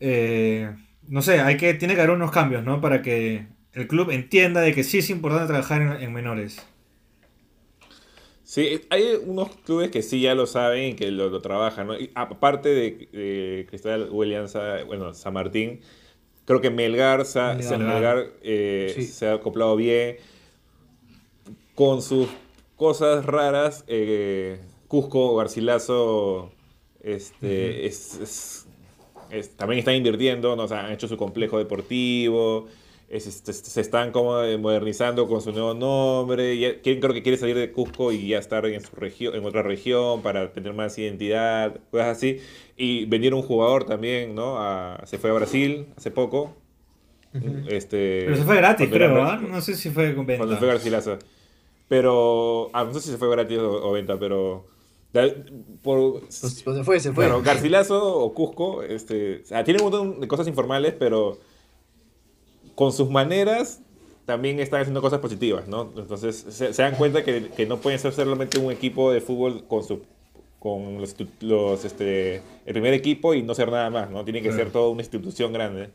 eh, 0.00 0.70
no 1.08 1.22
sé, 1.22 1.40
hay 1.40 1.56
que, 1.56 1.72
tiene 1.72 1.94
que 1.94 2.00
haber 2.02 2.14
unos 2.14 2.30
cambios, 2.30 2.62
¿no? 2.62 2.82
Para 2.82 3.00
que 3.00 3.46
el 3.72 3.86
club 3.86 4.10
entienda 4.10 4.60
de 4.60 4.74
que 4.74 4.84
sí 4.84 4.98
es 4.98 5.08
importante 5.08 5.46
trabajar 5.48 5.80
en, 5.80 5.92
en 6.02 6.12
menores. 6.12 6.62
Sí, 8.48 8.80
hay 8.90 9.02
unos 9.26 9.48
clubes 9.64 9.90
que 9.90 10.02
sí 10.02 10.20
ya 10.20 10.36
lo 10.36 10.46
saben 10.46 10.90
y 10.90 10.94
que 10.94 11.10
lo, 11.10 11.28
lo 11.30 11.40
trabajan, 11.42 11.88
¿no? 11.88 11.98
Y 11.98 12.12
aparte 12.14 12.68
de, 12.68 13.08
de 13.12 13.66
Cristal, 13.68 14.08
U 14.12 14.22
Alianza, 14.22 14.84
bueno, 14.84 15.12
San 15.14 15.34
Martín, 15.34 15.80
Creo 16.44 16.60
que 16.60 16.70
Melgar, 16.70 17.26
eh, 18.42 18.92
Sí. 18.94 19.02
se 19.02 19.26
ha 19.26 19.32
acoplado 19.34 19.74
bien. 19.74 20.18
Con 21.74 22.02
sus 22.02 22.28
cosas 22.76 23.26
raras, 23.26 23.84
eh, 23.88 24.60
Cusco, 24.86 25.34
Garcilaso, 25.34 26.52
este, 27.02 27.86
es, 27.86 28.14
es- 28.20 28.66
es- 29.30 29.56
también 29.56 29.80
están 29.80 29.96
invirtiendo, 29.96 30.54
¿no? 30.54 30.62
O 30.62 30.68
sea, 30.68 30.86
han 30.86 30.92
hecho 30.92 31.08
su 31.08 31.16
complejo 31.16 31.58
deportivo, 31.58 32.68
es- 33.08 33.26
este, 33.26 33.52
se 33.52 33.80
están 33.80 34.10
como 34.12 34.32
modernizando 34.58 35.26
con 35.28 35.40
su 35.40 35.52
nuevo 35.52 35.74
nombre, 35.74 36.54
y 36.54 36.60
ya- 36.60 36.80
quieren- 36.82 37.00
creo 37.00 37.14
que 37.14 37.22
quiere 37.22 37.38
salir 37.38 37.56
de 37.56 37.70
Cusco 37.72 38.10
y 38.12 38.28
ya 38.28 38.38
estar 38.38 38.66
en, 38.66 38.80
su 38.80 38.94
región, 38.96 39.34
en 39.34 39.44
otra 39.44 39.62
región 39.62 40.22
para 40.22 40.52
tener 40.52 40.72
más 40.74 40.96
identidad, 40.98 41.78
cosas 41.90 42.16
así. 42.16 42.40
Y 42.76 43.04
vendieron 43.06 43.40
un 43.40 43.46
jugador 43.46 43.84
también, 43.84 44.34
¿no? 44.34 44.58
A- 44.58 45.00
se 45.06 45.18
fue 45.18 45.30
a 45.30 45.34
Brasil 45.34 45.86
hace 45.96 46.10
poco. 46.10 46.56
este, 47.68 48.22
Pero 48.24 48.36
se 48.36 48.44
fue 48.44 48.56
gratis, 48.56 48.88
creo, 48.90 49.14
re- 49.14 49.20
¿ah? 49.22 49.40
No 49.46 49.60
sé 49.60 49.74
si 49.74 49.90
fue 49.90 50.14
con 50.14 50.26
venta. 50.26 50.38
cuando 50.44 50.56
fue 50.58 50.68
Garcilaso. 50.68 51.18
Pero. 51.88 52.70
Ah, 52.72 52.84
no 52.84 52.94
sé 52.94 53.00
si 53.00 53.10
se 53.10 53.18
fue 53.18 53.30
gratis 53.30 53.58
o, 53.58 53.88
o 53.88 53.92
venta, 53.92 54.18
pero. 54.18 54.66
da- 55.12 55.28
Por, 55.82 56.20
Pues, 56.20 56.62
pues 56.64 56.76
se 56.78 56.84
fue, 56.84 56.98
se 57.00 57.12
fue. 57.12 57.26
bueno, 57.28 57.42
Garcilaso 57.42 58.18
o 58.20 58.32
Cusco, 58.34 58.82
este, 58.82 59.42
o 59.42 59.46
sea, 59.46 59.62
tiene 59.64 59.80
un 59.82 59.90
montón 59.90 60.20
de 60.20 60.28
cosas 60.28 60.48
informales, 60.48 60.94
pero 60.98 61.38
con 62.76 62.92
sus 62.92 63.10
maneras 63.10 63.80
también 64.26 64.60
están 64.60 64.80
haciendo 64.82 65.00
cosas 65.02 65.18
positivas, 65.20 65.66
¿no? 65.66 65.90
Entonces 65.96 66.36
se, 66.48 66.72
se 66.72 66.82
dan 66.82 66.94
cuenta 66.94 67.24
que, 67.24 67.48
que 67.48 67.66
no 67.66 67.78
pueden 67.78 67.98
ser 67.98 68.12
solamente 68.12 68.58
un 68.60 68.70
equipo 68.70 69.10
de 69.10 69.20
fútbol 69.20 69.64
con 69.66 69.82
su 69.82 70.02
con 70.58 70.98
los, 71.40 71.84
este, 71.84 72.36
el 72.64 72.72
primer 72.72 72.92
equipo 72.92 73.34
y 73.34 73.42
no 73.42 73.54
ser 73.54 73.70
nada 73.70 73.88
más, 73.90 74.10
¿no? 74.10 74.24
Tiene 74.24 74.40
que 74.42 74.48
Claro. 74.48 74.64
ser 74.64 74.72
toda 74.72 74.88
una 74.88 75.00
institución 75.02 75.52
grande. 75.52 75.90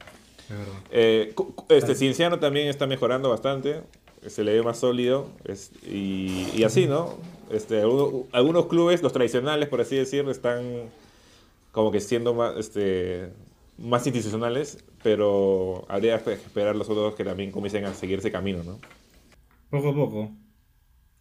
Eh, 0.91 1.33
este 1.69 1.95
Cienciano 1.95 2.39
también 2.39 2.67
está 2.67 2.87
mejorando 2.87 3.29
bastante, 3.29 3.81
se 4.27 4.43
le 4.43 4.53
ve 4.53 4.63
más 4.63 4.79
sólido 4.79 5.27
es- 5.45 5.71
y, 5.85 6.47
y 6.55 6.63
así, 6.63 6.85
¿no? 6.87 7.15
Este, 7.51 7.81
algunos, 7.81 8.25
algunos 8.31 8.65
clubes, 8.67 9.01
los 9.01 9.11
tradicionales, 9.11 9.67
por 9.67 9.81
así 9.81 9.95
decir, 9.97 10.25
están 10.29 10.89
como 11.73 11.91
que 11.91 11.99
siendo 11.99 12.33
más, 12.33 12.55
este, 12.57 13.29
más 13.77 14.05
institucionales, 14.07 14.77
pero 15.03 15.85
habría 15.89 16.19
que 16.23 16.33
esperar 16.33 16.75
los 16.75 16.89
otros 16.89 17.15
que 17.15 17.23
también 17.23 17.51
comiencen 17.51 17.85
a 17.85 17.93
seguir 17.93 18.19
ese 18.19 18.31
camino, 18.31 18.63
¿no? 18.63 18.79
Poco 19.69 19.89
a 19.89 19.93
poco. 19.95 20.31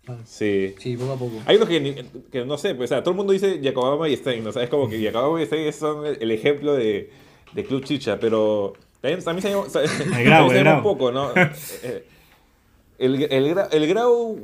Ah, 0.09 0.16
Sí. 0.25 0.75
Sí, 0.79 0.97
poco 0.97 1.12
a 1.12 1.16
poco. 1.16 1.35
Hay 1.47 1.57
unos 1.57 1.69
que, 1.69 2.05
que 2.33 2.45
no 2.45 2.57
sé, 2.59 2.75
pues, 2.75 2.90
o 2.90 2.95
sea, 2.95 3.03
todo 3.03 3.12
el 3.12 3.16
mundo 3.16 3.33
dice 3.33 3.61
Jacobama 3.62 4.09
y 4.09 4.16
Stein, 4.16 4.43
¿no? 4.43 4.51
O 4.51 4.53
sea, 4.53 4.62
es 4.62 4.71
como 4.71 4.88
que 4.88 5.03
Jacobama 5.05 5.43
y 5.43 5.47
Stein 5.47 5.73
son 5.73 6.07
el, 6.07 6.19
el 6.21 6.31
ejemplo 6.31 6.75
de, 6.75 7.11
de 7.53 7.64
Club 7.64 7.85
Chicha, 7.85 8.19
pero 8.19 8.73
también, 9.01 9.23
también 9.23 9.43
se 9.43 9.51
llama, 9.51 9.62
o 9.66 9.71
sea, 9.71 9.83
también 9.85 10.25
Grau, 10.25 10.49
se 10.51 10.59
el 10.59 10.64
llama 10.64 10.71
Grau. 10.71 10.77
un 10.79 10.83
poco, 10.83 11.12
¿no? 11.12 11.31
Eh, 11.83 12.05
El, 12.99 13.23
el, 13.23 13.55
Gra- 13.55 13.69
el 13.73 13.87
Grau 13.88 14.38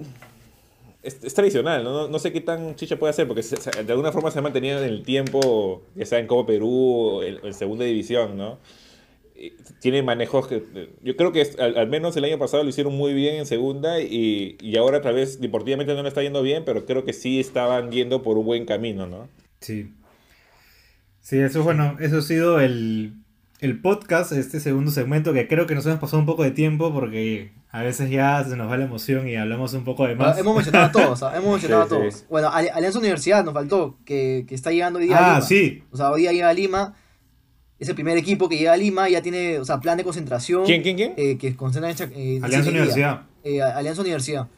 es, 1.02 1.22
es 1.22 1.34
tradicional, 1.34 1.84
¿no? 1.84 1.92
¿no? 1.92 2.08
No 2.08 2.18
sé 2.18 2.32
qué 2.32 2.40
tan 2.40 2.74
Chicha 2.76 2.96
puede 2.98 3.10
hacer, 3.10 3.26
porque 3.26 3.42
se- 3.42 3.56
se- 3.56 3.82
de 3.82 3.92
alguna 3.92 4.12
forma 4.12 4.30
se 4.30 4.38
ha 4.38 4.42
mantenido 4.42 4.78
en 4.78 4.84
el 4.84 5.02
tiempo, 5.04 5.82
ya 5.94 6.04
sea 6.06 6.18
en 6.18 6.26
Copa 6.26 6.46
Perú 6.48 6.70
o 6.70 7.22
en, 7.22 7.38
en 7.44 7.54
Segunda 7.54 7.84
División, 7.84 8.36
¿no? 8.36 8.58
Tiene 9.80 10.02
manejos 10.02 10.48
que 10.48 10.62
yo 11.02 11.16
creo 11.16 11.30
que 11.32 11.42
es- 11.42 11.58
al, 11.58 11.76
al 11.76 11.88
menos 11.88 12.16
el 12.16 12.24
año 12.24 12.38
pasado 12.38 12.62
lo 12.62 12.68
hicieron 12.70 12.94
muy 12.94 13.12
bien 13.14 13.36
en 13.36 13.46
segunda 13.46 14.00
y, 14.00 14.56
y 14.60 14.76
ahora 14.76 15.00
tal 15.02 15.14
vez 15.14 15.40
deportivamente 15.40 15.94
no 15.94 16.02
le 16.02 16.08
está 16.08 16.22
yendo 16.22 16.42
bien, 16.42 16.64
pero 16.64 16.86
creo 16.86 17.04
que 17.04 17.12
sí 17.12 17.38
estaban 17.40 17.90
yendo 17.90 18.22
por 18.22 18.38
un 18.38 18.46
buen 18.46 18.64
camino, 18.64 19.06
¿no? 19.06 19.28
Sí. 19.60 19.92
Sí, 21.20 21.38
eso 21.38 21.62
bueno, 21.64 21.96
eso 22.00 22.18
ha 22.18 22.22
sido 22.22 22.60
el, 22.60 23.14
el 23.60 23.80
podcast, 23.80 24.32
este 24.32 24.60
segundo 24.60 24.90
segmento, 24.90 25.32
que 25.32 25.48
creo 25.48 25.66
que 25.66 25.74
nos 25.74 25.84
hemos 25.86 25.98
pasado 25.98 26.20
un 26.20 26.26
poco 26.26 26.44
de 26.44 26.52
tiempo 26.52 26.92
porque 26.92 27.50
a 27.70 27.82
veces 27.82 28.10
ya 28.10 28.42
se 28.44 28.56
nos 28.56 28.70
va 28.70 28.76
la 28.78 28.84
emoción 28.84 29.28
y 29.28 29.34
hablamos 29.36 29.74
un 29.74 29.84
poco 29.84 30.06
de 30.06 30.12
Ah, 30.12 30.16
más. 30.16 30.38
hemos 30.38 30.54
mencionado 30.54 30.86
a 30.86 30.92
todos, 30.92 31.22
¿ah? 31.24 31.36
hemos 31.36 31.50
mencionado 31.60 31.82
Sí, 31.88 31.94
a 31.94 31.98
todos. 31.98 32.14
sí. 32.14 32.24
Bueno, 32.30 32.48
Ali- 32.52 32.68
Alianza 32.68 32.98
Universidad 33.00 33.44
nos 33.44 33.54
faltó, 33.54 33.98
que, 34.04 34.44
que 34.48 34.54
está 34.54 34.70
llegando 34.70 34.98
hoy 35.00 35.06
día 35.06 35.16
a 35.18 35.20
Ah, 35.20 35.34
Lima. 35.34 35.46
sí. 35.46 35.82
O 35.90 35.96
sea, 35.96 36.10
hoy 36.12 36.22
día 36.22 36.32
llega 36.32 36.48
a 36.48 36.54
Lima, 36.54 36.94
es 37.78 37.88
el 37.88 37.94
primer 37.94 38.16
equipo 38.16 38.48
que 38.48 38.56
llega 38.58 38.72
a 38.72 38.76
Lima, 38.76 39.08
ya 39.08 39.22
tiene, 39.22 39.58
o 39.58 39.64
sea, 39.64 39.80
plan 39.80 39.96
de 39.98 40.04
concentración. 40.04 40.64
¿Quién, 40.64 40.82
quién, 40.82 40.96
quién? 40.96 41.14
eh, 41.16 41.36
que 41.38 41.54
concentra 41.56 41.90
en 41.90 41.96
Chac- 41.96 42.12
eh, 42.14 42.40
Alianza. 42.42 42.70
Universidad. 42.70 43.22
Eh, 43.44 43.60
Alianza 43.62 44.00
Universidad. 44.02 44.48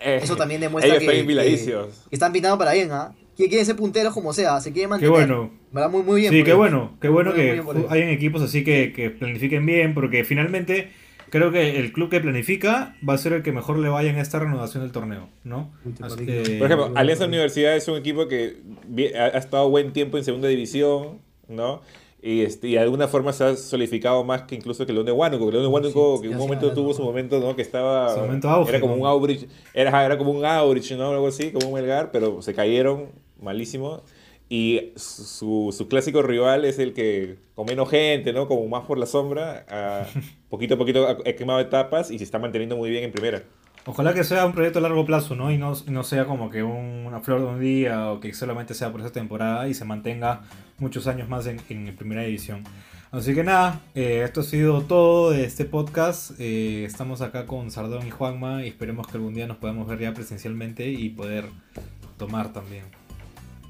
Eh, 0.00 0.20
Eso 0.22 0.36
también 0.36 0.60
demuestra 0.60 0.88
ellos 0.94 0.98
que, 1.00 1.04
están 1.04 1.14
que- 1.14 1.20
inviladicios. 1.20 2.06
que 2.10 2.16
están 2.16 2.32
pintando 2.32 2.58
para 2.58 2.72
bien, 2.72 2.90
¿ah? 2.92 3.14
Que 3.36 3.48
quieren 3.48 3.64
ser 3.66 3.76
punteros 3.76 4.12
como 4.14 4.32
sea, 4.32 4.60
se 4.60 4.72
quieren 4.72 4.88
Qué 4.98 5.08
mantener. 5.08 5.10
bueno. 5.12 5.50
¿Verdad? 5.72 5.90
Muy, 5.90 6.02
muy 6.02 6.20
bien. 6.20 6.32
Sí, 6.32 6.38
qué 6.44 6.50
ellos. 6.50 6.58
bueno, 6.58 6.96
qué 7.00 7.08
bueno 7.08 7.30
Muy, 7.30 7.40
que 7.40 7.52
bien 7.52 7.86
hayan 7.90 8.08
equipos 8.10 8.42
así 8.42 8.62
que, 8.62 8.92
que 8.92 9.10
planifiquen 9.10 9.66
bien, 9.66 9.92
porque 9.94 10.22
finalmente 10.24 10.90
creo 11.30 11.50
que 11.50 11.80
el 11.80 11.92
club 11.92 12.10
que 12.10 12.20
planifica 12.20 12.94
va 13.08 13.14
a 13.14 13.18
ser 13.18 13.32
el 13.32 13.42
que 13.42 13.50
mejor 13.50 13.78
le 13.80 13.88
vaya 13.88 14.08
en 14.10 14.18
esta 14.18 14.38
renovación 14.38 14.84
del 14.84 14.92
torneo, 14.92 15.28
¿no? 15.42 15.72
Así 16.00 16.24
que- 16.26 16.58
Por 16.60 16.66
ejemplo, 16.66 16.86
Eh, 16.88 16.92
Alianza 16.94 17.26
Universidad 17.26 17.74
es 17.76 17.88
un 17.88 17.96
equipo 17.98 18.28
que 18.28 18.58
ha 19.18 19.28
estado 19.38 19.68
buen 19.68 19.92
tiempo 19.92 20.16
en 20.16 20.22
segunda 20.24 20.46
división, 20.46 21.18
¿no? 21.48 21.82
Y, 22.26 22.40
este, 22.40 22.68
y 22.68 22.72
de 22.72 22.78
alguna 22.78 23.06
forma 23.06 23.34
se 23.34 23.44
ha 23.44 23.54
solidificado 23.54 24.24
más 24.24 24.42
que 24.42 24.54
incluso 24.54 24.86
que 24.86 24.92
el 24.92 24.96
León 24.96 25.04
de 25.06 25.12
Huánuco. 25.12 25.50
León 25.50 25.62
de 25.64 25.68
Huánuco 25.68 26.16
Sí, 26.16 26.22
que 26.22 26.28
en 26.28 26.34
un 26.34 26.38
momento 26.40 26.72
tuvo 26.72 26.94
su 26.94 27.02
momento, 27.02 27.38
¿no? 27.38 27.54
Que 27.54 27.60
estaba... 27.60 28.14
Su 28.14 28.20
momento 28.20 28.48
auge, 28.48 28.70
era 28.70 28.80
como 28.80 28.96
¿no? 28.96 29.02
un 29.02 29.06
Aurich, 29.06 29.46
era, 29.74 30.06
era 30.06 30.16
como 30.16 30.30
un 30.30 30.42
Aurich, 30.44 30.90
¿no? 30.92 31.10
Algo 31.10 31.28
así, 31.28 31.52
como 31.52 31.68
un 31.68 31.74
Melgar, 31.74 32.10
pero 32.12 32.40
se 32.40 32.54
cayeron 32.54 33.08
malísimo. 33.42 34.00
Y 34.48 34.92
su, 34.96 35.74
su 35.76 35.86
clásico 35.88 36.22
rival 36.22 36.64
es 36.64 36.78
el 36.78 36.94
que, 36.94 37.36
con 37.54 37.66
menos 37.66 37.90
gente, 37.90 38.32
¿no? 38.32 38.48
Como 38.48 38.66
más 38.68 38.86
por 38.86 38.96
la 38.96 39.04
sombra, 39.06 39.66
a- 39.68 40.06
poquito 40.48 40.76
a 40.76 40.78
poquito 40.78 41.06
ha 41.06 41.16
quemado 41.34 41.60
etapas 41.60 42.10
y 42.10 42.16
se 42.16 42.24
está 42.24 42.38
manteniendo 42.38 42.76
muy 42.78 42.88
bien 42.88 43.04
en 43.04 43.12
primera. 43.12 43.42
Ojalá 43.86 44.14
que 44.14 44.24
sea 44.24 44.46
un 44.46 44.52
proyecto 44.54 44.78
a 44.78 44.82
largo 44.82 45.04
plazo, 45.04 45.34
¿no? 45.34 45.52
Y 45.52 45.58
no, 45.58 45.74
no 45.88 46.04
sea 46.04 46.24
como 46.24 46.48
que 46.48 46.62
un- 46.62 47.04
una 47.06 47.20
flor 47.20 47.40
de 47.40 47.46
un 47.48 47.60
día 47.60 48.10
o 48.12 48.20
que 48.20 48.32
solamente 48.32 48.72
sea 48.72 48.90
por 48.92 49.00
esa 49.02 49.12
temporada 49.12 49.68
y 49.68 49.74
se 49.74 49.84
mantenga 49.84 50.40
muchos 50.78 51.06
años 51.06 51.28
más 51.28 51.46
en, 51.46 51.60
en 51.68 51.94
primera 51.96 52.22
división. 52.22 52.62
Así 53.10 53.32
que 53.34 53.44
nada, 53.44 53.80
eh, 53.94 54.22
esto 54.24 54.40
ha 54.40 54.44
sido 54.44 54.82
todo 54.82 55.30
de 55.30 55.44
este 55.44 55.64
podcast. 55.64 56.32
Eh, 56.40 56.84
estamos 56.84 57.20
acá 57.20 57.46
con 57.46 57.70
Sardón 57.70 58.06
y 58.06 58.10
Juanma 58.10 58.64
y 58.64 58.68
esperemos 58.68 59.06
que 59.06 59.16
algún 59.18 59.34
día 59.34 59.46
nos 59.46 59.58
podamos 59.58 59.86
ver 59.86 60.00
ya 60.00 60.12
presencialmente 60.14 60.88
y 60.90 61.10
poder 61.10 61.44
tomar 62.18 62.52
también 62.52 62.84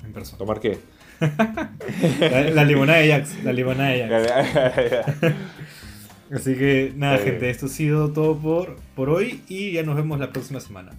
en 0.02 0.12
persona. 0.14 0.38
¿Tomar 0.38 0.60
qué? 0.60 0.78
La, 2.20 2.50
la 2.50 2.64
limonada 2.64 2.98
de 2.98 3.08
Jax, 3.08 3.44
la 3.44 3.52
limonada 3.52 3.90
de 3.90 4.08
Jax. 4.08 5.34
Así 6.32 6.54
que 6.56 6.92
nada, 6.96 7.16
Eh. 7.16 7.20
gente, 7.20 7.50
esto 7.50 7.66
ha 7.66 7.68
sido 7.68 8.10
todo 8.12 8.36
por, 8.38 8.76
por 8.96 9.10
hoy 9.10 9.42
y 9.48 9.72
ya 9.72 9.82
nos 9.82 9.94
vemos 9.96 10.18
la 10.18 10.30
próxima 10.32 10.58
semana. 10.60 10.92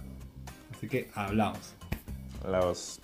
Así 0.76 0.88
que 0.88 1.08
hablamos. 1.14 1.74
Los 2.48 3.00